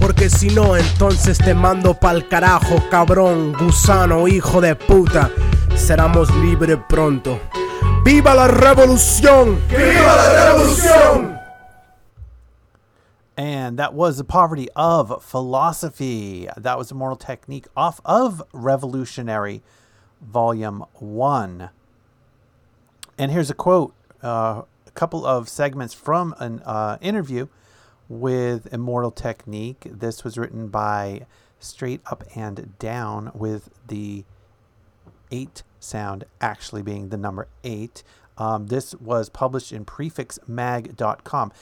Porque 0.00 0.30
si 0.30 0.48
no, 0.48 0.76
entonces 0.76 1.38
te 1.38 1.54
mando 1.54 1.94
pa'l 1.94 2.28
carajo, 2.28 2.76
cabrón, 2.90 3.52
gusano, 3.54 4.28
hijo 4.28 4.60
de 4.60 4.76
puta. 4.76 5.30
Seramos 5.74 6.30
libres 6.36 6.78
pronto. 6.88 7.40
¡Viva 8.04 8.34
la 8.34 8.48
revolución! 8.48 9.60
¡Viva 9.68 10.16
la 10.16 10.44
revolución! 10.46 11.38
And 13.36 13.78
that 13.78 13.94
was 13.94 14.16
The 14.16 14.24
Poverty 14.24 14.68
of 14.74 15.22
Philosophy. 15.22 16.48
That 16.56 16.78
was 16.78 16.90
Immortal 16.90 17.16
Technique 17.16 17.66
off 17.76 18.00
of 18.04 18.42
Revolutionary 18.52 19.62
Volume 20.20 20.84
1. 20.94 21.70
And 23.18 23.30
here's 23.30 23.50
a 23.50 23.54
quote, 23.54 23.94
uh, 24.22 24.62
a 24.86 24.90
couple 24.94 25.26
of 25.26 25.48
segments 25.48 25.92
from 25.92 26.34
an 26.38 26.62
uh, 26.64 26.98
interview 27.00 27.48
with 28.08 28.72
Immortal 28.72 29.10
Technique. 29.10 29.86
This 29.90 30.24
was 30.24 30.38
written 30.38 30.68
by 30.68 31.26
Straight 31.60 32.00
Up 32.06 32.24
and 32.34 32.78
Down, 32.78 33.30
with 33.34 33.70
the 33.86 34.24
eight 35.30 35.62
sound 35.80 36.24
actually 36.40 36.82
being 36.82 37.08
the 37.08 37.16
number 37.16 37.48
eight. 37.64 38.02
Um, 38.36 38.68
this 38.68 38.94
was 38.94 39.28
published 39.28 39.72
in 39.72 39.84
prefixmag.com. 39.84 41.52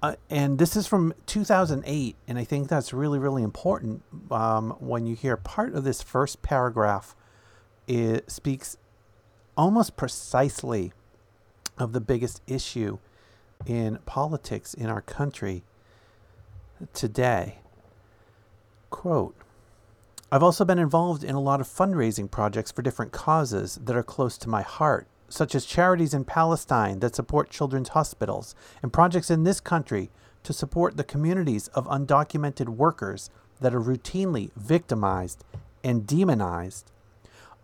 Uh, 0.00 0.14
and 0.30 0.58
this 0.58 0.76
is 0.76 0.86
from 0.86 1.12
2008, 1.26 2.16
and 2.28 2.38
I 2.38 2.44
think 2.44 2.68
that's 2.68 2.92
really, 2.92 3.18
really 3.18 3.42
important 3.42 4.02
um, 4.30 4.70
when 4.78 5.06
you 5.06 5.16
hear 5.16 5.36
part 5.36 5.74
of 5.74 5.82
this 5.82 6.02
first 6.02 6.40
paragraph. 6.40 7.16
It 7.88 8.30
speaks 8.30 8.76
almost 9.56 9.96
precisely 9.96 10.92
of 11.78 11.92
the 11.92 12.00
biggest 12.00 12.42
issue 12.46 12.98
in 13.66 13.98
politics 14.06 14.74
in 14.74 14.86
our 14.86 15.02
country 15.02 15.62
today. 16.94 17.58
Quote 18.90 19.34
I've 20.30 20.42
also 20.42 20.64
been 20.64 20.78
involved 20.78 21.24
in 21.24 21.34
a 21.34 21.40
lot 21.40 21.60
of 21.60 21.66
fundraising 21.66 22.30
projects 22.30 22.70
for 22.70 22.82
different 22.82 23.12
causes 23.12 23.78
that 23.82 23.96
are 23.96 24.02
close 24.02 24.36
to 24.38 24.48
my 24.48 24.60
heart, 24.60 25.06
such 25.28 25.54
as 25.54 25.64
charities 25.64 26.12
in 26.12 26.24
Palestine 26.24 27.00
that 27.00 27.14
support 27.14 27.48
children's 27.48 27.90
hospitals, 27.90 28.54
and 28.82 28.92
projects 28.92 29.30
in 29.30 29.44
this 29.44 29.58
country 29.58 30.10
to 30.42 30.52
support 30.52 30.96
the 30.96 31.04
communities 31.04 31.68
of 31.68 31.86
undocumented 31.86 32.68
workers 32.68 33.30
that 33.60 33.74
are 33.74 33.80
routinely 33.80 34.50
victimized 34.54 35.44
and 35.82 36.06
demonized. 36.06 36.92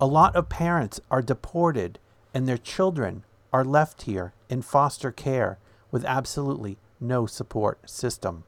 A 0.01 0.07
lot 0.07 0.35
of 0.35 0.49
parents 0.49 1.01
are 1.11 1.23
deported 1.23 1.99
and 2.33 2.49
their 2.49 2.59
children 2.59 3.25
are 3.53 3.65
left 3.65 4.03
here 4.03 4.33
in 4.49 4.63
foster 4.63 5.13
care 5.13 5.59
with 5.95 6.05
absolutely 6.07 6.77
no 6.99 7.25
support 7.25 7.89
system. 7.89 8.43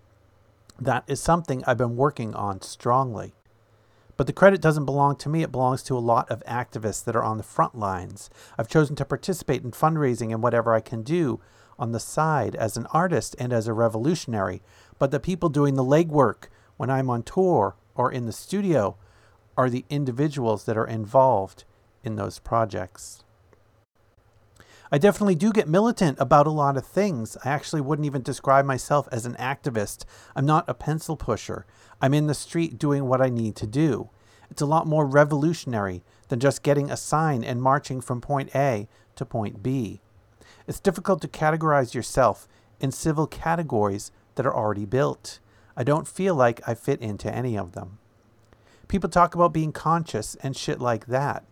That 0.80 1.04
is 1.06 1.20
something 1.20 1.62
I've 1.64 1.78
been 1.78 1.94
working 1.94 2.34
on 2.34 2.60
strongly. 2.60 3.34
But 4.16 4.26
the 4.26 4.32
credit 4.32 4.60
doesn't 4.60 4.84
belong 4.84 5.14
to 5.18 5.28
me, 5.28 5.44
it 5.44 5.52
belongs 5.52 5.84
to 5.84 5.96
a 5.96 6.00
lot 6.00 6.28
of 6.28 6.42
activists 6.44 7.04
that 7.04 7.14
are 7.14 7.22
on 7.22 7.36
the 7.36 7.44
front 7.44 7.78
lines. 7.78 8.30
I've 8.58 8.66
chosen 8.66 8.96
to 8.96 9.04
participate 9.04 9.62
in 9.62 9.70
fundraising 9.70 10.32
and 10.32 10.42
whatever 10.42 10.74
I 10.74 10.80
can 10.80 11.04
do 11.04 11.38
on 11.78 11.92
the 11.92 12.00
side 12.00 12.56
as 12.56 12.76
an 12.76 12.86
artist 12.86 13.36
and 13.38 13.52
as 13.52 13.68
a 13.68 13.72
revolutionary. 13.72 14.60
But 14.98 15.12
the 15.12 15.20
people 15.20 15.48
doing 15.48 15.76
the 15.76 15.84
legwork 15.84 16.46
when 16.78 16.90
I'm 16.90 17.08
on 17.08 17.22
tour 17.22 17.76
or 17.94 18.10
in 18.10 18.26
the 18.26 18.32
studio 18.32 18.96
are 19.56 19.70
the 19.70 19.84
individuals 19.88 20.64
that 20.64 20.76
are 20.76 20.88
involved 20.88 21.62
in 22.02 22.16
those 22.16 22.40
projects. 22.40 23.22
I 24.90 24.98
definitely 24.98 25.34
do 25.34 25.52
get 25.52 25.68
militant 25.68 26.18
about 26.20 26.46
a 26.46 26.50
lot 26.50 26.76
of 26.76 26.86
things. 26.86 27.36
I 27.44 27.50
actually 27.50 27.80
wouldn't 27.80 28.06
even 28.06 28.22
describe 28.22 28.64
myself 28.64 29.08
as 29.10 29.26
an 29.26 29.34
activist. 29.34 30.04
I'm 30.36 30.46
not 30.46 30.68
a 30.68 30.74
pencil 30.74 31.16
pusher. 31.16 31.66
I'm 32.00 32.14
in 32.14 32.28
the 32.28 32.34
street 32.34 32.78
doing 32.78 33.06
what 33.06 33.20
I 33.20 33.28
need 33.28 33.56
to 33.56 33.66
do. 33.66 34.10
It's 34.48 34.62
a 34.62 34.66
lot 34.66 34.86
more 34.86 35.06
revolutionary 35.06 36.04
than 36.28 36.38
just 36.38 36.62
getting 36.62 36.90
a 36.90 36.96
sign 36.96 37.42
and 37.42 37.60
marching 37.60 38.00
from 38.00 38.20
point 38.20 38.54
A 38.54 38.86
to 39.16 39.24
point 39.24 39.62
B. 39.62 40.00
It's 40.68 40.80
difficult 40.80 41.20
to 41.22 41.28
categorize 41.28 41.94
yourself 41.94 42.46
in 42.80 42.92
civil 42.92 43.26
categories 43.26 44.12
that 44.36 44.46
are 44.46 44.54
already 44.54 44.84
built. 44.84 45.40
I 45.76 45.82
don't 45.82 46.06
feel 46.06 46.34
like 46.34 46.60
I 46.66 46.74
fit 46.74 47.00
into 47.00 47.34
any 47.34 47.58
of 47.58 47.72
them. 47.72 47.98
People 48.86 49.10
talk 49.10 49.34
about 49.34 49.52
being 49.52 49.72
conscious 49.72 50.36
and 50.36 50.56
shit 50.56 50.80
like 50.80 51.06
that. 51.06 51.44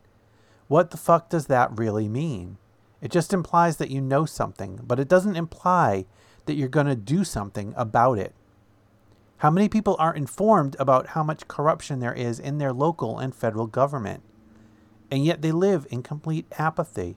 What 0.68 0.93
the 0.93 0.97
fuck 0.97 1.28
does 1.28 1.47
that 1.47 1.76
really 1.76 2.09
mean? 2.09 2.59
It 3.05 3.11
just 3.11 3.34
implies 3.34 3.76
that 3.76 3.90
you 3.90 4.00
know 4.00 4.24
something, 4.24 4.80
but 4.82 4.98
it 4.98 5.09
doesn't 5.09 5.36
imply 5.36 6.07
that 6.46 6.55
you're 6.55 6.68
going 6.68 6.86
to 6.86 6.96
do 6.96 7.22
something 7.22 7.74
about 7.76 8.18
it. 8.18 8.34
How 9.38 9.50
many 9.50 9.68
people 9.68 9.94
are 9.98 10.14
informed 10.14 10.74
about 10.78 11.09
how 11.09 11.22
much 11.22 11.46
corruption 11.46 12.00
there 12.00 12.14
is 12.14 12.40
in 12.40 12.57
their 12.57 12.72
local 12.72 13.18
and 13.18 13.34
federal 13.34 13.66
government? 13.66 14.22
And 15.11 15.22
yet 15.22 15.42
they 15.42 15.52
live 15.52 15.86
in 15.90 16.02
complete 16.02 16.46
apathy 16.59 17.16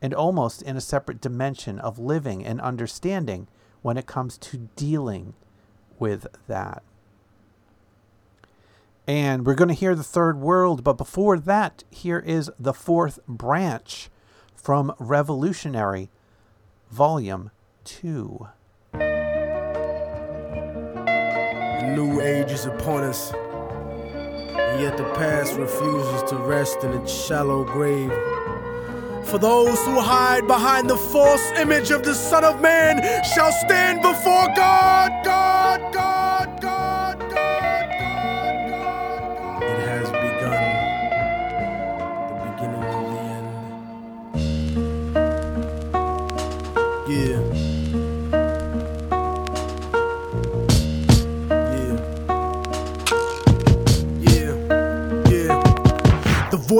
and 0.00 0.14
almost 0.14 0.62
in 0.62 0.74
a 0.74 0.80
separate 0.80 1.20
dimension 1.20 1.78
of 1.78 1.98
living 1.98 2.42
and 2.42 2.58
understanding 2.58 3.46
when 3.82 3.98
it 3.98 4.06
comes 4.06 4.38
to 4.38 4.70
dealing 4.74 5.34
with 5.98 6.26
that. 6.48 6.82
And 9.06 9.44
we're 9.44 9.54
going 9.54 9.68
to 9.68 9.74
hear 9.74 9.94
the 9.94 10.02
third 10.02 10.40
world, 10.40 10.82
but 10.82 10.96
before 10.96 11.38
that, 11.38 11.84
here 11.90 12.20
is 12.20 12.50
the 12.58 12.72
fourth 12.72 13.18
branch 13.28 14.08
from 14.62 14.92
Revolutionary, 14.98 16.10
Volume 16.90 17.50
2. 17.84 18.46
The 21.80 21.92
new 21.96 22.20
age 22.20 22.52
is 22.52 22.66
upon 22.66 23.04
us, 23.04 23.32
and 23.32 24.80
yet 24.80 24.98
the 24.98 25.10
past 25.14 25.56
refuses 25.56 26.22
to 26.30 26.36
rest 26.36 26.84
in 26.84 26.92
its 26.92 27.10
shallow 27.12 27.64
grave. 27.64 28.12
For 29.26 29.38
those 29.38 29.78
who 29.84 29.98
hide 29.98 30.46
behind 30.46 30.90
the 30.90 30.96
false 30.96 31.50
image 31.52 31.90
of 31.90 32.02
the 32.02 32.14
Son 32.14 32.44
of 32.44 32.60
Man 32.60 33.02
shall 33.24 33.52
stand 33.52 34.02
before 34.02 34.48
God, 34.54 35.24
God, 35.24 35.94
God, 35.94 36.19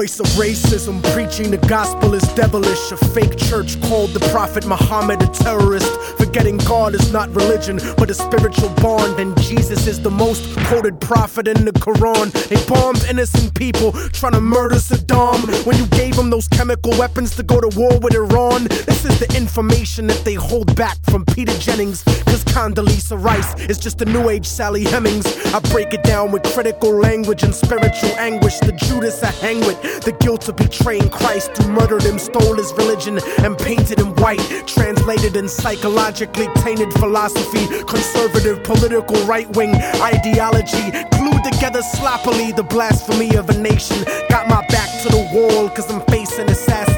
voice 0.00 0.18
of 0.18 0.26
racism 0.28 1.02
preaching 1.12 1.50
the 1.50 1.58
gospel 1.68 2.14
is 2.14 2.22
devilish. 2.28 2.90
A 2.90 2.96
fake 2.96 3.36
church 3.36 3.78
called 3.82 4.08
the 4.14 4.20
Prophet 4.30 4.66
Muhammad 4.66 5.20
a 5.20 5.26
terrorist. 5.26 5.92
Forgetting 6.16 6.56
God 6.56 6.94
is 6.94 7.12
not 7.12 7.28
religion, 7.34 7.78
but 7.98 8.08
a 8.08 8.14
spiritual 8.14 8.70
bond. 8.76 9.20
And 9.20 9.38
Jesus 9.42 9.86
is 9.86 10.00
the 10.00 10.10
most 10.10 10.56
quoted 10.68 10.98
prophet 11.02 11.48
in 11.48 11.66
the 11.66 11.72
Quran. 11.72 12.32
They 12.48 12.56
bombed 12.64 13.04
innocent 13.10 13.54
people 13.54 13.92
trying 14.20 14.32
to 14.32 14.40
murder 14.40 14.76
Saddam. 14.76 15.66
When 15.66 15.76
you 15.76 15.86
gave 15.88 16.16
them 16.16 16.30
those 16.30 16.48
chemical 16.48 16.92
weapons 16.98 17.36
to 17.36 17.42
go 17.42 17.60
to 17.60 17.68
war 17.78 17.98
with 17.98 18.14
Iran, 18.14 18.68
this 18.68 19.04
is 19.04 19.18
the 19.20 19.30
information 19.36 20.06
that 20.06 20.24
they 20.24 20.32
hold 20.32 20.74
back 20.76 20.96
from 21.10 21.26
Peter 21.26 21.52
Jennings. 21.58 22.04
Cause 22.24 22.42
Condoleezza 22.44 23.22
Rice 23.22 23.52
is 23.68 23.78
just 23.78 24.00
a 24.00 24.06
new 24.06 24.30
age 24.30 24.46
Sally 24.46 24.84
Hemings. 24.84 25.26
I 25.52 25.60
break 25.72 25.92
it 25.92 26.04
down 26.04 26.32
with 26.32 26.42
critical 26.54 26.92
language 26.92 27.42
and 27.42 27.54
spiritual 27.54 28.14
anguish. 28.18 28.58
The 28.60 28.72
Judas 28.72 29.22
I 29.22 29.32
hang 29.32 29.60
with, 29.60 29.78
the 30.04 30.16
guilt 30.20 30.48
of 30.48 30.56
betraying 30.56 31.08
Christ, 31.10 31.56
who 31.56 31.70
murdered 31.72 32.02
him, 32.02 32.18
stole 32.18 32.54
his 32.54 32.72
religion, 32.72 33.18
and 33.38 33.56
painted 33.58 33.98
him 33.98 34.14
white. 34.16 34.40
Translated 34.66 35.36
in 35.36 35.48
psychologically 35.48 36.48
tainted 36.56 36.92
philosophy, 36.94 37.66
conservative 37.84 38.62
political 38.62 39.16
right 39.26 39.48
wing 39.56 39.74
ideology, 40.00 40.90
glued 41.16 41.44
together 41.44 41.82
sloppily 41.82 42.52
the 42.52 42.62
blasphemy 42.62 43.34
of 43.36 43.50
a 43.50 43.58
nation. 43.58 44.04
Got 44.28 44.48
my 44.48 44.64
back 44.68 44.90
to 45.02 45.08
the 45.08 45.28
wall, 45.32 45.68
cause 45.70 45.90
I'm 45.90 46.00
facing 46.06 46.48
assassination. 46.48 46.89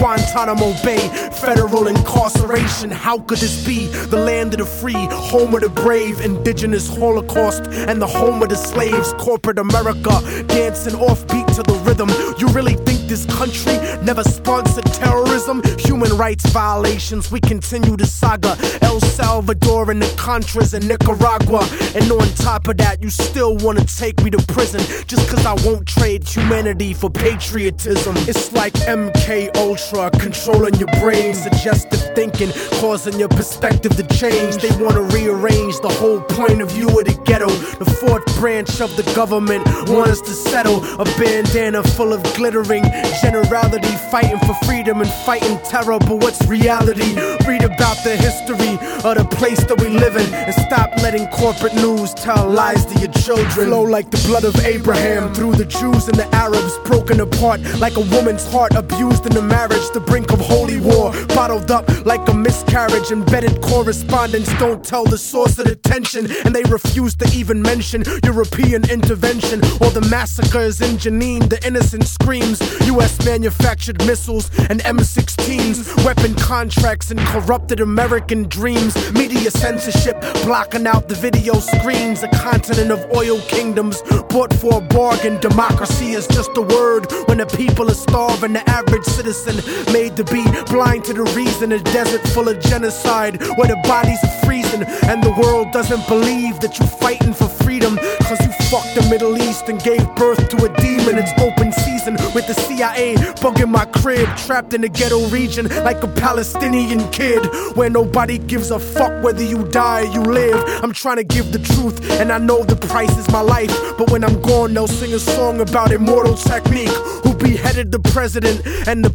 Guantanamo 0.00 0.72
Bay, 0.82 1.10
federal 1.30 1.86
incarceration. 1.86 2.90
How 2.90 3.18
could 3.18 3.36
this 3.36 3.66
be? 3.66 3.86
The 4.08 4.16
land 4.16 4.54
of 4.54 4.60
the 4.60 4.64
free, 4.64 4.94
home 4.94 5.54
of 5.54 5.60
the 5.60 5.68
brave, 5.68 6.22
indigenous 6.22 6.88
holocaust, 6.88 7.64
and 7.66 8.00
the 8.00 8.06
home 8.06 8.42
of 8.42 8.48
the 8.48 8.56
slaves. 8.56 9.12
Corporate 9.18 9.58
America, 9.58 10.10
dancing 10.46 10.94
offbeat 10.94 11.54
to 11.54 11.62
the 11.62 11.78
rhythm. 11.84 12.08
You 12.38 12.48
really 12.48 12.76
think 12.86 13.10
this 13.10 13.26
country 13.26 13.76
never 14.02 14.24
sponsored 14.24 14.86
terrorism? 14.86 15.62
Human 15.78 16.16
rights 16.16 16.48
violations, 16.48 17.30
we 17.30 17.40
continue 17.40 17.94
the 17.94 18.06
saga. 18.06 18.56
El 18.80 19.00
Salvador 19.00 19.90
and 19.90 20.00
the 20.00 20.06
Contras 20.16 20.72
in 20.72 20.88
Nicaragua. 20.88 21.68
And 21.94 22.10
on 22.10 22.26
top 22.36 22.68
of 22.68 22.78
that, 22.78 23.02
you 23.02 23.10
still 23.10 23.58
wanna 23.58 23.84
take 23.84 24.22
me 24.22 24.30
to 24.30 24.38
prison 24.46 24.80
just 25.06 25.28
cause 25.28 25.44
I 25.44 25.54
won't 25.66 25.86
trade 25.86 26.26
humanity 26.26 26.94
for 26.94 27.10
patriotism. 27.10 28.14
It's 28.28 28.50
like 28.52 28.72
MK 28.88 29.50
Ultra 29.56 29.89
controlling 29.90 30.74
your 30.76 30.88
brain, 31.00 31.34
suggestive 31.34 32.14
thinking, 32.14 32.50
causing 32.80 33.18
your 33.18 33.28
perspective 33.28 33.96
to 33.96 34.04
change. 34.16 34.56
They 34.56 34.70
wanna 34.82 35.02
rearrange 35.02 35.80
the 35.80 35.88
whole 35.88 36.20
point 36.20 36.62
of 36.62 36.70
view 36.70 36.88
of 36.88 37.04
the 37.06 37.20
ghetto. 37.24 37.48
The 37.48 37.84
fourth 37.84 38.24
branch 38.38 38.80
of 38.80 38.94
the 38.96 39.02
government 39.14 39.66
want 39.88 40.10
us 40.10 40.20
to 40.20 40.30
settle. 40.32 40.84
A 41.00 41.04
bandana 41.18 41.82
full 41.82 42.12
of 42.12 42.22
glittering 42.34 42.84
generality, 43.20 43.94
fighting 44.10 44.38
for 44.46 44.54
freedom 44.64 45.00
and 45.00 45.10
fighting 45.26 45.58
terror. 45.64 45.98
But 45.98 46.16
what's 46.22 46.46
reality? 46.46 47.14
Read 47.48 47.64
about 47.64 47.98
the 48.04 48.16
history 48.16 48.74
of 49.04 49.16
the 49.18 49.26
place 49.32 49.62
that 49.64 49.80
we 49.80 49.88
live 49.88 50.16
in 50.16 50.32
and 50.32 50.54
stop 50.54 50.90
letting 51.02 51.26
corporate 51.28 51.74
news 51.74 52.14
tell 52.14 52.48
lies 52.48 52.84
to 52.86 52.98
your 53.00 53.12
children. 53.12 53.68
Flow 53.68 53.82
like 53.82 54.10
the 54.10 54.22
blood 54.28 54.44
of 54.44 54.54
Abraham 54.64 55.34
through 55.34 55.54
the 55.54 55.64
Jews 55.64 56.06
and 56.06 56.16
the 56.16 56.28
Arabs, 56.34 56.78
broken 56.84 57.20
apart 57.20 57.60
like 57.78 57.96
a 57.96 58.06
woman's 58.14 58.46
heart, 58.52 58.74
abused 58.74 59.26
in 59.26 59.36
a 59.36 59.42
marriage, 59.42 59.79
the 59.88 60.00
brink 60.00 60.32
of 60.32 60.40
holy 60.40 60.78
war, 60.78 61.12
bottled 61.28 61.70
up 61.70 61.88
like 62.04 62.28
a 62.28 62.34
miscarriage. 62.34 63.10
Embedded 63.10 63.62
correspondence 63.62 64.52
don't 64.58 64.84
tell 64.84 65.04
the 65.04 65.16
source 65.16 65.58
of 65.58 65.64
the 65.64 65.76
tension, 65.76 66.30
and 66.44 66.54
they 66.54 66.62
refuse 66.64 67.14
to 67.16 67.26
even 67.34 67.62
mention 67.62 68.04
European 68.24 68.88
intervention 68.90 69.60
or 69.80 69.90
the 69.90 70.06
massacres 70.10 70.80
in 70.82 70.96
Jenin. 70.98 71.48
The 71.48 71.64
innocent 71.66 72.04
screams, 72.04 72.60
U.S. 72.86 73.24
manufactured 73.24 74.04
missiles 74.06 74.50
and 74.68 74.80
M16s, 74.80 76.04
weapon 76.04 76.34
contracts 76.34 77.10
and 77.10 77.20
corrupted 77.20 77.80
American 77.80 78.48
dreams, 78.48 78.94
media 79.12 79.50
censorship 79.50 80.20
blocking 80.44 80.86
out 80.86 81.08
the 81.08 81.14
video 81.14 81.54
screens, 81.54 82.22
a 82.22 82.28
continent 82.28 82.90
of 82.90 83.00
oil 83.16 83.40
kingdoms 83.42 84.02
bought 84.28 84.52
for 84.54 84.78
a 84.78 84.80
bargain. 84.80 85.38
Democracy 85.40 86.12
is 86.12 86.26
just 86.26 86.50
a 86.56 86.62
word 86.62 87.06
when 87.26 87.38
the 87.38 87.46
people 87.46 87.90
are 87.90 87.94
starving. 87.94 88.52
The 88.52 88.68
average 88.68 89.04
citizen 89.04 89.69
made 89.92 90.16
to 90.16 90.24
be 90.24 90.44
blind 90.66 91.04
to 91.04 91.14
the 91.14 91.24
reason. 91.36 91.72
A 91.72 91.78
desert 91.78 92.22
full 92.28 92.48
of 92.48 92.60
genocide 92.60 93.40
where 93.56 93.68
the 93.68 93.80
bodies 93.84 94.22
are 94.24 94.36
freezing 94.44 94.82
and 95.08 95.22
the 95.22 95.32
world 95.40 95.72
doesn't 95.72 96.06
believe 96.08 96.60
that 96.60 96.78
you're 96.78 96.88
fighting 96.88 97.32
for 97.32 97.48
freedom. 97.48 97.96
Cause 98.28 98.40
you 98.40 98.52
fucked 98.70 98.94
the 98.94 99.06
Middle 99.10 99.36
East 99.36 99.68
and 99.68 99.82
gave 99.82 100.02
birth 100.14 100.48
to 100.48 100.56
a 100.64 100.76
demon. 100.76 101.18
It's 101.18 101.32
open 101.40 101.72
season 101.72 102.14
with 102.34 102.46
the 102.46 102.54
CIA 102.54 103.16
bugging 103.42 103.70
my 103.70 103.84
crib, 103.86 104.28
trapped 104.36 104.74
in 104.74 104.80
the 104.82 104.88
ghetto 104.88 105.26
region 105.28 105.68
like 105.84 106.02
a 106.02 106.08
Palestinian 106.08 107.10
kid 107.10 107.40
where 107.76 107.90
nobody 107.90 108.38
gives 108.38 108.70
a 108.70 108.78
fuck 108.78 109.22
whether 109.22 109.42
you 109.42 109.64
die 109.68 110.02
or 110.02 110.12
you 110.14 110.22
live. 110.22 110.62
I'm 110.82 110.92
trying 110.92 111.16
to 111.16 111.24
give 111.24 111.52
the 111.52 111.58
truth, 111.58 112.10
and 112.20 112.32
I 112.32 112.38
know 112.38 112.64
the 112.64 112.76
price 112.76 113.16
is 113.18 113.28
my 113.30 113.40
life. 113.40 113.70
But 113.98 114.10
when 114.10 114.24
I'm 114.24 114.40
gone, 114.40 114.74
they'll 114.74 114.88
sing 114.88 115.12
a 115.12 115.18
song 115.18 115.60
about 115.60 115.92
immortal 115.92 116.34
technique. 116.34 116.88
Who 117.24 117.34
beheaded 117.34 117.92
the 117.92 117.98
president 117.98 118.66
and 118.86 119.04
the 119.04 119.10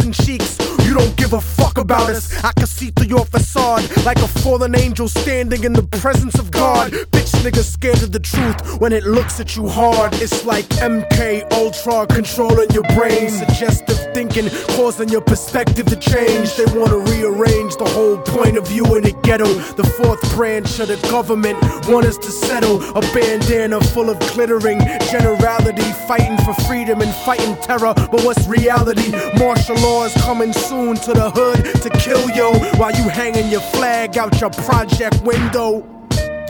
and 0.00 0.14
sheiks? 0.14 0.85
Don't 0.96 1.14
give 1.18 1.34
a 1.34 1.42
fuck 1.42 1.76
about 1.76 2.08
us. 2.08 2.42
I 2.42 2.52
can 2.52 2.66
see 2.66 2.90
through 2.90 3.08
your 3.08 3.26
facade 3.26 3.84
like 4.06 4.16
a 4.16 4.28
fallen 4.28 4.74
angel 4.74 5.08
standing 5.08 5.64
in 5.64 5.74
the 5.74 5.82
presence 5.82 6.38
of 6.38 6.50
God. 6.50 6.90
Bitch 6.90 7.34
niggas 7.44 7.70
scared 7.70 8.02
of 8.02 8.12
the 8.12 8.18
truth 8.18 8.80
when 8.80 8.94
it 8.94 9.04
looks 9.04 9.38
at 9.38 9.56
you 9.56 9.68
hard. 9.68 10.14
It's 10.14 10.46
like 10.46 10.64
MK 10.80 11.52
Ultra 11.52 12.06
controlling 12.06 12.70
your 12.70 12.84
brain, 12.96 13.28
suggestive 13.28 13.98
thinking, 14.14 14.48
causing 14.68 15.10
your 15.10 15.20
perspective 15.20 15.84
to 15.84 15.96
change. 15.96 16.56
They 16.56 16.64
wanna 16.74 16.96
rearrange 16.96 17.76
the 17.76 17.90
whole 17.96 18.16
point 18.16 18.56
of 18.56 18.66
view 18.66 18.86
in 18.96 19.02
the 19.02 19.12
ghetto. 19.22 19.52
The 19.76 19.84
fourth 19.84 20.22
branch 20.34 20.80
of 20.80 20.88
the 20.88 20.96
government 21.10 21.58
want 21.88 22.06
us 22.06 22.16
to 22.16 22.30
settle. 22.30 22.82
A 22.96 23.02
bandana 23.12 23.82
full 23.92 24.08
of 24.08 24.18
glittering 24.32 24.80
generality, 25.12 25.92
fighting 26.08 26.38
for 26.38 26.54
freedom 26.66 27.02
and 27.02 27.12
fighting 27.26 27.54
terror. 27.56 27.92
But 27.94 28.24
what's 28.24 28.46
reality? 28.48 29.12
Martial 29.38 29.76
law 29.76 30.06
is 30.06 30.14
coming 30.22 30.54
soon 30.54 30.85
to 30.94 31.12
the 31.12 31.30
hood 31.30 31.64
to 31.82 31.90
kill 31.98 32.30
yo 32.30 32.52
while 32.78 32.92
you 32.92 33.08
hanging 33.08 33.50
your 33.50 33.60
flag 33.60 34.16
out 34.16 34.40
your 34.40 34.50
project 34.50 35.20
window. 35.22 35.84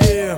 Yeah. 0.03 0.37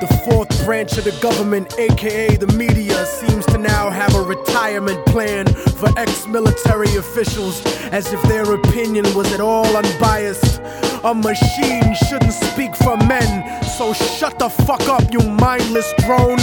The 0.00 0.22
fourth 0.24 0.48
branch 0.64 0.96
of 0.96 1.04
the 1.04 1.16
government, 1.20 1.78
aka 1.78 2.34
the 2.36 2.46
media, 2.46 3.04
seems 3.04 3.44
to 3.46 3.58
now 3.58 3.90
have 3.90 4.14
a 4.14 4.22
retirement 4.22 5.04
plan 5.04 5.46
for 5.76 5.90
ex 5.98 6.26
military 6.26 6.96
officials 6.96 7.60
as 7.92 8.10
if 8.10 8.22
their 8.22 8.54
opinion 8.54 9.04
was 9.14 9.30
at 9.34 9.40
all 9.40 9.76
unbiased. 9.76 10.62
A 11.04 11.14
machine 11.14 11.94
shouldn't 12.08 12.32
speak 12.32 12.74
for 12.74 12.96
men, 12.96 13.62
so 13.64 13.92
shut 13.92 14.38
the 14.38 14.48
fuck 14.48 14.88
up, 14.88 15.12
you 15.12 15.20
mindless 15.20 15.92
drone. 15.98 16.40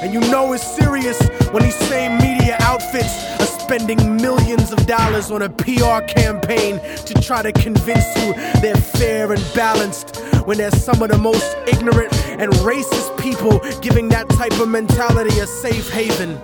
And 0.00 0.14
you 0.14 0.20
know 0.32 0.54
it's 0.54 0.66
serious 0.66 1.20
when 1.52 1.64
these 1.64 1.76
same 1.76 2.16
media 2.18 2.56
outfits 2.60 3.41
spending 3.72 4.16
millions 4.16 4.70
of 4.70 4.86
dollars 4.86 5.30
on 5.30 5.40
a 5.40 5.48
PR 5.48 6.04
campaign 6.06 6.78
to 7.06 7.14
try 7.22 7.40
to 7.40 7.50
convince 7.52 8.04
you 8.18 8.34
they're 8.60 8.76
fair 8.76 9.32
and 9.32 9.42
balanced 9.54 10.18
when 10.44 10.58
they're 10.58 10.70
some 10.70 11.02
of 11.02 11.08
the 11.08 11.16
most 11.16 11.56
ignorant 11.66 12.12
and 12.38 12.52
racist 12.60 13.18
people 13.18 13.58
giving 13.80 14.10
that 14.10 14.28
type 14.28 14.52
of 14.60 14.68
mentality 14.68 15.38
a 15.38 15.46
safe 15.46 15.88
haven. 15.88 16.38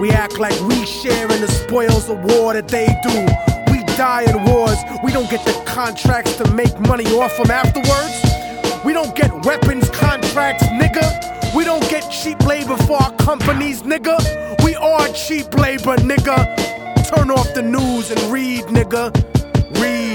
We 0.00 0.10
act 0.10 0.40
like 0.40 0.60
we 0.62 0.84
share 0.84 1.30
in 1.30 1.40
the 1.40 1.46
spoils 1.46 2.10
of 2.10 2.18
war 2.24 2.54
that 2.54 2.66
they 2.66 2.88
do. 3.04 3.72
We 3.72 3.84
die 3.96 4.24
in 4.28 4.44
wars, 4.44 4.78
we 5.04 5.12
don't 5.12 5.30
get 5.30 5.44
the 5.44 5.52
contracts 5.64 6.34
to 6.38 6.50
make 6.54 6.76
money 6.80 7.06
off 7.06 7.36
them 7.36 7.52
afterwards. 7.52 8.84
We 8.84 8.92
don't 8.92 9.14
get 9.14 9.30
weapons 9.46 9.88
contracts, 9.90 10.64
nigga. 10.64 11.33
We 11.54 11.64
don't 11.64 11.88
get 11.88 12.10
cheap 12.10 12.40
labor 12.44 12.76
for 12.78 13.00
our 13.00 13.12
companies, 13.16 13.82
nigga. 13.82 14.18
We 14.64 14.74
are 14.74 15.08
cheap 15.08 15.54
labor, 15.54 15.96
nigga. 15.98 16.36
Turn 17.08 17.30
off 17.30 17.54
the 17.54 17.62
news 17.62 18.10
and 18.10 18.20
read, 18.32 18.64
nigga. 18.64 19.12
Read. 19.80 20.13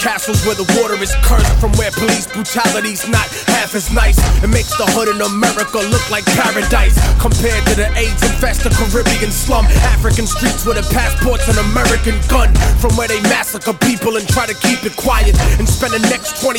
Castles 0.00 0.44
where 0.46 0.54
the 0.54 0.64
water 0.80 0.96
is 1.02 1.14
cursed. 1.22 1.60
From 1.60 1.72
where 1.72 1.90
police 1.90 2.26
brutality's 2.26 3.06
not 3.08 3.28
half 3.60 3.74
as 3.76 3.92
nice. 3.92 4.16
It 4.40 4.48
makes 4.48 4.72
the 4.80 4.88
hood 4.96 5.12
in 5.12 5.20
America 5.20 5.84
look 5.92 6.04
like 6.08 6.24
paradise. 6.32 6.96
Compared 7.20 7.60
to 7.68 7.76
the 7.76 7.92
AIDS 7.92 8.24
infested 8.24 8.72
Caribbean 8.72 9.28
slum. 9.28 9.68
African 9.92 10.24
streets 10.24 10.64
with 10.64 10.80
a 10.80 10.86
passports 10.88 11.44
and 11.44 11.60
American 11.68 12.16
gun. 12.32 12.48
From 12.80 12.96
where 12.96 13.06
they 13.06 13.20
massacre 13.28 13.76
people 13.84 14.16
and 14.16 14.24
try 14.24 14.48
to 14.48 14.56
keep 14.64 14.88
it 14.88 14.96
quiet. 14.96 15.36
And 15.60 15.68
spend 15.68 15.92
the 15.92 16.00
next 16.08 16.40
25 16.40 16.56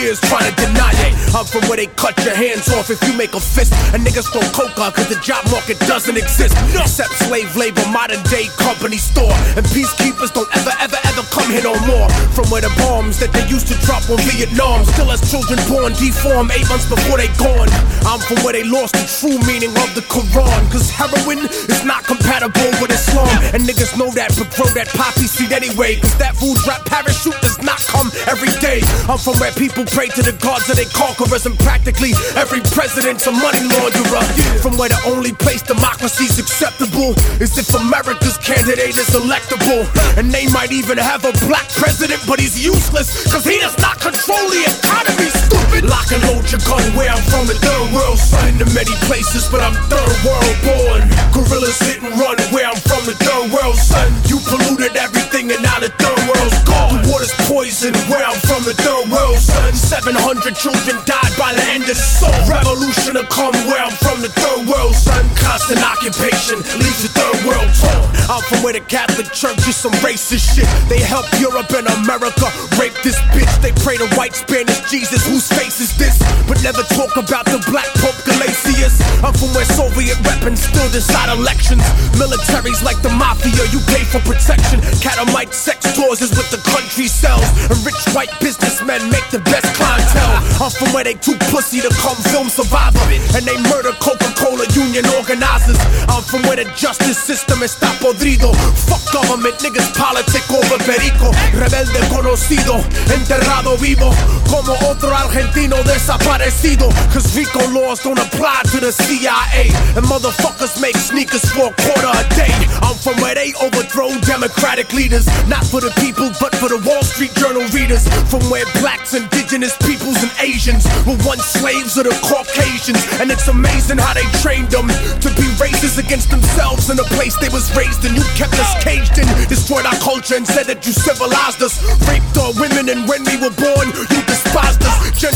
years 0.00 0.16
trying 0.32 0.48
to 0.48 0.54
deny 0.56 0.96
it. 1.04 1.12
I'm 1.36 1.44
from 1.44 1.68
where 1.68 1.76
they 1.76 1.92
cut 2.00 2.16
your 2.24 2.32
hands 2.34 2.72
off 2.72 2.88
if 2.88 3.04
you 3.04 3.12
make 3.20 3.36
a 3.36 3.42
fist. 3.42 3.76
And 3.92 4.00
niggas 4.00 4.32
throw 4.32 4.44
coca 4.56 4.88
uh, 4.88 4.90
cause 4.96 5.12
the 5.12 5.20
job 5.20 5.44
market 5.52 5.76
doesn't 5.84 6.16
exist. 6.16 6.56
No. 6.72 6.88
Except 6.88 7.12
slave 7.28 7.52
labor, 7.52 7.84
modern 7.92 8.24
day 8.32 8.48
company 8.56 8.96
store. 8.96 9.36
And 9.60 9.64
peacekeepers 9.76 10.32
don't 10.32 10.48
ever, 10.56 10.72
ever, 10.80 10.96
ever 11.04 11.22
come 11.28 11.52
here 11.52 11.68
no 11.68 11.76
more. 11.84 12.08
From 12.32 12.48
where 12.48 12.64
the 12.64 12.72
bombs 12.80 13.20
that 13.20 13.28
they 13.36 13.44
used 13.44 13.68
to 13.68 13.76
drop 13.84 14.08
on 14.08 14.16
Vietnam 14.32 14.88
still 14.88 15.12
has 15.12 15.20
children 15.28 15.60
born 15.68 15.92
deformed 16.00 16.29
eight 16.30 16.68
months 16.70 16.86
before 16.86 17.18
they 17.18 17.26
gone. 17.42 17.66
I'm 18.06 18.22
from 18.22 18.38
where 18.46 18.54
they 18.54 18.62
lost 18.62 18.94
the 18.94 19.02
true 19.02 19.34
meaning 19.50 19.74
of 19.82 19.90
the 19.98 20.04
Quran. 20.06 20.62
Cause 20.70 20.86
heroin 20.86 21.42
is 21.42 21.82
not 21.82 22.06
compatible 22.06 22.70
with 22.78 22.94
Islam. 22.94 23.26
And 23.50 23.66
niggas 23.66 23.98
know 23.98 24.14
that, 24.14 24.30
but 24.38 24.46
grow 24.54 24.70
that 24.78 24.86
poppy 24.94 25.26
seed 25.26 25.50
anyway. 25.50 25.98
Cause 25.98 26.14
that 26.22 26.38
food 26.38 26.54
drop 26.62 26.86
parachute 26.86 27.34
does 27.42 27.58
not 27.66 27.82
come 27.90 28.14
every 28.30 28.54
day. 28.62 28.78
I'm 29.10 29.18
from 29.18 29.42
where 29.42 29.50
people 29.58 29.82
pray 29.90 30.06
to 30.14 30.22
the 30.22 30.32
gods 30.38 30.70
of 30.70 30.78
their 30.78 30.88
conquerors. 30.94 31.50
And 31.50 31.58
practically 31.66 32.14
every 32.38 32.62
president's 32.62 33.26
a 33.26 33.34
money 33.34 33.66
launderer. 33.66 34.22
From 34.62 34.78
where 34.78 34.88
the 34.88 35.02
only 35.10 35.34
place 35.34 35.66
democracy's 35.66 36.38
acceptable 36.38 37.18
is 37.42 37.58
if 37.58 37.74
America's 37.74 38.38
candidate 38.38 38.94
is 38.94 39.10
electable. 39.18 39.82
And 40.14 40.30
they 40.30 40.46
might 40.54 40.70
even 40.70 40.94
have 40.96 41.26
a 41.26 41.34
black 41.50 41.66
president, 41.74 42.22
but 42.30 42.38
he's 42.38 42.54
useless. 42.54 43.26
Cause 43.34 43.42
he 43.42 43.58
does 43.58 43.74
not 43.82 43.98
control 43.98 44.46
the 44.46 44.62
economy, 44.62 45.28
stupid. 45.70 45.88
Lock 45.88 46.10
and 46.12 46.22
load 46.28 46.50
your 46.50 46.60
gun 46.66 46.82
where 46.96 47.10
I'm 47.10 47.22
from, 47.22 47.46
the 47.46 47.54
third 47.54 47.94
world. 47.94 48.18
Son 48.18 48.58
to 48.58 48.66
many 48.74 48.92
places, 49.06 49.48
but 49.50 49.60
I'm 49.60 49.74
third 49.88 50.16
world 50.26 50.56
born. 50.64 51.02
Guerrillas 51.32 51.78
hit 51.80 52.02
and 52.02 52.12
run 52.18 52.36
where 52.50 52.66
I'm 52.66 52.80
from, 52.82 53.04
the 53.06 53.14
third 53.14 53.52
world, 53.52 53.76
son. 53.76 54.10
You 54.26 54.38
polluted 54.46 54.96
everything 54.96 55.50
and 55.50 55.62
now 55.62 55.78
the 55.78 55.90
third 55.94 56.20
world's 56.26 56.58
gone. 56.64 57.02
The 57.02 57.08
water's 57.10 57.34
poison. 57.46 57.94
Where 58.10 58.24
I'm 58.24 58.38
from, 58.46 58.64
the 58.64 58.74
third 58.74 59.10
world, 59.10 59.38
son. 59.38 59.74
700 59.74 60.54
children 60.56 60.96
died 61.06 61.32
by 61.38 61.54
the 61.54 61.64
end 61.70 61.84
of 61.86 61.94
the 61.94 61.98
soul. 61.98 62.34
Revolution 62.50 63.14
to 63.14 63.24
come 63.30 63.54
where 63.70 63.82
I'm 63.82 63.94
from, 64.02 64.20
the 64.20 64.30
third 64.30 64.66
world, 64.66 64.94
son. 64.94 65.22
Constant 65.36 65.82
occupation 65.82 66.58
leaves 66.78 67.02
the 67.02 67.12
third 67.14 67.38
world 67.46 67.70
torn. 67.78 68.10
I'm 68.30 68.42
from 68.46 68.62
where 68.62 68.74
the 68.74 68.84
Catholic 68.86 69.32
Church 69.32 69.58
is 69.66 69.76
some 69.76 69.94
racist 70.02 70.54
shit. 70.54 70.68
They 70.88 71.00
help 71.02 71.26
Europe 71.42 71.70
and 71.74 71.86
America 72.02 72.46
rape 72.78 72.94
this 73.02 73.18
bitch. 73.34 73.50
They 73.62 73.72
pray 73.82 73.96
to 73.98 74.06
white 74.14 74.34
Spanish 74.34 74.78
Jesus, 74.90 75.26
whose 75.26 75.46
face 75.60 75.80
is 75.80 75.92
this? 76.00 76.16
But 76.48 76.62
never 76.64 76.80
talk 76.96 77.12
about 77.20 77.44
the 77.44 77.60
black 77.68 77.86
Pope 78.00 78.16
Gelasius. 78.24 78.96
I'm 79.20 79.36
from 79.36 79.52
where 79.52 79.68
Soviet 79.76 80.16
weapons 80.24 80.64
still 80.64 80.88
decide 80.88 81.28
elections. 81.28 81.84
Militaries 82.16 82.80
like 82.80 82.96
the 83.04 83.12
mafia, 83.12 83.68
you 83.68 83.80
pay 83.92 84.00
for 84.08 84.24
protection. 84.24 84.80
Catamite 85.04 85.52
sex 85.52 85.84
tours 85.92 86.24
is 86.24 86.32
what 86.32 86.48
the 86.48 86.60
country 86.64 87.08
sells. 87.08 87.44
And 87.68 87.76
rich 87.84 88.00
white 88.16 88.32
businessmen 88.40 89.04
make 89.12 89.28
the 89.28 89.44
best 89.52 89.68
clientele. 89.76 90.40
I'm 90.64 90.72
from 90.72 90.96
where 90.96 91.04
they 91.04 91.14
too 91.20 91.36
pussy 91.52 91.84
to 91.84 91.92
come 92.00 92.16
film 92.32 92.48
Survivor. 92.48 93.04
And 93.36 93.44
they 93.44 93.58
murder 93.68 93.92
Coca-Cola 94.00 94.64
union 94.72 95.04
organizers. 95.20 95.78
I'm 96.08 96.24
from 96.24 96.40
where 96.48 96.56
the 96.56 96.66
justice 96.72 97.20
system 97.20 97.60
is 97.62 97.70
está 97.70 97.92
podrido. 98.00 98.50
Fuck 98.88 99.04
government, 99.12 99.56
niggas 99.60 99.88
politic 99.94 100.42
over 100.50 100.78
perico. 100.84 101.30
Rebelde 101.54 102.00
conocido, 102.08 102.82
enterrado 103.14 103.76
vivo. 103.78 104.10
Como 104.50 104.74
otro 104.90 105.14
argentino 105.14 105.49
desaparecido. 105.50 106.88
Cause 107.12 107.36
RICO 107.36 107.60
laws 107.72 108.02
don't 108.02 108.18
apply 108.18 108.62
to 108.72 108.80
the 108.80 108.92
CIA. 108.92 109.70
And 109.96 110.06
motherfuckers 110.06 110.80
make 110.80 110.96
sneakers 110.96 111.44
for 111.50 111.70
a 111.70 111.74
quarter 111.74 112.10
a 112.10 112.24
day. 112.34 112.52
I'm 112.82 112.96
from 112.96 113.16
where 113.20 113.34
they 113.34 113.52
overthrow 113.60 114.10
democratic 114.26 114.92
leaders. 114.92 115.26
Not 115.48 115.64
for 115.66 115.80
the 115.80 115.90
people, 116.00 116.30
but 116.40 116.54
for 116.56 116.68
the 116.68 116.80
Wall 116.86 117.02
Street 117.02 117.34
Journal 117.34 117.66
readers. 117.74 118.06
From 118.30 118.42
where 118.50 118.64
blacks, 118.80 119.14
indigenous 119.14 119.76
peoples, 119.78 120.22
and 120.22 120.32
Asians 120.40 120.86
were 121.06 121.18
once 121.26 121.44
slaves 121.44 121.96
of 121.96 122.04
the 122.04 122.14
Caucasians. 122.22 123.02
And 123.20 123.30
it's 123.30 123.48
amazing 123.48 123.98
how 123.98 124.14
they 124.14 124.26
trained 124.42 124.70
them 124.70 124.88
to 124.88 125.28
be 125.34 125.46
racist 125.58 125.98
against 125.98 126.30
themselves 126.30 126.90
in 126.90 126.96
the 126.96 127.08
place 127.16 127.36
they 127.38 127.50
was 127.50 127.70
raised 127.76 128.04
in. 128.04 128.14
You 128.14 128.24
kept 128.36 128.54
us 128.54 128.70
caged 128.82 129.18
in, 129.18 129.26
destroyed 129.48 129.86
our 129.86 129.98
culture, 129.98 130.36
and 130.36 130.46
said 130.46 130.66
that 130.66 130.86
you 130.86 130.92
civilized 130.92 131.62
us. 131.62 131.82
Raped 132.06 132.36
our 132.38 132.54
women, 132.58 132.88
and 132.88 133.08
when 133.08 133.24
we 133.24 133.36
were 133.36 133.54
born, 133.54 133.86
you 134.10 134.20
despised 134.26 134.82
us. 134.84 134.90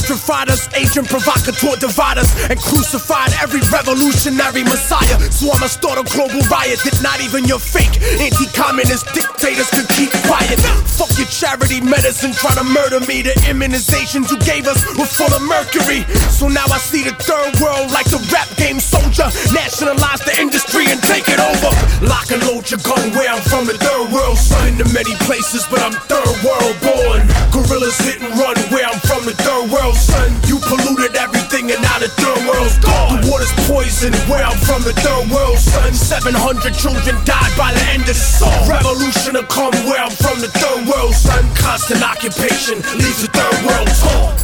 Us, 0.05 0.69
agent 0.77 1.09
provocateur 1.09 1.77
divide 1.81 2.19
us, 2.19 2.29
and 2.51 2.61
crucified 2.61 3.33
every 3.41 3.61
revolutionary 3.73 4.63
messiah. 4.63 5.17
So 5.33 5.49
I'ma 5.49 5.67
start 5.67 5.97
a 5.97 6.05
global 6.13 6.45
riot 6.53 6.85
that 6.85 7.01
not 7.01 7.25
even 7.25 7.49
your 7.49 7.59
fake 7.59 7.97
anti-communist 8.21 9.09
dictators 9.17 9.71
could 9.73 9.89
keep 9.97 10.13
quiet. 10.29 10.61
Fuck 10.85 11.17
your 11.17 11.27
charity 11.33 11.81
medicine, 11.81 12.37
try 12.37 12.53
to 12.53 12.65
murder 12.65 13.01
me. 13.09 13.25
The 13.25 13.33
immunizations 13.49 14.29
you 14.29 14.37
gave 14.45 14.69
us 14.69 14.85
were 15.01 15.09
full 15.09 15.33
of 15.33 15.41
mercury. 15.49 16.05
So 16.29 16.53
now 16.53 16.69
I 16.69 16.77
see 16.77 17.01
the 17.01 17.17
third 17.17 17.57
world 17.65 17.89
like 17.89 18.07
the 18.13 18.21
rap 18.29 18.53
game 18.61 18.79
soldier. 18.85 19.33
Nationalize 19.57 20.21
the 20.29 20.37
industry 20.37 20.85
and 20.93 21.01
take 21.09 21.25
it 21.33 21.41
over. 21.41 21.73
Lock 22.05 22.29
and 22.29 22.45
load 22.45 22.69
your 22.69 22.85
gun 22.85 23.09
where 23.17 23.33
I'm 23.33 23.41
from, 23.49 23.65
the 23.65 23.81
third 23.81 24.13
world. 24.13 24.37
Son 24.37 24.77
in 24.77 24.89
many 24.93 25.17
places, 25.25 25.65
but 25.73 25.81
I'm 25.81 25.97
third 26.13 26.37
world 26.45 26.77
born. 26.85 27.25
Guerrillas 27.57 27.97
hit 28.05 28.21
and 28.21 28.37
run 28.37 28.61
where 28.69 28.85
I'm 28.85 29.01
from, 29.09 29.25
the 29.25 29.33
third 29.41 29.73
world, 29.73 29.93
son. 29.97 30.30
You 30.47 30.59
polluted 30.61 31.16
everything 31.16 31.70
and 31.70 31.80
now 31.82 31.99
the 31.99 32.09
third 32.09 32.40
world's 32.47 32.78
gone. 32.78 33.20
The 33.20 33.30
water's 33.30 33.53
poison 33.66 34.12
where 34.28 34.45
I'm 34.45 34.59
from, 34.66 34.82
the 34.82 34.92
third 34.95 35.30
world, 35.30 35.59
son. 35.59 35.92
700 35.95 36.74
children 36.74 37.16
died 37.24 37.53
by 37.57 37.72
the 37.72 37.84
end 37.95 38.03
of 38.03 38.14
the 38.14 38.14
song. 38.14 38.68
Revolution 38.68 39.34
to 39.34 39.45
come 39.47 39.74
where 39.86 40.03
I'm 40.03 40.12
from, 40.12 40.40
the 40.40 40.49
third 40.49 40.86
world, 40.88 41.14
son. 41.14 41.45
Constant 41.55 42.03
occupation 42.03 42.82
leaves 42.99 43.22
the 43.22 43.30
third 43.32 43.59
world 43.64 43.88
torn. 44.03 44.34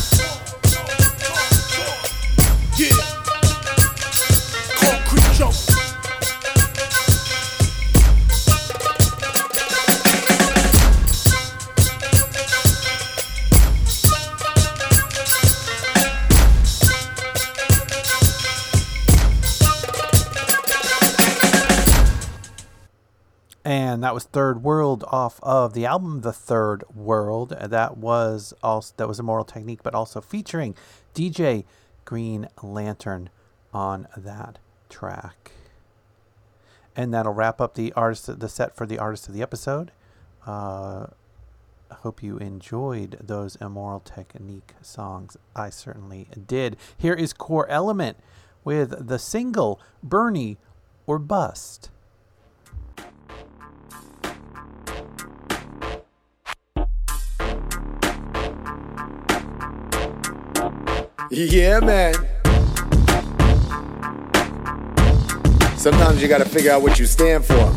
Yeah. 2.78 3.09
And 24.00 24.04
that 24.06 24.14
was 24.14 24.24
Third 24.24 24.62
World 24.62 25.04
off 25.08 25.38
of 25.42 25.74
the 25.74 25.84
album 25.84 26.22
The 26.22 26.32
Third 26.32 26.84
World. 26.94 27.50
That 27.50 27.98
was 27.98 28.54
also 28.62 28.94
that 28.96 29.06
was 29.06 29.20
Immortal 29.20 29.44
Technique, 29.44 29.82
but 29.82 29.94
also 29.94 30.22
featuring 30.22 30.74
DJ 31.14 31.66
Green 32.06 32.48
Lantern 32.62 33.28
on 33.74 34.08
that 34.16 34.58
track. 34.88 35.52
And 36.96 37.12
that'll 37.12 37.34
wrap 37.34 37.60
up 37.60 37.74
the 37.74 37.92
artist 37.92 38.40
the 38.40 38.48
set 38.48 38.74
for 38.74 38.86
the 38.86 38.98
artist 38.98 39.28
of 39.28 39.34
the 39.34 39.42
episode. 39.42 39.92
Uh, 40.46 41.08
I 41.90 41.96
hope 41.96 42.22
you 42.22 42.38
enjoyed 42.38 43.18
those 43.22 43.56
Immortal 43.56 44.00
Technique 44.00 44.76
songs. 44.80 45.36
I 45.54 45.68
certainly 45.68 46.26
did. 46.46 46.78
Here 46.96 47.12
is 47.12 47.34
Core 47.34 47.68
Element 47.68 48.16
with 48.64 49.08
the 49.08 49.18
single 49.18 49.78
Bernie 50.02 50.56
or 51.06 51.18
Bust. 51.18 51.90
Yeah, 61.32 61.78
man. 61.78 62.14
Sometimes 65.76 66.20
you 66.20 66.26
gotta 66.26 66.44
figure 66.44 66.72
out 66.72 66.82
what 66.82 66.98
you 66.98 67.06
stand 67.06 67.44
for. 67.44 67.72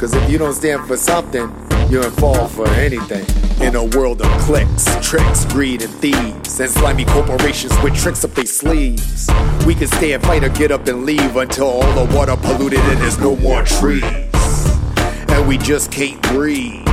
Cause 0.00 0.14
if 0.14 0.28
you 0.28 0.36
don't 0.36 0.54
stand 0.54 0.84
for 0.88 0.96
something, 0.96 1.42
you 1.88 2.02
don't 2.02 2.12
fall 2.14 2.48
for 2.48 2.66
anything. 2.70 3.24
In 3.64 3.76
a 3.76 3.84
world 3.84 4.20
of 4.20 4.26
clicks, 4.40 4.84
tricks, 5.00 5.44
greed, 5.44 5.82
and 5.82 5.94
thieves, 5.94 6.58
and 6.58 6.68
slimy 6.68 7.04
corporations 7.04 7.72
with 7.84 7.94
tricks 7.94 8.24
up 8.24 8.32
their 8.32 8.46
sleeves, 8.46 9.28
we 9.64 9.76
can 9.76 9.86
stay 9.86 10.14
and 10.14 10.22
fight 10.24 10.42
or 10.42 10.48
get 10.48 10.72
up 10.72 10.88
and 10.88 11.04
leave 11.04 11.36
until 11.36 11.66
all 11.68 12.04
the 12.04 12.16
water 12.16 12.36
polluted 12.36 12.80
and 12.80 13.00
there's 13.00 13.20
no 13.20 13.36
more 13.36 13.62
trees. 13.62 14.02
And 15.28 15.46
we 15.46 15.56
just 15.56 15.92
can't 15.92 16.20
breathe. 16.22 16.84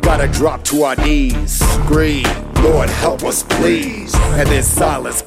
Gotta 0.00 0.28
drop 0.28 0.64
to 0.64 0.84
our 0.84 0.96
knees, 0.96 1.58
scream, 1.58 2.24
Lord 2.62 2.90
help 2.90 3.22
us 3.24 3.42
please. 3.42 4.14
And 4.14 4.48
then 4.48 4.62
silence. 4.62 5.22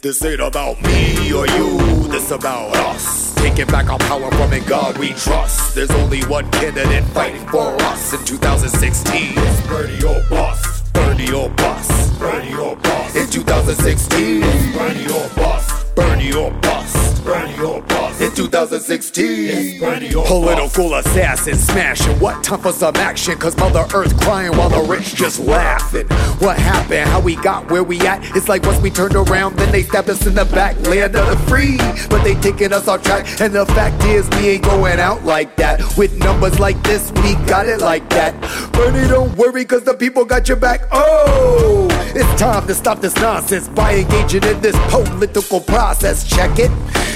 This 0.00 0.24
ain't 0.24 0.40
about 0.40 0.80
me 0.82 1.32
or 1.32 1.46
you, 1.48 2.06
this 2.08 2.30
about 2.30 2.74
us. 2.76 3.34
Taking 3.34 3.66
back 3.66 3.90
our 3.90 3.98
power 3.98 4.30
from 4.32 4.52
in 4.52 4.62
God 4.64 4.96
we 4.96 5.08
trust. 5.14 5.74
There's 5.74 5.90
only 5.90 6.22
one 6.24 6.48
candidate 6.52 7.04
fighting 7.06 7.46
for 7.48 7.74
us 7.82 8.12
in 8.12 8.24
2016. 8.24 9.32
It's 9.36 9.66
Bernie 9.66 10.04
or 10.04 10.22
bust. 10.30 10.92
Bernie 10.92 11.32
or 11.32 11.48
bust. 11.50 12.18
Bernie 12.20 12.54
or 12.54 12.76
bust. 12.76 13.16
In 13.16 13.28
2016. 13.28 14.42
It's 14.44 14.76
Bernie 14.76 15.06
or 15.06 15.28
bust. 15.34 15.94
Bernie 15.96 16.32
or 16.32 16.52
bust. 16.60 17.07
Or 17.28 17.82
bust. 17.82 18.22
In 18.22 18.34
2016. 18.34 19.26
It's 19.28 19.80
Bernie 19.80 20.14
or 20.14 20.24
Political 20.24 20.94
assassin 20.94 21.56
smashing. 21.56 22.18
What 22.20 22.42
time 22.42 22.60
for 22.60 22.72
some 22.72 22.96
action? 22.96 23.36
Cause 23.36 23.54
Mother 23.58 23.84
Earth 23.94 24.18
crying 24.22 24.56
while 24.56 24.70
the 24.70 24.80
rich 24.80 25.14
just 25.14 25.38
laughing. 25.38 26.06
What 26.38 26.56
happened? 26.56 27.06
How 27.06 27.20
we 27.20 27.36
got 27.36 27.70
where 27.70 27.82
we 27.82 28.00
at? 28.00 28.24
It's 28.34 28.48
like 28.48 28.62
once 28.62 28.80
we 28.80 28.88
turned 28.88 29.14
around, 29.14 29.56
then 29.58 29.70
they 29.70 29.82
stabbed 29.82 30.08
us 30.08 30.26
in 30.26 30.34
the 30.34 30.46
back. 30.46 30.78
Land 30.86 31.16
of 31.16 31.26
the 31.26 31.36
free. 31.50 31.76
But 32.08 32.24
they 32.24 32.34
taking 32.36 32.72
us 32.72 32.88
off 32.88 33.02
track. 33.02 33.26
And 33.42 33.54
the 33.54 33.66
fact 33.66 34.02
is, 34.04 34.26
we 34.30 34.48
ain't 34.48 34.64
going 34.64 34.98
out 34.98 35.22
like 35.26 35.54
that. 35.56 35.82
With 35.98 36.16
numbers 36.16 36.58
like 36.58 36.82
this, 36.82 37.12
we 37.16 37.34
got 37.46 37.66
it 37.68 37.82
like 37.82 38.08
that. 38.08 38.40
Bernie, 38.72 39.06
don't 39.06 39.36
worry, 39.36 39.66
cause 39.66 39.84
the 39.84 39.92
people 39.92 40.24
got 40.24 40.48
your 40.48 40.56
back. 40.56 40.80
Oh, 40.92 41.88
it's 42.18 42.40
time 42.40 42.66
to 42.66 42.74
stop 42.74 43.00
this 43.00 43.14
nonsense 43.16 43.68
by 43.68 43.94
engaging 43.94 44.42
in 44.42 44.60
this 44.60 44.76
political 44.90 45.60
process. 45.60 46.28
Check 46.28 46.58
it. 46.58 46.70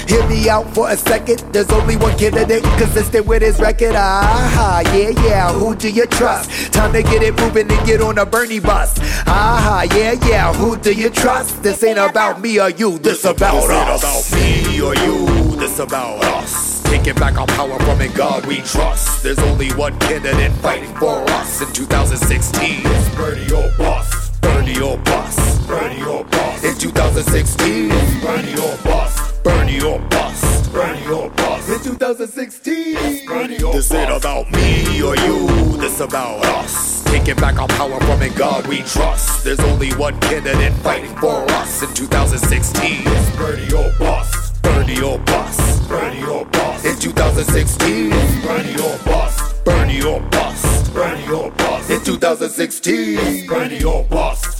Hear 0.07 0.25
me 0.27 0.49
out 0.49 0.69
for 0.73 0.89
a 0.89 0.97
second. 0.97 1.39
There's 1.51 1.69
only 1.71 1.97
one 1.97 2.17
candidate 2.17 2.63
consistent 2.77 3.25
with 3.25 3.41
his 3.41 3.59
record. 3.59 3.95
Aha, 3.95 4.81
yeah, 4.93 5.09
yeah. 5.25 5.51
Who 5.53 5.75
do 5.75 5.89
you 5.89 6.05
trust? 6.05 6.73
Time 6.73 6.93
to 6.93 7.03
get 7.03 7.21
it 7.21 7.37
moving 7.39 7.69
and 7.71 7.85
get 7.85 8.01
on 8.01 8.17
a 8.17 8.25
Bernie 8.25 8.59
bus. 8.59 8.97
Aha, 9.27 9.87
yeah, 9.95 10.13
yeah. 10.27 10.53
Who 10.53 10.77
do 10.77 10.93
you 10.93 11.09
trust? 11.09 11.61
This 11.63 11.83
ain't 11.83 11.99
about 11.99 12.39
me 12.39 12.59
or 12.59 12.69
you. 12.69 12.97
This 12.99 13.25
about 13.25 13.55
us. 13.55 14.01
This 14.01 14.33
ain't 14.33 14.69
about 14.69 14.73
me 14.73 14.81
or 14.81 14.95
you. 14.95 15.55
This 15.57 15.79
about 15.79 16.23
us. 16.23 16.81
Taking 16.83 17.15
back 17.15 17.37
our 17.37 17.47
power 17.47 17.79
from 17.79 18.01
in 18.01 18.13
God 18.13 18.45
we 18.45 18.57
trust. 18.57 19.23
There's 19.23 19.39
only 19.39 19.69
one 19.71 19.97
candidate 19.99 20.51
fighting 20.61 20.93
for 20.95 21.23
us 21.31 21.61
in 21.61 21.73
2016. 21.73 22.81
It's 22.85 23.15
Bernie 23.15 23.51
or 23.51 23.71
bust. 23.77 24.22
Bernie 24.43 24.79
or 24.81 24.97
bust. 24.99 25.67
Bernie 25.67 26.03
or 26.03 26.23
bust. 26.25 26.63
In 26.63 26.75
2016. 26.77 27.91
It's 27.91 28.25
Bernie 28.25 28.53
or 28.53 28.77
bust. 28.83 29.43
Bernie 29.43 29.81
or 29.81 29.99
bust. 30.09 30.71
Bernie 30.73 31.07
or 31.07 31.29
bust. 31.31 31.69
In 31.69 31.79
2016. 31.79 33.25
Bernie 33.27 33.63
or 33.63 33.73
This 33.73 33.91
ain't 33.93 34.11
about 34.11 34.51
me 34.51 35.01
or 35.01 35.15
you. 35.17 35.77
This 35.77 35.99
about 35.99 36.43
us. 36.45 37.03
taking 37.05 37.35
back 37.35 37.59
our 37.59 37.67
power 37.69 37.99
from 38.01 38.21
in 38.21 38.33
God 38.33 38.65
we 38.67 38.77
trust. 38.83 39.43
There's 39.43 39.59
only 39.61 39.91
one 39.91 40.19
candidate 40.21 40.73
fighting 40.81 41.15
for 41.17 41.43
us 41.51 41.81
in 41.83 41.93
2016. 41.93 43.03
It's 43.05 43.35
Bernie 43.37 43.73
or 43.73 43.91
bust. 43.99 44.61
Bernie 44.61 45.01
or 45.01 45.19
bust. 45.19 45.87
Bernie 45.89 46.23
or 46.25 46.45
bust. 46.45 46.85
In 46.85 46.97
2016. 46.99 48.11
It's 48.11 48.45
Bernie 48.45 48.75
or 48.75 48.97
bust. 49.05 49.42
Bernie 49.65 50.03
or 50.03 50.19
bust. 50.29 50.93
Bernie 50.93 51.27
or 51.29 51.49
bust. 51.51 51.89
In 51.89 52.03
2016. 52.03 53.17
It's 53.19 53.47
Bernie 53.47 53.83
or 53.83 54.03
bust. 54.03 54.59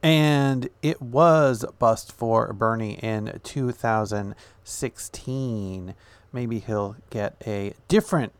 And 0.00 0.68
it 0.80 1.02
was 1.02 1.64
bust 1.78 2.12
for 2.12 2.52
Bernie 2.52 3.00
in 3.02 3.40
2016. 3.42 5.94
Maybe 6.32 6.60
he'll 6.60 6.94
get 7.10 7.34
a 7.46 7.74
different 7.88 8.32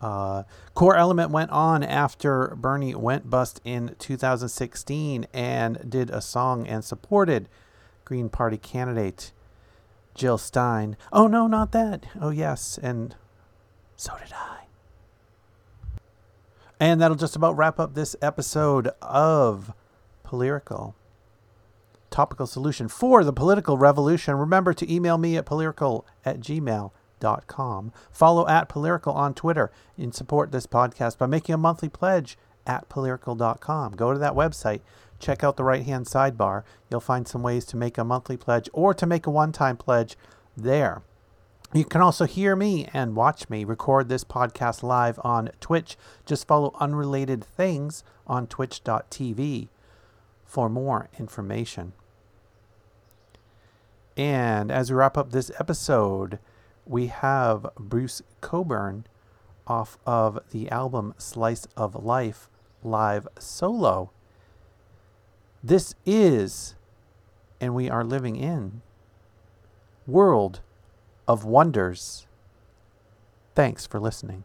Uh, 0.00 0.44
Core 0.72 0.96
Element 0.96 1.30
went 1.30 1.50
on 1.50 1.82
after 1.82 2.54
Bernie 2.56 2.94
went 2.94 3.28
bust 3.28 3.60
in 3.64 3.96
2016 3.98 5.26
and 5.34 5.90
did 5.90 6.08
a 6.08 6.22
song 6.22 6.66
and 6.66 6.82
supported 6.82 7.50
Green 8.06 8.30
Party 8.30 8.56
candidate 8.56 9.32
Jill 10.14 10.38
Stein. 10.38 10.96
Oh, 11.12 11.26
no, 11.26 11.46
not 11.46 11.72
that. 11.72 12.06
Oh, 12.18 12.30
yes. 12.30 12.78
And 12.82 13.14
so 13.94 14.14
did 14.24 14.32
I. 14.32 14.60
And 16.80 17.02
that'll 17.02 17.18
just 17.18 17.36
about 17.36 17.58
wrap 17.58 17.78
up 17.78 17.92
this 17.92 18.16
episode 18.22 18.88
of 19.02 19.74
Polyrical. 20.24 20.94
Topical 22.14 22.46
solution 22.46 22.86
for 22.86 23.24
the 23.24 23.32
polyrical 23.32 23.76
revolution. 23.76 24.36
Remember 24.36 24.72
to 24.72 24.92
email 24.92 25.18
me 25.18 25.36
at 25.36 25.46
polyrical 25.46 26.04
at 26.24 26.38
gmail.com. 26.38 27.92
Follow 28.12 28.46
at 28.46 28.68
political 28.68 29.12
on 29.12 29.34
Twitter 29.34 29.72
and 29.96 30.14
support 30.14 30.52
this 30.52 30.68
podcast 30.68 31.18
by 31.18 31.26
making 31.26 31.56
a 31.56 31.58
monthly 31.58 31.88
pledge 31.88 32.38
at 32.68 32.88
polyrical.com. 32.88 33.96
Go 33.96 34.12
to 34.12 34.18
that 34.20 34.34
website 34.34 34.80
check 35.18 35.42
out 35.42 35.56
the 35.56 35.64
right 35.64 35.84
hand 35.84 36.06
sidebar. 36.06 36.62
You'll 36.88 37.00
find 37.00 37.26
some 37.26 37.42
ways 37.42 37.64
to 37.66 37.76
make 37.76 37.98
a 37.98 38.04
monthly 38.04 38.36
pledge 38.36 38.68
or 38.72 38.94
to 38.94 39.06
make 39.06 39.26
a 39.26 39.30
one 39.30 39.52
time 39.52 39.76
pledge 39.76 40.16
there. 40.56 41.02
You 41.72 41.84
can 41.84 42.00
also 42.00 42.24
hear 42.26 42.54
me 42.54 42.88
and 42.92 43.16
watch 43.16 43.50
me 43.50 43.64
record 43.64 44.08
this 44.08 44.22
podcast 44.22 44.84
live 44.84 45.18
on 45.24 45.50
Twitch. 45.60 45.96
Just 46.24 46.46
follow 46.46 46.76
Unrelated 46.78 47.42
Things 47.42 48.04
on 48.28 48.46
twitch.tv 48.46 49.68
for 50.44 50.68
more 50.68 51.08
information. 51.18 51.92
And 54.16 54.70
as 54.70 54.90
we 54.90 54.96
wrap 54.96 55.18
up 55.18 55.30
this 55.30 55.50
episode, 55.58 56.38
we 56.86 57.08
have 57.08 57.66
Bruce 57.78 58.22
Cockburn 58.40 59.06
off 59.66 59.98
of 60.06 60.38
the 60.50 60.70
album 60.70 61.14
Slice 61.18 61.66
of 61.76 62.04
Life 62.04 62.48
live 62.82 63.26
solo. 63.38 64.10
This 65.62 65.94
is, 66.04 66.74
and 67.60 67.74
we 67.74 67.88
are 67.88 68.04
living 68.04 68.36
in, 68.36 68.82
world 70.06 70.60
of 71.26 71.44
wonders. 71.44 72.26
Thanks 73.54 73.86
for 73.86 73.98
listening. 73.98 74.44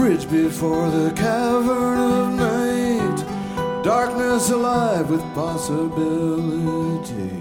Bridge 0.00 0.30
before 0.30 0.88
the 0.88 1.12
cavern 1.12 1.98
of 1.98 2.32
night. 2.32 3.18
Darkness 3.84 4.48
alive 4.48 5.10
with 5.10 5.20
possibility. 5.34 7.36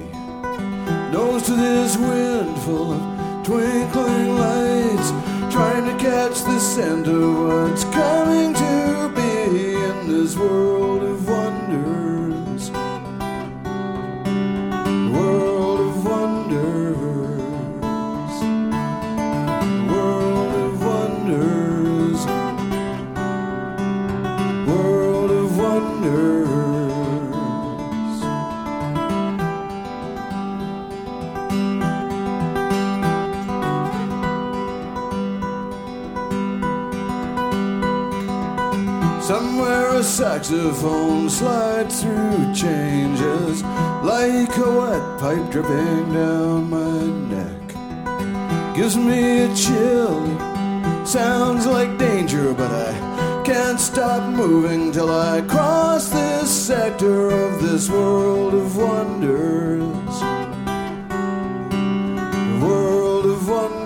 Nose 1.13 1.43
to 1.43 1.55
this 1.55 1.95
wind 1.95 2.59
full 2.63 2.91
of 2.91 3.45
twinkling 3.45 4.35
lights. 4.35 5.09
Trying 5.55 5.85
to 5.85 5.95
catch 6.03 6.43
the 6.43 6.59
scent 6.59 7.07
of 7.07 7.47
what's 7.47 7.85
coming 7.85 8.53
to 8.53 9.09
be 9.15 9.75
in 9.89 10.09
this 10.09 10.35
world 10.35 11.03
of 11.03 11.28
saxophone 40.49 41.29
slides 41.29 42.01
through 42.01 42.55
changes 42.55 43.61
like 44.01 44.57
a 44.57 44.71
wet 44.79 45.19
pipe 45.19 45.51
dripping 45.51 46.11
down 46.11 46.67
my 46.67 47.01
neck. 47.35 48.75
Gives 48.75 48.97
me 48.97 49.43
a 49.43 49.55
chill. 49.55 50.25
Sounds 51.05 51.67
like 51.67 51.99
danger, 51.99 52.55
but 52.55 52.71
I 52.71 53.43
can't 53.45 53.79
stop 53.79 54.27
moving 54.33 54.91
till 54.91 55.11
I 55.11 55.41
cross 55.41 56.09
this 56.09 56.49
sector 56.49 57.29
of 57.29 57.61
this 57.61 57.87
world 57.87 58.55
of 58.55 58.75
wonders. 58.75 60.15
World 62.59 63.25
of 63.27 63.47
wonders. 63.47 63.78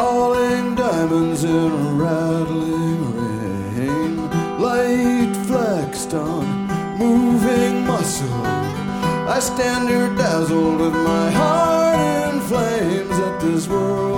Falling 0.00 0.74
diamonds 0.74 1.44
in 1.44 1.70
a 1.86 1.92
rattling 2.04 3.00
rain. 3.18 4.12
Light 4.66 5.32
flexed 5.46 6.14
on 6.14 6.44
moving 7.04 7.74
muscle. 7.86 8.44
I 9.36 9.38
stand 9.40 9.88
here 9.90 10.12
dazzled 10.22 10.78
with 10.80 10.96
my 11.10 11.26
heart 11.30 11.98
in 12.34 12.40
flames 12.48 13.16
at 13.26 13.40
this 13.40 13.68
world 13.68 14.09